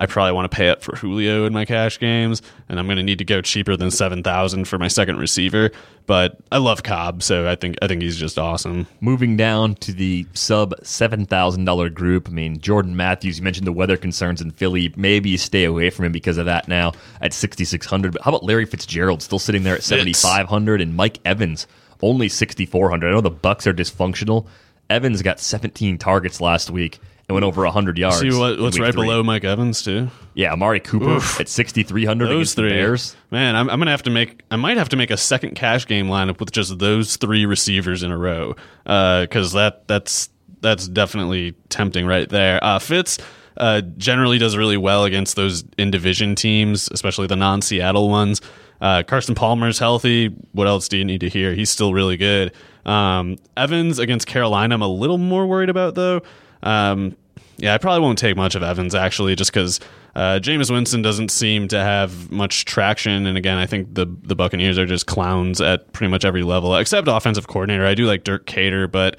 I 0.00 0.06
probably 0.06 0.32
want 0.32 0.50
to 0.50 0.56
pay 0.56 0.68
up 0.68 0.82
for 0.82 0.94
Julio 0.96 1.44
in 1.44 1.52
my 1.52 1.64
cash 1.64 1.98
games, 1.98 2.40
and 2.68 2.78
I'm 2.78 2.86
going 2.86 2.98
to 2.98 3.02
need 3.02 3.18
to 3.18 3.24
go 3.24 3.40
cheaper 3.40 3.76
than 3.76 3.90
seven 3.90 4.22
thousand 4.22 4.66
for 4.66 4.78
my 4.78 4.88
second 4.88 5.18
receiver. 5.18 5.70
But 6.06 6.38
I 6.52 6.58
love 6.58 6.82
Cobb, 6.84 7.22
so 7.22 7.48
I 7.48 7.56
think 7.56 7.76
I 7.82 7.88
think 7.88 8.02
he's 8.02 8.16
just 8.16 8.38
awesome. 8.38 8.86
Moving 9.00 9.36
down 9.36 9.74
to 9.76 9.92
the 9.92 10.26
sub 10.34 10.74
seven 10.82 11.26
thousand 11.26 11.64
dollar 11.64 11.90
group. 11.90 12.28
I 12.28 12.32
mean, 12.32 12.60
Jordan 12.60 12.96
Matthews. 12.96 13.38
You 13.38 13.44
mentioned 13.44 13.66
the 13.66 13.72
weather 13.72 13.96
concerns 13.96 14.40
in 14.40 14.52
Philly. 14.52 14.92
Maybe 14.96 15.30
you 15.30 15.38
stay 15.38 15.64
away 15.64 15.90
from 15.90 16.04
him 16.06 16.12
because 16.12 16.38
of 16.38 16.46
that 16.46 16.68
now 16.68 16.92
at 17.20 17.32
sixty 17.32 17.64
six 17.64 17.86
hundred. 17.86 18.12
But 18.12 18.22
how 18.22 18.30
about 18.30 18.44
Larry 18.44 18.66
Fitzgerald 18.66 19.20
still 19.22 19.40
sitting 19.40 19.64
there 19.64 19.74
at 19.74 19.82
seventy 19.82 20.12
five 20.12 20.48
hundred, 20.48 20.80
and 20.80 20.94
Mike 20.94 21.18
Evans 21.24 21.66
only 22.02 22.28
sixty 22.28 22.66
four 22.66 22.88
hundred. 22.88 23.08
I 23.08 23.12
know 23.12 23.20
the 23.20 23.30
Bucs 23.30 23.66
are 23.66 23.74
dysfunctional. 23.74 24.46
Evans 24.90 25.20
got 25.20 25.38
17 25.38 25.98
targets 25.98 26.40
last 26.40 26.70
week 26.70 26.98
and 27.28 27.34
went 27.34 27.44
over 27.44 27.62
100 27.62 27.98
yards. 27.98 28.20
See 28.20 28.30
what, 28.30 28.58
what's 28.58 28.80
right 28.80 28.92
three. 28.92 29.02
below 29.02 29.22
Mike 29.22 29.44
Evans 29.44 29.82
too? 29.82 30.08
Yeah, 30.34 30.52
Amari 30.52 30.80
Cooper 30.80 31.16
Oof. 31.16 31.38
at 31.38 31.48
6,300 31.48 32.26
those 32.28 32.54
three. 32.54 32.70
Bears. 32.70 33.16
Man, 33.30 33.54
I'm, 33.54 33.68
I'm, 33.68 33.78
gonna 33.78 33.90
have 33.90 34.02
to 34.04 34.10
make. 34.10 34.42
I 34.50 34.56
might 34.56 34.78
have 34.78 34.88
to 34.90 34.96
make 34.96 35.10
a 35.10 35.16
second 35.16 35.54
cash 35.54 35.86
game 35.86 36.06
lineup 36.06 36.40
with 36.40 36.52
just 36.52 36.78
those 36.78 37.16
three 37.16 37.44
receivers 37.44 38.02
in 38.02 38.10
a 38.10 38.18
row, 38.18 38.54
because 38.84 39.54
uh, 39.54 39.58
that 39.58 39.88
that's 39.88 40.30
that's 40.60 40.88
definitely 40.88 41.54
tempting 41.68 42.06
right 42.06 42.28
there. 42.28 42.62
Uh, 42.62 42.78
Fitz. 42.78 43.18
Uh, 43.56 43.80
generally 43.96 44.38
does 44.38 44.56
really 44.56 44.76
well 44.76 45.02
against 45.02 45.34
those 45.34 45.64
in 45.76 45.90
division 45.90 46.36
teams, 46.36 46.88
especially 46.92 47.26
the 47.26 47.34
non 47.34 47.60
Seattle 47.60 48.08
ones. 48.08 48.40
Uh, 48.80 49.02
Carson 49.02 49.34
Palmer's 49.34 49.80
healthy. 49.80 50.28
What 50.52 50.68
else 50.68 50.86
do 50.86 50.96
you 50.96 51.04
need 51.04 51.22
to 51.22 51.28
hear? 51.28 51.54
He's 51.54 51.68
still 51.68 51.92
really 51.92 52.16
good. 52.16 52.52
Um, 52.86 53.36
Evans 53.56 53.98
against 53.98 54.28
Carolina, 54.28 54.76
I'm 54.76 54.82
a 54.82 54.86
little 54.86 55.18
more 55.18 55.44
worried 55.48 55.70
about 55.70 55.96
though. 55.96 56.22
Um, 56.62 57.16
yeah, 57.58 57.74
I 57.74 57.78
probably 57.78 58.00
won't 58.00 58.18
take 58.18 58.36
much 58.36 58.54
of 58.54 58.62
Evans 58.62 58.94
actually, 58.94 59.34
just 59.34 59.52
because 59.52 59.80
uh, 60.14 60.40
Winston 60.44 61.02
doesn't 61.02 61.30
seem 61.30 61.68
to 61.68 61.78
have 61.78 62.30
much 62.30 62.64
traction. 62.64 63.26
And 63.26 63.36
again, 63.36 63.58
I 63.58 63.66
think 63.66 63.94
the 63.94 64.06
the 64.22 64.36
Buccaneers 64.36 64.78
are 64.78 64.86
just 64.86 65.06
clowns 65.06 65.60
at 65.60 65.92
pretty 65.92 66.10
much 66.10 66.24
every 66.24 66.42
level, 66.42 66.76
except 66.76 67.08
offensive 67.08 67.48
coordinator. 67.48 67.84
I 67.84 67.94
do 67.94 68.06
like 68.06 68.24
Dirk 68.24 68.46
Koetter, 68.46 68.90
but 68.90 69.18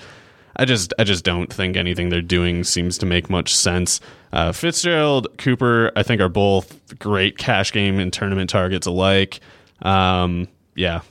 I 0.55 0.65
just 0.65 0.93
I 0.97 1.03
just 1.03 1.23
don't 1.23 1.51
think 1.51 1.77
anything 1.77 2.09
they're 2.09 2.21
doing 2.21 2.63
seems 2.63 2.97
to 2.99 3.05
make 3.05 3.29
much 3.29 3.55
sense. 3.55 3.99
Uh, 4.31 4.51
Fitzgerald, 4.51 5.27
Cooper, 5.37 5.91
I 5.95 6.03
think 6.03 6.21
are 6.21 6.29
both 6.29 6.97
great 6.99 7.37
cash 7.37 7.71
game 7.71 7.99
and 7.99 8.11
tournament 8.11 8.49
targets 8.49 8.87
alike. 8.87 9.39
Um, 9.81 10.47
yeah, 10.75 11.01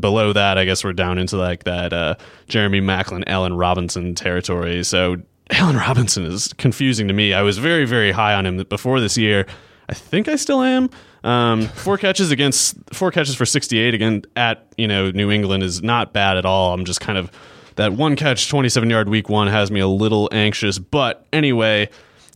below 0.00 0.32
that, 0.32 0.58
I 0.58 0.64
guess 0.64 0.84
we're 0.84 0.92
down 0.92 1.18
into 1.18 1.36
like 1.36 1.64
that 1.64 1.92
uh, 1.92 2.14
Jeremy 2.46 2.80
Maclin, 2.80 3.24
Allen 3.26 3.54
Robinson 3.54 4.14
territory. 4.14 4.84
So 4.84 5.16
Allen 5.50 5.76
Robinson 5.76 6.24
is 6.24 6.52
confusing 6.54 7.08
to 7.08 7.14
me. 7.14 7.32
I 7.32 7.42
was 7.42 7.58
very, 7.58 7.84
very 7.84 8.12
high 8.12 8.34
on 8.34 8.46
him 8.46 8.62
before 8.64 9.00
this 9.00 9.16
year. 9.16 9.46
I 9.88 9.94
think 9.94 10.28
I 10.28 10.36
still 10.36 10.62
am. 10.62 10.90
Um, 11.24 11.62
four 11.74 11.98
catches 11.98 12.30
against 12.30 12.76
four 12.92 13.10
catches 13.10 13.34
for 13.34 13.46
68 13.46 13.94
again 13.94 14.22
at 14.36 14.66
you 14.76 14.86
know 14.86 15.10
New 15.10 15.30
England 15.30 15.62
is 15.62 15.82
not 15.82 16.12
bad 16.12 16.36
at 16.36 16.44
all. 16.44 16.74
I'm 16.74 16.84
just 16.84 17.00
kind 17.00 17.18
of 17.18 17.30
that 17.76 17.92
one 17.92 18.16
catch 18.16 18.48
27 18.48 18.90
yard 18.90 19.08
week 19.08 19.28
one 19.28 19.48
has 19.48 19.70
me 19.70 19.80
a 19.80 19.88
little 19.88 20.28
anxious. 20.32 20.78
But 20.78 21.26
anyway, 21.32 21.88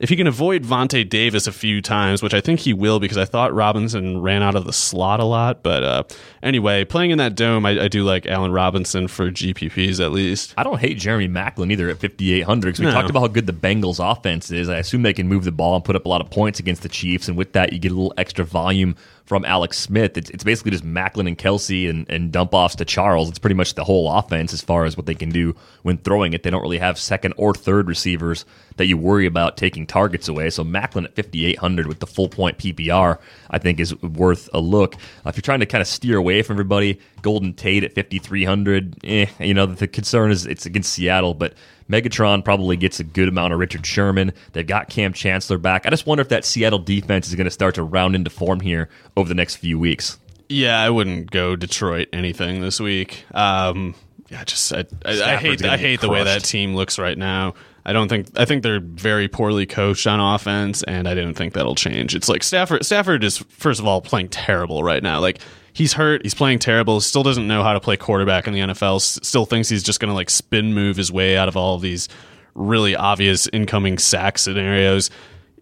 if 0.03 0.09
he 0.09 0.16
can 0.16 0.26
avoid 0.26 0.64
Vontae 0.64 1.09
Davis 1.09 1.46
a 1.46 1.53
few 1.53 1.80
times, 1.80 2.24
which 2.24 2.34
I 2.34 2.40
think 2.40 2.59
he 2.59 2.72
will 2.72 2.98
because 2.98 3.16
I 3.16 3.24
thought 3.24 3.55
Robinson 3.55 4.20
ran 4.20 4.42
out 4.42 4.57
of 4.57 4.64
the 4.64 4.72
slot 4.72 5.20
a 5.20 5.24
lot. 5.24 5.62
But 5.62 5.84
uh, 5.84 6.03
anyway, 6.42 6.84
playing 6.84 7.12
in 7.12 7.18
that 7.18 7.36
dome, 7.36 7.64
I, 7.64 7.84
I, 7.84 7.88
do 7.88 8.03
like 8.03 8.26
Allen 8.26 8.50
Robinson 8.50 9.07
for 9.07 9.30
GPPs 9.30 10.05
at 10.05 10.11
least. 10.11 10.55
I 10.59 10.64
don't 10.64 10.80
hate 10.80 10.98
Jeremy 10.98 11.28
Maclin 11.28 11.70
either 11.70 11.88
at 11.88 11.98
5,800 11.98 12.66
because 12.66 12.80
we 12.80 12.86
no. 12.86 12.92
talked 12.92 13.11
about 13.11 13.20
how 13.20 13.28
good 13.28 13.46
the 13.46 13.53
Bengals 13.53 14.00
offense 14.00 14.50
is. 14.50 14.68
I 14.68 14.78
assume 14.78 15.03
they 15.03 15.12
can 15.12 15.28
move 15.28 15.44
the 15.44 15.53
ball 15.53 15.76
and 15.76 15.84
put 15.84 15.94
up 15.94 16.05
a 16.05 16.09
lot 16.09 16.20
of 16.20 16.28
points 16.30 16.59
against 16.59 16.82
the 16.82 16.88
Chiefs. 16.88 17.28
And 17.28 17.36
with 17.36 17.53
that, 17.53 17.72
you 17.72 17.78
get 17.78 17.92
a 17.92 17.94
little 17.94 18.14
extra 18.16 18.44
volume 18.44 18.96
from 19.25 19.45
Alex 19.45 19.79
Smith. 19.79 20.16
It's, 20.16 20.31
it's 20.31 20.45
basically 20.45 20.73
just 20.73 20.85
Maclin 20.85 21.27
and 21.27 21.39
Kelce 21.39 21.89
and, 21.89 22.09
and 22.11 22.33
dump 22.33 22.55
offs 22.55 22.77
to 22.77 22.85
Charles. 22.85 23.29
It's 23.29 23.39
pretty 23.39 23.55
much 23.55 23.75
the 23.75 23.85
whole 23.85 24.11
offense 24.11 24.53
as 24.53 24.61
far 24.61 24.85
as 24.85 24.97
what 24.97 25.07
they 25.07 25.14
can 25.14 25.31
do 25.31 25.55
when 25.83 25.99
throwing 25.99 26.33
it. 26.33 26.43
They 26.43 26.51
don't 26.51 26.62
really 26.62 26.79
have 26.79 26.99
second 26.99 27.35
or 27.37 27.55
third 27.55 27.89
receivers 27.89 28.45
that 28.77 28.87
you 28.87 28.97
worry 28.97 29.27
about 29.27 29.57
taking 29.57 29.87
targets 29.87 30.29
away. 30.29 30.51
So 30.51 30.64
Maclin 30.64 31.05
at 31.05 31.14
5,800 31.16 31.87
with 31.87 32.01
the 32.01 32.07
full 32.07 32.29
point 32.29 32.59
PPR, 32.59 33.18
I 33.51 33.59
think 33.59 33.81
is 33.81 33.95
worth 34.03 34.49
a 34.53 34.61
look. 34.61 34.95
Uh, 34.95 35.29
if 35.29 35.37
you're 35.37 35.43
trying 35.43 35.61
to 35.61 35.66
kind 35.66 35.83
of 35.83 35.89
steer 35.89 36.16
away 36.16 36.43
from 36.43 36.55
everybody, 36.55 37.01
Golden 37.23 37.55
Tate 37.55 37.85
at 37.85 37.95
5,300, 37.95 38.97
eh, 39.05 39.27
you 39.39 39.55
know, 39.55 39.66
the 39.66 39.87
concern 39.87 40.31
is 40.31 40.47
it's 40.47 40.66
against 40.66 40.93
Seattle, 40.93 41.35
but 41.35 41.55
Megatron 41.89 42.45
probably 42.45 42.76
gets 42.76 43.01
a 43.01 43.05
good 43.05 43.28
amount 43.28 43.53
of 43.53 43.59
Richard 43.59 43.87
Sherman. 43.87 44.33
They've 44.53 44.66
got 44.66 44.89
Kam 44.89 45.12
Chancellor 45.12 45.59
back. 45.59 45.87
I 45.87 45.91
just 45.91 46.07
wonder 46.07 46.22
if 46.22 46.28
that 46.28 46.45
Seattle 46.45 46.78
defense 46.78 47.28
is 47.28 47.35
going 47.35 47.47
to 47.47 47.51
start 47.51 47.74
to 47.76 47.83
round 47.83 48.14
into 48.14 48.30
form 48.30 48.61
here 48.61 48.89
over 49.16 49.28
the 49.28 49.35
next 49.35 49.57
few 49.57 49.78
weeks. 49.78 50.18
Yeah, 50.49 50.80
I 50.80 50.91
wouldn't 50.91 51.30
go 51.30 51.57
Detroit 51.57 52.09
anything 52.12 52.61
this 52.61 52.78
week. 52.80 53.24
Um, 53.33 53.95
yeah, 54.28 54.45
just 54.45 54.72
I, 54.72 54.85
I, 55.05 55.35
I 55.35 55.37
hate 55.37 55.64
I 55.64 55.76
hate 55.76 56.01
the 56.01 56.09
way 56.09 56.24
that 56.24 56.45
team 56.45 56.74
looks 56.74 56.99
right 56.99 57.16
now. 57.16 57.55
I 57.85 57.93
don't 57.93 58.09
think 58.09 58.28
I 58.37 58.45
think 58.45 58.62
they're 58.62 58.80
very 58.80 59.28
poorly 59.28 59.66
coached 59.66 60.07
on 60.07 60.20
offense, 60.20 60.83
and 60.85 61.09
I 61.09 61.14
didn't 61.14 61.35
think 61.35 61.55
that'll 61.55 61.74
change. 61.74 62.14
It's 62.14 62.28
like 62.28 62.43
Stafford. 62.43 62.85
Stafford 62.85 63.24
is 63.24 63.39
first 63.39 63.80
of 63.80 63.87
all 63.87 64.01
playing 64.01 64.28
terrible 64.28 64.83
right 64.83 65.03
now. 65.03 65.20
Like 65.20 65.41
he's 65.73 65.93
hurt, 65.93 66.23
he's 66.23 66.35
playing 66.35 66.59
terrible, 66.59 67.01
still 67.01 67.23
doesn't 67.23 67.47
know 67.47 67.62
how 67.62 67.73
to 67.73 67.81
play 67.81 67.97
quarterback 67.97 68.47
in 68.47 68.53
the 68.53 68.61
NFL. 68.61 69.01
Still 69.01 69.47
thinks 69.47 69.68
he's 69.68 69.83
just 69.83 70.01
going 70.01 70.11
to 70.11 70.14
like 70.14 70.31
spin 70.31 70.75
move 70.75 70.97
his 70.97 71.11
way 71.11 71.37
out 71.37 71.49
of 71.49 71.57
all 71.57 71.75
of 71.75 71.83
these 71.83 72.09
really 72.55 72.95
obvious 72.95 73.47
incoming 73.53 73.99
sack 73.99 74.39
scenarios. 74.39 75.11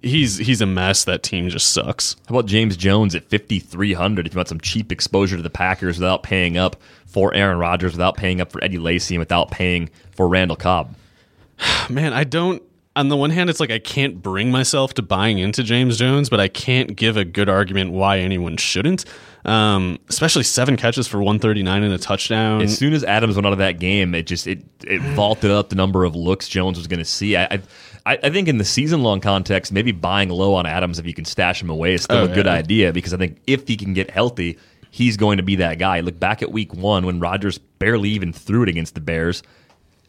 He's 0.03 0.39
he's 0.39 0.63
a 0.63 0.67
mess. 0.67 1.05
That 1.05 1.23
team 1.23 1.51
just 1.51 1.73
sucks. 1.73 2.17
How 2.27 2.35
about 2.35 2.47
James 2.47 2.77
Jones 2.77 3.15
at 3.15 3.29
fifty 3.29 3.59
three 3.59 3.93
hundred? 3.93 4.27
If 4.27 4.33
you 4.33 4.39
want 4.39 4.49
some 4.49 4.61
cheap 4.61 4.91
exposure 4.91 5.37
to 5.37 5.43
the 5.43 5.51
Packers 5.51 5.99
without 5.99 6.23
paying 6.23 6.57
up 6.57 6.77
for 7.07 7.35
Aaron 7.35 7.59
Rodgers, 7.59 7.93
without 7.93 8.17
paying 8.17 8.41
up 8.41 8.51
for 8.51 8.65
Eddie 8.65 8.79
Lacy, 8.79 9.15
and 9.15 9.21
without 9.21 9.51
paying 9.51 9.91
for 10.13 10.27
Randall 10.27 10.57
Cobb. 10.57 10.95
Man, 11.91 12.15
I 12.15 12.25
don't. 12.25 12.63
On 13.01 13.09
the 13.09 13.17
one 13.17 13.31
hand, 13.31 13.49
it's 13.49 13.61
like 13.61 13.71
I 13.71 13.79
can't 13.79 14.21
bring 14.21 14.51
myself 14.51 14.93
to 14.95 15.03
buying 15.03 15.39
into 15.39 15.63
James 15.63 15.97
Jones, 15.97 16.29
but 16.29 16.39
I 16.39 16.49
can't 16.49 16.95
give 16.95 17.17
a 17.17 17.25
good 17.25 17.49
argument 17.49 17.93
why 17.93 18.19
anyone 18.19 18.59
shouldn't. 18.59 19.07
Um, 19.47 19.99
especially 20.11 20.43
seven 20.43 20.77
catches 20.77 21.09
for 21.09 21.17
139 21.17 21.83
and 21.83 21.95
a 21.95 21.99
touchdown. 21.99 22.61
As 22.61 22.77
soon 22.77 22.93
as 22.93 23.03
Adams 23.03 23.37
went 23.37 23.47
out 23.47 23.55
of 23.55 23.59
that 23.59 23.79
game, 23.79 24.15
it 24.15 24.27
just 24.27 24.47
it 24.47 24.63
it 24.85 25.01
vaulted 25.15 25.51
up 25.51 25.71
the 25.71 25.77
number 25.77 26.05
of 26.05 26.15
looks 26.15 26.47
Jones 26.47 26.77
was 26.77 26.87
going 26.89 26.99
to 26.99 27.07
see. 27.07 27.39
I, 27.39 27.63
I 28.05 28.19
I 28.23 28.29
think 28.29 28.49
in 28.49 28.59
the 28.59 28.67
season 28.67 29.03
long 29.03 29.21
context, 29.21 29.73
maybe 29.73 29.93
buying 29.93 30.29
low 30.29 30.53
on 30.53 30.67
Adams 30.67 30.99
if 30.99 31.07
you 31.07 31.15
can 31.15 31.25
stash 31.25 31.63
him 31.63 31.71
away 31.71 31.95
is 31.95 32.03
still 32.03 32.19
oh, 32.19 32.25
a 32.25 32.29
good 32.29 32.47
idea 32.47 32.93
because 32.93 33.15
I 33.15 33.17
think 33.17 33.39
if 33.47 33.67
he 33.67 33.79
can 33.79 33.95
get 33.95 34.11
healthy, 34.11 34.59
he's 34.91 35.17
going 35.17 35.39
to 35.39 35.43
be 35.43 35.57
that 35.57 35.79
guy. 35.79 36.01
Look 36.01 36.21
back 36.21 36.43
at 36.43 36.53
week 36.53 36.75
one 36.75 37.07
when 37.07 37.19
Rodgers 37.19 37.57
barely 37.57 38.11
even 38.11 38.35
threw 38.35 38.63
it 38.65 38.69
against 38.69 38.95
the 38.95 39.01
Bears. 39.01 39.43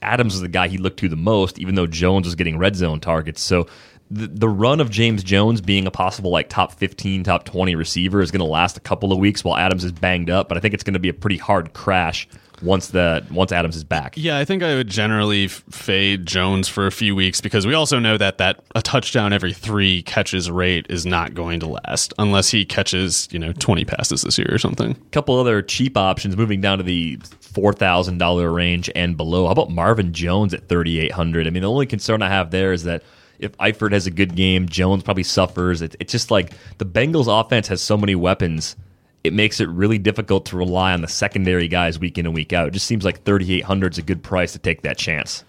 Adams 0.01 0.33
was 0.33 0.41
the 0.41 0.47
guy 0.47 0.67
he 0.67 0.77
looked 0.77 0.99
to 0.99 1.09
the 1.09 1.15
most, 1.15 1.59
even 1.59 1.75
though 1.75 1.87
Jones 1.87 2.25
was 2.25 2.35
getting 2.35 2.57
red 2.57 2.75
zone 2.75 2.99
targets. 2.99 3.41
So 3.41 3.67
the, 4.11 4.27
the 4.27 4.49
run 4.49 4.81
of 4.81 4.89
James 4.89 5.23
Jones 5.23 5.61
being 5.61 5.87
a 5.87 5.91
possible 5.91 6.31
like 6.31 6.49
top 6.49 6.73
15, 6.73 7.23
top 7.23 7.45
20 7.45 7.75
receiver 7.75 8.21
is 8.21 8.29
going 8.29 8.39
to 8.39 8.45
last 8.45 8.77
a 8.77 8.81
couple 8.81 9.11
of 9.13 9.19
weeks 9.19 9.43
while 9.43 9.57
Adams 9.57 9.83
is 9.83 9.91
banged 9.91 10.29
up, 10.29 10.49
but 10.49 10.57
I 10.57 10.61
think 10.61 10.73
it's 10.73 10.83
going 10.83 10.93
to 10.93 10.99
be 10.99 11.09
a 11.09 11.13
pretty 11.13 11.37
hard 11.37 11.73
crash 11.73 12.27
once 12.61 12.89
the 12.89 13.25
once 13.31 13.51
Adams 13.51 13.75
is 13.75 13.83
back. 13.83 14.13
Yeah, 14.17 14.37
I 14.37 14.45
think 14.45 14.63
I 14.63 14.75
would 14.75 14.87
generally 14.87 15.47
fade 15.47 16.25
Jones 16.25 16.67
for 16.67 16.85
a 16.87 16.91
few 16.91 17.15
weeks 17.15 17.41
because 17.41 17.65
we 17.65 17.73
also 17.73 17.99
know 17.99 18.17
that 18.17 18.37
that 18.37 18.63
a 18.75 18.81
touchdown 18.81 19.33
every 19.33 19.53
3 19.53 20.03
catches 20.03 20.51
rate 20.51 20.85
is 20.89 21.05
not 21.05 21.33
going 21.33 21.59
to 21.61 21.67
last 21.67 22.13
unless 22.19 22.49
he 22.49 22.65
catches, 22.65 23.27
you 23.31 23.39
know, 23.39 23.53
20 23.53 23.85
passes 23.85 24.21
this 24.21 24.37
year 24.37 24.49
or 24.51 24.57
something. 24.57 24.91
A 24.91 25.09
couple 25.11 25.39
other 25.39 25.61
cheap 25.61 25.97
options 25.97 26.37
moving 26.37 26.61
down 26.61 26.77
to 26.77 26.83
the 26.83 27.17
$4,000 27.53 28.53
range 28.53 28.89
and 28.95 29.17
below. 29.17 29.45
How 29.45 29.51
about 29.51 29.69
Marvin 29.69 30.13
Jones 30.13 30.53
at 30.53 30.67
3800? 30.67 31.47
I 31.47 31.49
mean, 31.49 31.63
the 31.63 31.69
only 31.69 31.85
concern 31.85 32.21
I 32.21 32.29
have 32.29 32.51
there 32.51 32.73
is 32.73 32.83
that 32.83 33.03
if 33.39 33.57
Eifert 33.57 33.91
has 33.91 34.07
a 34.07 34.11
good 34.11 34.35
game, 34.35 34.67
Jones 34.69 35.03
probably 35.03 35.23
suffers. 35.23 35.81
It, 35.81 35.95
it's 35.99 36.11
just 36.11 36.31
like 36.31 36.53
the 36.77 36.85
Bengals 36.85 37.27
offense 37.27 37.67
has 37.67 37.81
so 37.81 37.97
many 37.97 38.15
weapons 38.15 38.75
it 39.23 39.33
makes 39.33 39.59
it 39.59 39.69
really 39.69 39.97
difficult 39.97 40.45
to 40.47 40.57
rely 40.57 40.93
on 40.93 41.01
the 41.01 41.07
secondary 41.07 41.67
guys 41.67 41.99
week 41.99 42.17
in 42.17 42.25
and 42.25 42.33
week 42.33 42.53
out. 42.53 42.67
It 42.67 42.71
just 42.71 42.87
seems 42.87 43.05
like 43.05 43.23
3800 43.23 43.93
is 43.93 43.97
a 43.99 44.01
good 44.01 44.23
price 44.23 44.53
to 44.53 44.59
take 44.59 44.81
that 44.81 44.97
chance. 44.97 45.43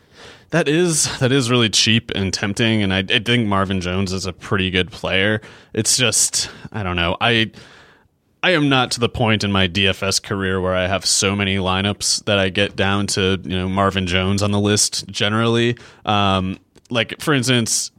That 0.50 0.68
is 0.68 1.18
that 1.20 1.32
is 1.32 1.50
really 1.50 1.70
cheap 1.70 2.10
and 2.14 2.32
tempting, 2.32 2.82
and 2.82 2.92
I, 2.92 2.98
I 2.98 3.20
think 3.20 3.48
Marvin 3.48 3.80
Jones 3.80 4.12
is 4.12 4.26
a 4.26 4.34
pretty 4.34 4.70
good 4.70 4.90
player. 4.90 5.40
It's 5.72 5.96
just 5.96 6.50
I 6.70 6.82
don't 6.82 6.96
know. 6.96 7.16
I 7.22 7.52
I 8.42 8.50
am 8.50 8.68
not 8.68 8.90
to 8.92 9.00
the 9.00 9.08
point 9.08 9.44
in 9.44 9.52
my 9.52 9.68
DFS 9.68 10.20
career 10.22 10.60
where 10.60 10.74
I 10.74 10.88
have 10.88 11.06
so 11.06 11.36
many 11.36 11.56
lineups 11.56 12.24
that 12.24 12.38
I 12.38 12.48
get 12.48 12.74
down 12.74 13.06
to 13.08 13.40
you 13.42 13.56
know 13.56 13.68
Marvin 13.68 14.06
Jones 14.06 14.42
on 14.42 14.50
the 14.50 14.58
list 14.58 15.06
generally. 15.08 15.76
Um, 16.04 16.58
like 16.90 17.20
for 17.20 17.34
instance, 17.34 17.92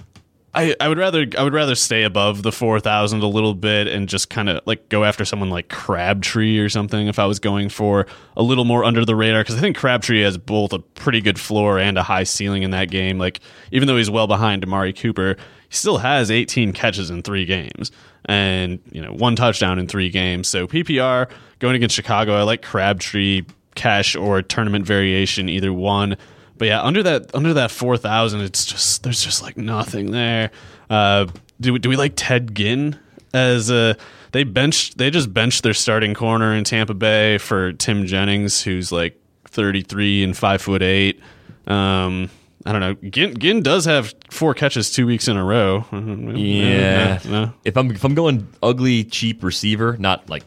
I, 0.55 0.75
I 0.79 0.87
would 0.87 0.99
rather 0.99 1.25
I 1.37 1.43
would 1.43 1.53
rather 1.53 1.73
stay 1.73 2.03
above 2.03 2.43
the 2.43 2.51
four 2.51 2.79
thousand 2.79 3.23
a 3.23 3.27
little 3.27 3.55
bit 3.55 3.87
and 3.87 4.07
just 4.07 4.29
kind 4.29 4.49
of 4.49 4.61
like 4.65 4.87
go 4.89 5.03
after 5.03 5.25
someone 5.25 5.49
like 5.49 5.69
Crabtree 5.69 6.59
or 6.59 6.69
something 6.69 7.07
if 7.07 7.17
I 7.17 7.25
was 7.25 7.39
going 7.39 7.69
for 7.69 8.05
a 8.37 8.43
little 8.43 8.65
more 8.65 8.83
under 8.83 9.03
the 9.03 9.15
radar 9.15 9.41
because 9.41 9.55
I 9.55 9.59
think 9.59 9.75
Crabtree 9.75 10.21
has 10.21 10.37
both 10.37 10.71
a 10.71 10.79
pretty 10.79 11.21
good 11.21 11.39
floor 11.39 11.79
and 11.79 11.97
a 11.97 12.03
high 12.03 12.23
ceiling 12.23 12.61
in 12.61 12.69
that 12.71 12.91
game. 12.91 13.17
Like 13.17 13.39
even 13.71 13.87
though 13.87 13.97
he's 13.97 14.11
well 14.11 14.27
behind 14.27 14.63
Amari 14.63 14.93
Cooper, 14.93 15.37
he 15.69 15.75
still 15.75 15.97
has 15.97 16.29
18 16.29 16.71
catches 16.73 17.09
in 17.09 17.23
three 17.23 17.45
games 17.45 17.91
and 18.25 18.79
you 18.91 19.01
know 19.01 19.11
one 19.11 19.35
touchdown 19.35 19.79
in 19.79 19.87
three 19.87 20.11
games. 20.11 20.47
So 20.47 20.67
PPR 20.67 21.31
going 21.57 21.75
against 21.75 21.95
Chicago, 21.95 22.35
I 22.35 22.43
like 22.43 22.61
Crabtree 22.61 23.41
cash 23.73 24.15
or 24.15 24.43
tournament 24.43 24.85
variation 24.85 25.49
either 25.49 25.73
one. 25.73 26.15
But 26.57 26.67
yeah, 26.67 26.81
under 26.81 27.03
that 27.03 27.33
under 27.33 27.53
that 27.55 27.71
four 27.71 27.97
thousand, 27.97 28.41
it's 28.41 28.65
just 28.65 29.03
there's 29.03 29.23
just 29.23 29.41
like 29.41 29.57
nothing 29.57 30.11
there. 30.11 30.51
Uh, 30.89 31.27
do 31.59 31.73
we, 31.73 31.79
do 31.79 31.89
we 31.89 31.95
like 31.95 32.13
Ted 32.15 32.55
Ginn 32.55 32.97
as 33.33 33.69
a 33.69 33.97
they 34.31 34.43
benched 34.43 34.97
they 34.97 35.09
just 35.09 35.33
benched 35.33 35.63
their 35.63 35.73
starting 35.73 36.13
corner 36.13 36.53
in 36.53 36.63
Tampa 36.63 36.93
Bay 36.93 37.37
for 37.37 37.73
Tim 37.73 38.05
Jennings, 38.05 38.61
who's 38.61 38.91
like 38.91 39.19
thirty 39.45 39.81
three 39.81 40.23
and 40.23 40.35
five 40.37 40.61
foot 40.61 40.81
eight. 40.81 41.19
Um, 41.67 42.29
I 42.65 42.71
don't 42.71 42.81
know. 42.81 43.09
Ginn, 43.09 43.37
Ginn 43.37 43.61
does 43.61 43.85
have 43.85 44.13
four 44.29 44.53
catches 44.53 44.91
two 44.91 45.05
weeks 45.05 45.27
in 45.27 45.37
a 45.37 45.43
row. 45.43 45.85
Yeah. 45.91 47.19
No, 47.25 47.31
no. 47.31 47.53
If 47.65 47.75
I'm 47.77 47.91
if 47.91 48.03
I'm 48.03 48.15
going 48.15 48.47
ugly 48.61 49.03
cheap 49.03 49.43
receiver, 49.43 49.97
not 49.97 50.29
like 50.29 50.43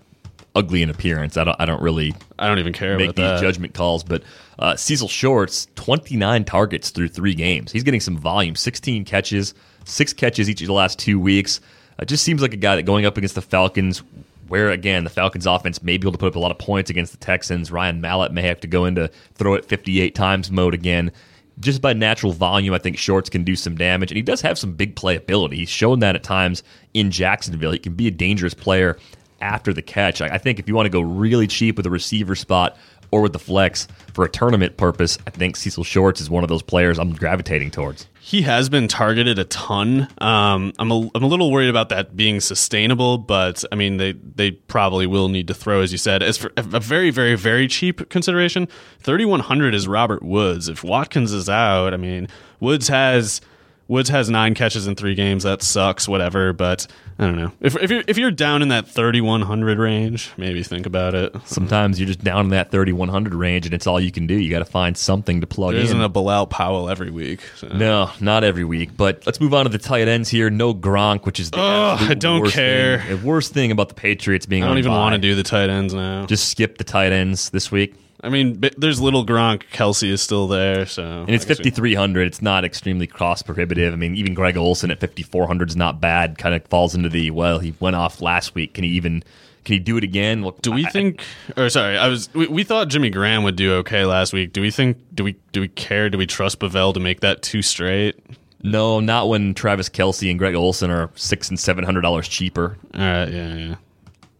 ugly 0.56 0.82
in 0.82 0.90
appearance. 0.90 1.36
I 1.36 1.44
don't. 1.44 1.56
I 1.60 1.66
don't 1.66 1.80
really. 1.82 2.14
I 2.38 2.48
don't 2.48 2.58
even 2.58 2.72
care 2.72 2.96
make 2.96 3.14
these 3.14 3.24
that. 3.24 3.40
judgment 3.40 3.74
calls. 3.74 4.02
But 4.02 4.22
uh, 4.58 4.74
Cecil 4.74 5.08
Shorts, 5.08 5.68
twenty 5.76 6.16
nine 6.16 6.44
targets 6.44 6.90
through 6.90 7.08
three 7.08 7.34
games. 7.34 7.70
He's 7.70 7.84
getting 7.84 8.00
some 8.00 8.16
volume. 8.16 8.56
Sixteen 8.56 9.04
catches, 9.04 9.54
six 9.84 10.12
catches 10.12 10.50
each 10.50 10.62
of 10.62 10.66
the 10.66 10.72
last 10.72 10.98
two 10.98 11.20
weeks. 11.20 11.58
It 11.98 12.02
uh, 12.02 12.04
just 12.06 12.24
seems 12.24 12.42
like 12.42 12.54
a 12.54 12.56
guy 12.56 12.74
that 12.76 12.82
going 12.82 13.06
up 13.06 13.16
against 13.16 13.34
the 13.36 13.42
Falcons, 13.42 14.02
where 14.48 14.70
again 14.70 15.04
the 15.04 15.10
Falcons 15.10 15.46
offense 15.46 15.82
may 15.82 15.98
be 15.98 16.04
able 16.06 16.12
to 16.12 16.18
put 16.18 16.28
up 16.28 16.36
a 16.36 16.40
lot 16.40 16.50
of 16.50 16.58
points 16.58 16.90
against 16.90 17.12
the 17.12 17.18
Texans. 17.18 17.70
Ryan 17.70 18.00
Mallett 18.00 18.32
may 18.32 18.42
have 18.42 18.60
to 18.60 18.66
go 18.66 18.86
into 18.86 19.10
throw 19.34 19.54
it 19.54 19.66
fifty 19.66 20.00
eight 20.00 20.14
times 20.14 20.50
mode 20.50 20.74
again. 20.74 21.12
Just 21.58 21.80
by 21.80 21.94
natural 21.94 22.32
volume, 22.32 22.74
I 22.74 22.78
think 22.78 22.98
Shorts 22.98 23.30
can 23.30 23.42
do 23.42 23.56
some 23.56 23.76
damage, 23.76 24.10
and 24.10 24.16
he 24.16 24.22
does 24.22 24.42
have 24.42 24.58
some 24.58 24.74
big 24.74 24.94
playability. 24.94 25.54
He's 25.54 25.70
shown 25.70 26.00
that 26.00 26.14
at 26.14 26.22
times 26.22 26.62
in 26.92 27.10
Jacksonville. 27.10 27.72
He 27.72 27.78
can 27.78 27.94
be 27.94 28.08
a 28.08 28.10
dangerous 28.10 28.52
player 28.52 28.98
after 29.46 29.72
the 29.72 29.82
catch. 29.82 30.20
I, 30.20 30.38
think 30.38 30.58
if 30.58 30.66
you 30.68 30.74
want 30.74 30.86
to 30.86 30.90
go 30.90 31.00
really 31.00 31.46
cheap 31.46 31.76
with 31.76 31.86
a 31.86 31.90
receiver 31.90 32.34
spot 32.34 32.76
or 33.12 33.22
with 33.22 33.32
the 33.32 33.38
flex 33.38 33.86
for 34.12 34.24
a 34.24 34.28
tournament 34.28 34.76
purpose, 34.76 35.18
I 35.26 35.30
think 35.30 35.54
Cecil 35.56 35.84
Shorts 35.84 36.20
is 36.20 36.28
one 36.28 36.42
of 36.42 36.48
those 36.48 36.62
players 36.62 36.98
I'm 36.98 37.12
gravitating 37.12 37.70
towards. 37.70 38.08
He 38.18 38.42
has 38.42 38.68
been 38.68 38.88
targeted 38.88 39.38
a 39.38 39.44
ton. 39.44 40.08
Um, 40.18 40.72
I'm 40.80 40.90
a, 40.90 41.08
I'm 41.14 41.22
a 41.22 41.28
little 41.28 41.52
worried 41.52 41.70
about 41.70 41.90
that 41.90 42.16
being 42.16 42.40
sustainable, 42.40 43.18
but 43.18 43.64
I 43.70 43.76
mean 43.76 43.98
they 43.98 44.12
they 44.12 44.50
probably 44.50 45.06
will 45.06 45.28
need 45.28 45.46
to 45.46 45.54
throw, 45.54 45.80
as 45.80 45.92
you 45.92 45.98
said. 45.98 46.24
As 46.24 46.36
for 46.36 46.50
a 46.56 46.80
very 46.80 47.10
very 47.10 47.36
very 47.36 47.68
cheap 47.68 48.08
consideration, 48.08 48.66
3100 48.98 49.76
is 49.76 49.86
Robert 49.86 50.24
Woods. 50.24 50.68
If 50.68 50.82
Watkins 50.82 51.32
is 51.32 51.48
out, 51.48 51.94
I 51.94 51.98
mean 51.98 52.26
Woods 52.58 52.88
has 52.88 53.40
Woods 53.88 54.08
has 54.08 54.28
nine 54.28 54.54
catches 54.54 54.86
in 54.88 54.96
three 54.96 55.14
games. 55.14 55.44
That 55.44 55.62
sucks. 55.62 56.08
Whatever, 56.08 56.52
but 56.52 56.88
I 57.20 57.26
don't 57.26 57.36
know. 57.36 57.52
If 57.60 57.76
if 57.76 57.90
you're 57.90 58.02
if 58.08 58.18
you're 58.18 58.32
down 58.32 58.60
in 58.62 58.68
that 58.68 58.88
3100 58.88 59.78
range, 59.78 60.32
maybe 60.36 60.62
think 60.64 60.86
about 60.86 61.14
it. 61.14 61.34
Sometimes 61.44 62.00
you're 62.00 62.08
just 62.08 62.24
down 62.24 62.46
in 62.46 62.50
that 62.50 62.72
3100 62.72 63.32
range, 63.32 63.64
and 63.64 63.72
it's 63.74 63.86
all 63.86 64.00
you 64.00 64.10
can 64.10 64.26
do. 64.26 64.34
You 64.34 64.50
got 64.50 64.58
to 64.58 64.64
find 64.64 64.96
something 64.96 65.40
to 65.40 65.46
plug 65.46 65.72
There 65.72 65.80
in. 65.80 65.86
isn't 65.86 66.00
a 66.00 66.08
Bilal 66.08 66.48
Powell 66.48 66.90
every 66.90 67.10
week. 67.10 67.42
so. 67.54 67.68
no, 67.68 68.10
not 68.20 68.42
every 68.42 68.64
week. 68.64 68.96
But 68.96 69.24
let's 69.24 69.40
move 69.40 69.54
on 69.54 69.66
to 69.66 69.70
the 69.70 69.78
tight 69.78 70.08
ends 70.08 70.28
here. 70.28 70.50
No 70.50 70.74
Gronk, 70.74 71.24
which 71.24 71.38
is 71.38 71.52
the 71.52 71.58
Ugh, 71.60 72.10
I 72.10 72.14
don't 72.14 72.40
worst 72.40 72.54
care. 72.54 72.98
Thing. 73.02 73.20
The 73.20 73.26
worst 73.26 73.52
thing 73.54 73.70
about 73.70 73.88
the 73.88 73.94
Patriots 73.94 74.46
being 74.46 74.62
I 74.64 74.66
don't 74.66 74.72
on 74.72 74.78
even 74.78 74.92
want 74.92 75.12
to 75.14 75.18
do 75.20 75.36
the 75.36 75.44
tight 75.44 75.70
ends 75.70 75.94
now. 75.94 76.26
Just 76.26 76.48
skip 76.48 76.78
the 76.78 76.84
tight 76.84 77.12
ends 77.12 77.50
this 77.50 77.70
week. 77.70 77.94
I 78.26 78.28
mean, 78.28 78.62
there's 78.76 79.00
little 79.00 79.24
Gronk. 79.24 79.62
Kelce 79.72 80.10
is 80.10 80.20
still 80.20 80.48
there, 80.48 80.84
so 80.84 81.02
And 81.26 81.30
it's 81.30 81.44
I 81.44 81.48
guess 81.48 81.58
we- 81.58 81.64
5,300. 81.70 82.26
It's 82.26 82.42
not 82.42 82.64
extremely 82.64 83.06
cost 83.06 83.46
prohibitive. 83.46 83.92
I 83.92 83.96
mean, 83.96 84.16
even 84.16 84.34
Greg 84.34 84.56
Olsen 84.56 84.90
at 84.90 85.00
5,400 85.00 85.68
is 85.70 85.76
not 85.76 86.00
bad. 86.00 86.36
Kind 86.36 86.54
of 86.54 86.64
falls 86.66 86.94
into 86.94 87.08
the, 87.08 87.30
well, 87.30 87.60
he 87.60 87.74
went 87.80 87.96
off 87.96 88.20
last 88.20 88.54
week. 88.54 88.74
Can 88.74 88.84
he 88.84 88.90
even, 88.90 89.22
can 89.64 89.72
he 89.74 89.78
do 89.78 89.96
it 89.96 90.04
again? 90.04 90.42
Well, 90.42 90.56
Do 90.60 90.72
we 90.72 90.84
I- 90.84 90.90
think? 90.90 91.22
Or 91.56 91.68
sorry, 91.70 91.96
I 91.96 92.08
was. 92.08 92.28
We, 92.34 92.46
we 92.48 92.64
thought 92.64 92.88
Jimmy 92.88 93.10
Graham 93.10 93.44
would 93.44 93.56
do 93.56 93.74
okay 93.76 94.04
last 94.04 94.32
week. 94.32 94.52
Do 94.52 94.60
we 94.60 94.70
think? 94.70 94.98
Do 95.14 95.24
we? 95.24 95.36
Do 95.52 95.60
we 95.60 95.68
care? 95.68 96.10
Do 96.10 96.18
we 96.18 96.26
trust 96.26 96.58
Pavel 96.58 96.92
to 96.92 97.00
make 97.00 97.20
that 97.20 97.42
two 97.42 97.62
straight? 97.62 98.16
No, 98.62 98.98
not 99.00 99.28
when 99.28 99.54
Travis 99.54 99.88
Kelce 99.88 100.28
and 100.30 100.38
Greg 100.38 100.54
Olsen 100.56 100.90
are 100.90 101.10
six 101.14 101.48
and 101.48 101.58
seven 101.60 101.84
hundred 101.84 102.00
dollars 102.00 102.26
cheaper. 102.26 102.76
All 102.94 103.00
right, 103.00 103.28
yeah, 103.28 103.54
yeah. 103.54 103.74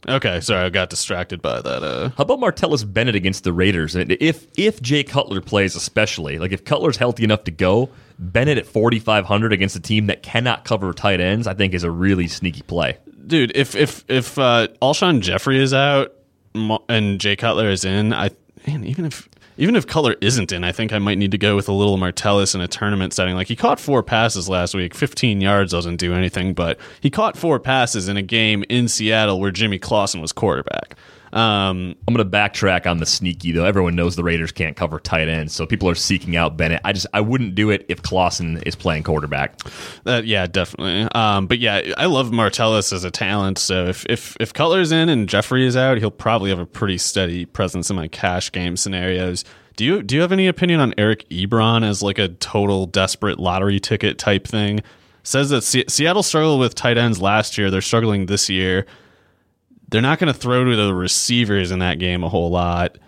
Okay, 0.08 0.40
sorry, 0.40 0.64
I 0.66 0.70
got 0.70 0.88
distracted 0.90 1.42
by 1.42 1.60
that. 1.60 1.82
Uh, 1.82 2.10
How 2.16 2.22
about 2.22 2.38
Martellus 2.38 2.84
Bennett 2.90 3.16
against 3.16 3.42
the 3.44 3.52
Raiders? 3.52 3.94
And 3.96 4.16
If 4.20 4.46
if 4.56 4.80
Jay 4.80 5.02
Cutler 5.02 5.40
plays, 5.40 5.74
especially 5.74 6.38
like 6.38 6.52
if 6.52 6.64
Cutler's 6.64 6.96
healthy 6.96 7.24
enough 7.24 7.42
to 7.44 7.50
go, 7.50 7.90
Bennett 8.18 8.56
at 8.58 8.66
forty 8.66 9.00
five 9.00 9.24
hundred 9.24 9.52
against 9.52 9.74
a 9.74 9.80
team 9.80 10.06
that 10.06 10.22
cannot 10.22 10.64
cover 10.64 10.92
tight 10.92 11.20
ends, 11.20 11.46
I 11.46 11.54
think 11.54 11.74
is 11.74 11.82
a 11.84 11.90
really 11.90 12.28
sneaky 12.28 12.62
play. 12.62 12.98
dude, 13.26 13.50
if 13.56 13.74
if 13.74 14.04
if 14.08 14.38
uh, 14.38 14.68
Alshon 14.80 15.20
Jeffery 15.20 15.58
is 15.60 15.74
out 15.74 16.12
and 16.88 17.20
Jay 17.20 17.34
Cutler 17.34 17.68
is 17.68 17.84
in, 17.84 18.12
I 18.12 18.30
man, 18.66 18.84
even 18.84 19.04
if 19.06 19.28
even 19.58 19.76
if 19.76 19.86
color 19.86 20.16
isn't 20.20 20.52
in, 20.52 20.64
I 20.64 20.72
think 20.72 20.92
I 20.92 20.98
might 20.98 21.18
need 21.18 21.30
to 21.30 21.38
go 21.38 21.56
with 21.56 21.68
a 21.68 21.72
little 21.72 21.96
Martellus 21.96 22.54
in 22.54 22.60
a 22.60 22.68
tournament 22.68 23.12
setting. 23.12 23.34
Like 23.34 23.48
he 23.48 23.56
caught 23.56 23.80
four 23.80 24.02
passes 24.02 24.48
last 24.48 24.74
week, 24.74 24.94
15 24.94 25.40
yards 25.40 25.72
doesn't 25.72 25.96
do 25.96 26.14
anything, 26.14 26.54
but 26.54 26.78
he 27.00 27.10
caught 27.10 27.36
four 27.36 27.58
passes 27.58 28.08
in 28.08 28.16
a 28.16 28.22
game 28.22 28.64
in 28.68 28.88
Seattle 28.88 29.40
where 29.40 29.50
Jimmy 29.50 29.78
Clausen 29.78 30.20
was 30.20 30.32
quarterback. 30.32 30.96
Um, 31.36 31.94
I'm 32.08 32.14
going 32.14 32.28
to 32.28 32.36
backtrack 32.36 32.90
on 32.90 32.96
the 32.96 33.04
sneaky 33.04 33.52
though. 33.52 33.66
Everyone 33.66 33.94
knows 33.94 34.16
the 34.16 34.24
Raiders 34.24 34.52
can't 34.52 34.74
cover 34.74 34.98
tight 34.98 35.28
ends, 35.28 35.52
so 35.52 35.66
people 35.66 35.86
are 35.90 35.94
seeking 35.94 36.34
out 36.34 36.56
Bennett. 36.56 36.80
I 36.82 36.94
just 36.94 37.06
I 37.12 37.20
wouldn't 37.20 37.54
do 37.54 37.68
it 37.68 37.84
if 37.90 38.00
Clausen 38.00 38.62
is 38.64 38.74
playing 38.74 39.02
quarterback. 39.02 39.60
Uh, 40.06 40.22
yeah, 40.24 40.46
definitely. 40.46 41.02
Um, 41.14 41.46
but 41.46 41.58
yeah, 41.58 41.92
I 41.98 42.06
love 42.06 42.30
Martellus 42.30 42.90
as 42.90 43.04
a 43.04 43.10
talent. 43.10 43.58
So 43.58 43.84
if 43.84 44.06
if 44.06 44.34
if 44.40 44.54
Cutler's 44.54 44.92
in 44.92 45.10
and 45.10 45.28
Jeffery 45.28 45.66
is 45.66 45.76
out, 45.76 45.98
he'll 45.98 46.10
probably 46.10 46.48
have 46.48 46.58
a 46.58 46.64
pretty 46.64 46.96
steady 46.96 47.44
presence 47.44 47.90
in 47.90 47.96
my 47.96 48.08
cash 48.08 48.50
game 48.50 48.78
scenarios. 48.78 49.44
Do 49.76 49.84
you 49.84 50.02
do 50.02 50.14
you 50.14 50.22
have 50.22 50.32
any 50.32 50.46
opinion 50.46 50.80
on 50.80 50.94
Eric 50.96 51.28
Ebron 51.28 51.84
as 51.84 52.02
like 52.02 52.18
a 52.18 52.28
total 52.28 52.86
desperate 52.86 53.38
lottery 53.38 53.78
ticket 53.78 54.16
type 54.16 54.46
thing? 54.46 54.80
Says 55.22 55.50
that 55.50 55.62
Se- 55.62 55.84
Seattle 55.88 56.22
struggled 56.22 56.60
with 56.60 56.74
tight 56.74 56.96
ends 56.96 57.20
last 57.20 57.58
year. 57.58 57.70
They're 57.70 57.82
struggling 57.82 58.24
this 58.24 58.48
year. 58.48 58.86
They're 59.88 60.02
not 60.02 60.18
going 60.18 60.32
to 60.32 60.38
throw 60.38 60.64
to 60.64 60.76
the 60.76 60.92
receivers 60.94 61.70
in 61.70 61.78
that 61.80 61.98
game 61.98 62.24
a 62.24 62.28
whole 62.28 62.50
lot. 62.50 62.98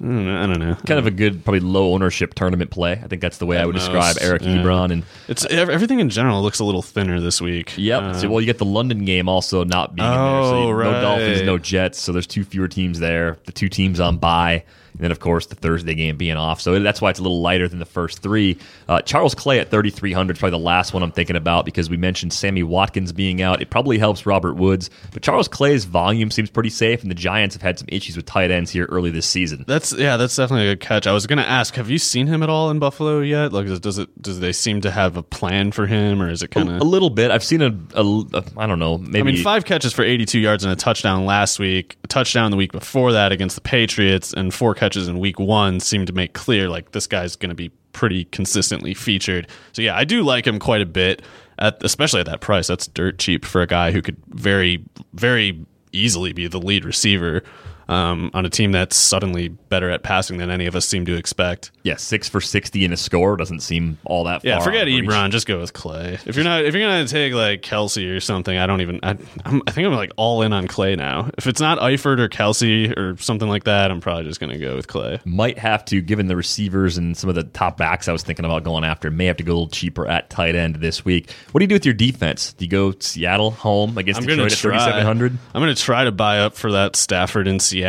I 0.00 0.04
don't 0.04 0.24
know. 0.24 0.42
I 0.42 0.46
don't 0.46 0.58
know. 0.60 0.74
Kind 0.86 0.98
of 0.98 1.06
a 1.06 1.10
good, 1.10 1.44
probably 1.44 1.60
low 1.60 1.92
ownership 1.92 2.32
tournament 2.34 2.70
play. 2.70 2.92
I 2.92 3.06
think 3.06 3.20
that's 3.20 3.36
the 3.36 3.44
way 3.44 3.58
I 3.58 3.66
would 3.66 3.74
most, 3.74 3.84
describe 3.84 4.16
Eric 4.20 4.42
yeah. 4.42 4.56
Ebron. 4.56 4.92
And 4.92 5.04
It's 5.28 5.44
everything 5.44 6.00
in 6.00 6.08
general 6.08 6.40
looks 6.42 6.58
a 6.58 6.64
little 6.64 6.80
thinner 6.80 7.20
this 7.20 7.40
week. 7.42 7.74
Yep. 7.76 8.02
Uh, 8.02 8.14
so, 8.14 8.30
well, 8.30 8.40
you 8.40 8.46
get 8.46 8.56
the 8.56 8.64
London 8.64 9.04
game 9.04 9.28
also 9.28 9.62
not 9.62 9.94
being 9.94 10.08
in 10.08 10.14
there. 10.14 10.20
So 10.42 10.54
Oh, 10.54 10.68
you- 10.70 10.84
no. 10.84 11.00
Dolphins, 11.02 11.42
no 11.42 11.58
Jets. 11.58 12.00
So 12.00 12.12
there's 12.12 12.26
two 12.26 12.44
fewer 12.44 12.66
teams 12.66 12.98
there. 12.98 13.36
The 13.44 13.52
two 13.52 13.68
teams 13.68 14.00
on 14.00 14.16
bye. 14.16 14.64
And 14.92 15.00
then, 15.00 15.10
of 15.10 15.20
course, 15.20 15.46
the 15.46 15.54
Thursday 15.54 15.94
game 15.94 16.16
being 16.16 16.36
off. 16.36 16.60
So 16.60 16.78
that's 16.80 17.00
why 17.00 17.10
it's 17.10 17.18
a 17.18 17.22
little 17.22 17.40
lighter 17.40 17.68
than 17.68 17.78
the 17.78 17.84
first 17.84 18.22
three. 18.22 18.58
Uh, 18.88 19.00
Charles 19.02 19.34
Clay 19.34 19.60
at 19.60 19.70
3,300 19.70 20.36
is 20.36 20.40
probably 20.40 20.58
the 20.58 20.64
last 20.64 20.92
one 20.92 21.02
I'm 21.02 21.12
thinking 21.12 21.36
about 21.36 21.64
because 21.64 21.88
we 21.88 21.96
mentioned 21.96 22.32
Sammy 22.32 22.62
Watkins 22.62 23.12
being 23.12 23.42
out. 23.42 23.62
It 23.62 23.70
probably 23.70 23.98
helps 23.98 24.26
Robert 24.26 24.54
Woods. 24.54 24.90
But 25.12 25.22
Charles 25.22 25.48
Clay's 25.48 25.84
volume 25.84 26.30
seems 26.30 26.50
pretty 26.50 26.70
safe, 26.70 27.02
and 27.02 27.10
the 27.10 27.14
Giants 27.14 27.54
have 27.54 27.62
had 27.62 27.78
some 27.78 27.88
issues 27.90 28.16
with 28.16 28.26
tight 28.26 28.50
ends 28.50 28.70
here 28.70 28.86
early 28.86 29.10
this 29.10 29.26
season. 29.26 29.64
That's 29.66 29.92
yeah, 29.92 30.16
that's 30.16 30.36
definitely 30.36 30.68
a 30.68 30.72
good 30.72 30.80
catch. 30.80 31.06
I 31.06 31.12
was 31.12 31.26
gonna 31.26 31.42
ask, 31.42 31.74
have 31.74 31.90
you 31.90 31.98
seen 31.98 32.26
him 32.26 32.42
at 32.42 32.50
all 32.50 32.70
in 32.70 32.78
Buffalo 32.78 33.20
yet? 33.20 33.52
Like, 33.52 33.66
does 33.80 33.98
it 33.98 34.22
does 34.22 34.40
they 34.40 34.52
seem 34.52 34.80
to 34.82 34.90
have 34.90 35.16
a 35.16 35.22
plan 35.22 35.72
for 35.72 35.86
him, 35.86 36.22
or 36.22 36.30
is 36.30 36.42
it 36.42 36.50
kind 36.50 36.68
of. 36.68 36.74
a 36.76 36.78
of? 36.78 36.86
little 36.86 37.10
bit. 37.10 37.30
I've 37.30 37.44
seen 37.44 37.62
a, 37.62 37.76
a, 37.94 38.02
a 38.34 38.44
I 38.56 38.66
don't 38.66 38.78
know, 38.78 38.98
maybe 38.98 39.20
I 39.20 39.32
mean, 39.34 39.42
five 39.42 39.64
catches 39.64 39.92
for 39.92 40.02
82 40.02 40.38
yards 40.38 40.64
and 40.64 40.72
a 40.72 40.76
touchdown 40.76 41.24
last 41.24 41.58
week, 41.58 41.96
a 42.04 42.06
touchdown 42.06 42.50
the 42.50 42.56
week 42.56 42.72
before 42.72 43.12
that 43.12 43.32
against 43.32 43.54
the 43.54 43.62
Patriots, 43.62 44.32
and 44.32 44.52
four 44.52 44.74
catches 44.80 45.08
in 45.08 45.18
week 45.18 45.38
one 45.38 45.78
seem 45.78 46.06
to 46.06 46.12
make 46.14 46.32
clear 46.32 46.70
like 46.70 46.92
this 46.92 47.06
guy's 47.06 47.36
going 47.36 47.50
to 47.50 47.54
be 47.54 47.68
pretty 47.92 48.24
consistently 48.24 48.94
featured. 48.94 49.46
So 49.72 49.82
yeah, 49.82 49.94
I 49.94 50.04
do 50.04 50.22
like 50.22 50.46
him 50.46 50.58
quite 50.58 50.80
a 50.80 50.86
bit, 50.86 51.20
at, 51.58 51.84
especially 51.84 52.20
at 52.20 52.26
that 52.26 52.40
price. 52.40 52.68
That's 52.68 52.86
dirt 52.86 53.18
cheap 53.18 53.44
for 53.44 53.60
a 53.60 53.66
guy 53.66 53.92
who 53.92 54.00
could 54.00 54.16
very, 54.30 54.82
very 55.12 55.66
easily 55.92 56.32
be 56.32 56.46
the 56.46 56.58
lead 56.58 56.86
receiver 56.86 57.42
um, 57.90 58.30
on 58.34 58.46
a 58.46 58.50
team 58.50 58.72
that's 58.72 58.96
suddenly 58.96 59.48
better 59.48 59.90
at 59.90 60.02
passing 60.02 60.38
than 60.38 60.48
any 60.50 60.66
of 60.66 60.76
us 60.76 60.86
seem 60.86 61.04
to 61.06 61.16
expect. 61.16 61.70
yeah, 61.82 61.96
six 61.96 62.28
for 62.28 62.40
60 62.40 62.84
in 62.84 62.92
a 62.92 62.96
score 62.96 63.36
doesn't 63.36 63.60
seem 63.60 63.98
all 64.04 64.24
that 64.24 64.44
Yeah, 64.44 64.60
forget 64.60 64.86
reach. 64.86 65.04
Ebron. 65.04 65.30
Just 65.30 65.46
go 65.46 65.58
with 65.58 65.72
Clay. 65.72 66.18
If 66.24 66.36
you're 66.36 66.44
not, 66.44 66.64
if 66.64 66.74
you're 66.74 66.82
gonna 66.88 67.06
take 67.06 67.32
like 67.34 67.62
Kelce 67.62 68.16
or 68.16 68.20
something, 68.20 68.56
I 68.56 68.66
don't 68.66 68.80
even. 68.80 69.00
I, 69.02 69.16
I'm, 69.44 69.62
I 69.66 69.72
think 69.72 69.86
I'm 69.86 69.94
like 69.94 70.12
all 70.16 70.42
in 70.42 70.52
on 70.52 70.68
Clay 70.68 70.94
now. 70.96 71.30
If 71.36 71.46
it's 71.46 71.60
not 71.60 71.78
Eifert 71.78 72.20
or 72.20 72.28
Kelce 72.28 72.96
or 72.96 73.16
something 73.20 73.48
like 73.48 73.64
that, 73.64 73.90
I'm 73.90 74.00
probably 74.00 74.24
just 74.24 74.38
gonna 74.40 74.58
go 74.58 74.76
with 74.76 74.86
Clay. 74.86 75.18
might 75.24 75.58
have 75.58 75.84
to, 75.86 76.00
given 76.00 76.28
the 76.28 76.36
receivers 76.36 76.96
and 76.96 77.16
some 77.16 77.28
of 77.28 77.34
the 77.34 77.42
top 77.44 77.76
backs 77.76 78.06
I 78.06 78.12
was 78.12 78.22
thinking 78.22 78.44
about 78.44 78.62
going 78.62 78.84
after, 78.84 79.10
may 79.10 79.26
have 79.26 79.36
to 79.38 79.42
go 79.44 79.52
a 79.52 79.54
little 79.54 79.68
cheaper 79.68 80.06
at 80.06 80.30
tight 80.30 80.54
end 80.54 80.76
this 80.76 81.04
week. 81.04 81.30
What 81.50 81.58
do 81.58 81.64
you 81.64 81.68
do 81.68 81.74
with 81.74 81.84
your 81.84 81.94
defense? 81.94 82.52
Do 82.52 82.64
you 82.64 82.70
go 82.70 82.94
Seattle 83.00 83.50
home 83.50 83.98
against 83.98 84.20
I'm 84.20 84.26
Detroit 84.26 84.52
at 84.52 84.58
try. 84.58 84.78
3,700? 84.78 85.38
I'm 85.54 85.60
gonna 85.60 85.74
try 85.74 86.04
to 86.04 86.12
buy 86.12 86.38
up 86.40 86.54
for 86.54 86.70
that 86.72 86.94
Stafford 86.94 87.48
in 87.48 87.58
Seattle. 87.58 87.79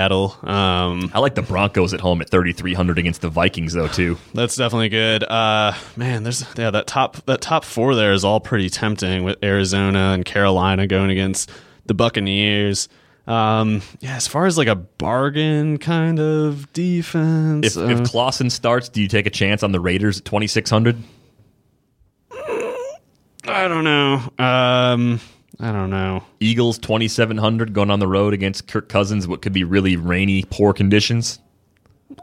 Um, 0.43 1.11
I 1.13 1.19
like 1.19 1.35
the 1.35 1.41
Broncos 1.41 1.93
at 1.93 1.99
home 1.99 2.21
at 2.21 2.29
3,300 2.29 2.97
against 2.97 3.21
the 3.21 3.29
Vikings, 3.29 3.73
though, 3.73 3.87
too. 3.87 4.17
that's 4.33 4.55
definitely 4.55 4.89
good. 4.89 5.23
Uh, 5.23 5.73
man, 5.95 6.23
there's 6.23 6.45
yeah 6.57 6.71
that 6.71 6.87
top 6.87 7.17
that 7.25 7.41
top 7.41 7.63
four 7.63 7.95
there 7.95 8.13
is 8.13 8.23
all 8.23 8.39
pretty 8.39 8.69
tempting 8.69 9.23
with 9.23 9.37
Arizona 9.43 10.11
and 10.13 10.25
Carolina 10.25 10.87
going 10.87 11.09
against 11.09 11.51
the 11.85 11.93
Buccaneers. 11.93 12.89
Um, 13.27 13.81
yeah, 13.99 14.15
as 14.15 14.27
far 14.27 14.45
as 14.47 14.57
like 14.57 14.67
a 14.67 14.75
bargain 14.75 15.77
kind 15.77 16.19
of 16.19 16.71
defense, 16.73 17.67
If, 17.67 17.77
uh, 17.77 17.87
if 17.87 18.03
Clausen 18.09 18.49
starts, 18.49 18.89
do 18.89 19.01
you 19.01 19.07
take 19.07 19.25
a 19.27 19.29
chance 19.29 19.61
on 19.63 19.71
the 19.71 19.79
Raiders 19.79 20.17
at 20.19 20.25
2,600? 20.25 20.97
I 23.43 23.67
don't 23.67 23.83
know. 23.83 24.31
Um, 24.43 25.19
I 25.61 25.71
don't 25.71 25.91
know. 25.91 26.23
Eagles 26.39 26.79
2,700 26.79 27.73
going 27.73 27.91
on 27.91 27.99
the 27.99 28.07
road 28.07 28.33
against 28.33 28.67
Kirk 28.67 28.89
Cousins, 28.89 29.27
what 29.27 29.41
could 29.41 29.53
be 29.53 29.63
really 29.63 29.95
rainy, 29.95 30.43
poor 30.49 30.73
conditions? 30.73 31.39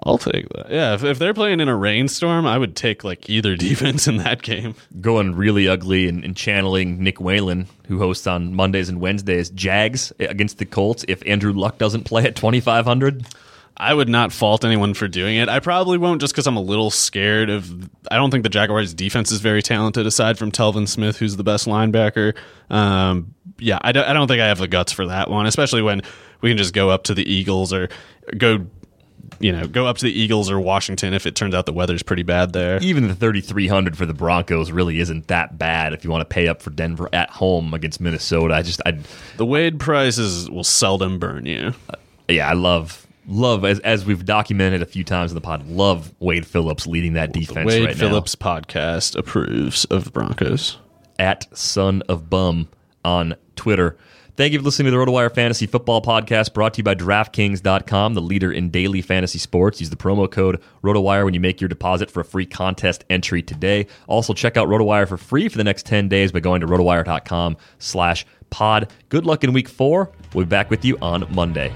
I'll 0.04 0.18
take 0.18 0.48
that. 0.50 0.70
Yeah, 0.70 0.94
if, 0.94 1.04
if 1.04 1.18
they're 1.18 1.34
playing 1.34 1.60
in 1.60 1.68
a 1.68 1.76
rainstorm, 1.76 2.46
I 2.46 2.58
would 2.58 2.76
take 2.76 3.04
like 3.04 3.30
either 3.30 3.56
defense 3.56 4.06
in 4.06 4.18
that 4.18 4.42
game. 4.42 4.74
going 5.00 5.34
really 5.34 5.68
ugly 5.68 6.08
and, 6.08 6.24
and 6.24 6.36
channeling 6.36 7.02
Nick 7.02 7.20
Whalen, 7.20 7.68
who 7.86 7.98
hosts 7.98 8.26
on 8.26 8.54
Mondays 8.54 8.88
and 8.88 9.00
Wednesdays, 9.00 9.50
Jags 9.50 10.12
against 10.18 10.58
the 10.58 10.66
Colts. 10.66 11.04
If 11.08 11.22
Andrew 11.26 11.52
Luck 11.52 11.78
doesn't 11.78 12.04
play 12.04 12.24
at 12.24 12.36
2,500, 12.36 13.26
I 13.80 13.94
would 13.94 14.08
not 14.08 14.32
fault 14.32 14.64
anyone 14.64 14.92
for 14.94 15.06
doing 15.06 15.36
it. 15.36 15.48
I 15.48 15.60
probably 15.60 15.98
won't 15.98 16.20
just 16.20 16.32
because 16.32 16.46
I'm 16.48 16.56
a 16.56 16.60
little 16.62 16.90
scared 16.90 17.48
of. 17.48 17.88
I 18.10 18.16
don't 18.16 18.30
think 18.30 18.42
the 18.42 18.48
Jaguars' 18.48 18.92
defense 18.92 19.30
is 19.30 19.40
very 19.40 19.62
talented 19.62 20.04
aside 20.06 20.36
from 20.36 20.50
Telvin 20.50 20.88
Smith, 20.88 21.18
who's 21.18 21.36
the 21.36 21.44
best 21.44 21.66
linebacker. 21.66 22.34
Um, 22.70 23.34
yeah, 23.58 23.78
I 23.80 23.92
don't, 23.92 24.04
I 24.04 24.12
don't 24.12 24.26
think 24.26 24.40
I 24.40 24.46
have 24.46 24.58
the 24.58 24.68
guts 24.68 24.92
for 24.92 25.06
that 25.06 25.30
one, 25.30 25.46
especially 25.46 25.82
when 25.82 26.02
we 26.40 26.50
can 26.50 26.56
just 26.58 26.74
go 26.74 26.90
up 26.90 27.04
to 27.04 27.14
the 27.14 27.22
Eagles 27.30 27.72
or 27.72 27.88
go, 28.36 28.66
you 29.40 29.52
know, 29.52 29.66
go 29.66 29.86
up 29.86 29.98
to 29.98 30.04
the 30.04 30.12
Eagles 30.12 30.50
or 30.50 30.58
Washington 30.58 31.14
if 31.14 31.26
it 31.26 31.36
turns 31.36 31.54
out 31.54 31.66
the 31.66 31.72
weather's 31.72 32.02
pretty 32.02 32.22
bad 32.24 32.52
there. 32.52 32.78
even 32.82 33.06
the 33.06 33.14
3,300 33.14 33.96
for 33.96 34.06
the 34.06 34.14
Broncos 34.14 34.72
really 34.72 34.98
isn't 34.98 35.28
that 35.28 35.56
bad 35.58 35.92
if 35.92 36.04
you 36.04 36.10
want 36.10 36.22
to 36.22 36.32
pay 36.34 36.48
up 36.48 36.62
for 36.62 36.70
Denver 36.70 37.08
at 37.12 37.30
home 37.30 37.74
against 37.74 38.00
Minnesota. 38.00 38.54
I 38.54 38.62
just, 38.62 38.80
I, 38.86 38.98
The 39.36 39.46
Wade 39.46 39.78
prices 39.78 40.50
will 40.50 40.64
seldom 40.64 41.18
burn 41.18 41.46
you. 41.46 41.74
yeah, 42.28 42.48
I 42.48 42.54
love. 42.54 43.04
Love 43.28 43.64
as 43.64 43.78
as 43.80 44.06
we've 44.06 44.24
documented 44.24 44.80
a 44.80 44.86
few 44.86 45.04
times 45.04 45.30
in 45.30 45.34
the 45.34 45.40
pod. 45.40 45.68
Love 45.68 46.14
Wade 46.18 46.46
Phillips 46.46 46.86
leading 46.86 47.12
that 47.12 47.32
defense 47.32 47.66
Wade 47.66 47.84
right 47.84 47.96
Phillips 47.96 48.34
podcast 48.34 49.14
approves 49.16 49.84
of 49.86 50.04
the 50.04 50.10
Broncos. 50.10 50.78
At 51.18 51.46
son 51.56 52.02
of 52.08 52.30
bum 52.30 52.68
on 53.04 53.34
Twitter. 53.54 53.98
Thank 54.38 54.52
you 54.52 54.60
for 54.60 54.64
listening 54.64 54.92
to 54.92 54.96
the 54.96 55.04
RotoWire 55.04 55.34
Fantasy 55.34 55.66
Football 55.66 56.00
Podcast 56.00 56.54
brought 56.54 56.74
to 56.74 56.78
you 56.78 56.84
by 56.84 56.94
DraftKings.com, 56.94 58.14
the 58.14 58.22
leader 58.22 58.52
in 58.52 58.70
daily 58.70 59.02
fantasy 59.02 59.40
sports. 59.40 59.80
Use 59.80 59.90
the 59.90 59.96
promo 59.96 60.30
code 60.30 60.62
RotoWire 60.84 61.24
when 61.24 61.34
you 61.34 61.40
make 61.40 61.60
your 61.60 61.66
deposit 61.66 62.08
for 62.08 62.20
a 62.20 62.24
free 62.24 62.46
contest 62.46 63.04
entry 63.10 63.42
today. 63.42 63.88
Also, 64.06 64.32
check 64.32 64.56
out 64.56 64.68
RotoWire 64.68 65.08
for 65.08 65.16
free 65.16 65.48
for 65.48 65.58
the 65.58 65.64
next 65.64 65.86
10 65.86 66.08
days 66.08 66.30
by 66.30 66.38
going 66.38 66.60
to 66.60 66.68
RotoWire.com 66.68 67.56
slash 67.80 68.24
pod. 68.48 68.92
Good 69.08 69.26
luck 69.26 69.42
in 69.42 69.52
week 69.52 69.68
four. 69.68 70.12
We'll 70.32 70.44
be 70.44 70.48
back 70.48 70.70
with 70.70 70.84
you 70.84 70.96
on 71.02 71.26
Monday. 71.34 71.72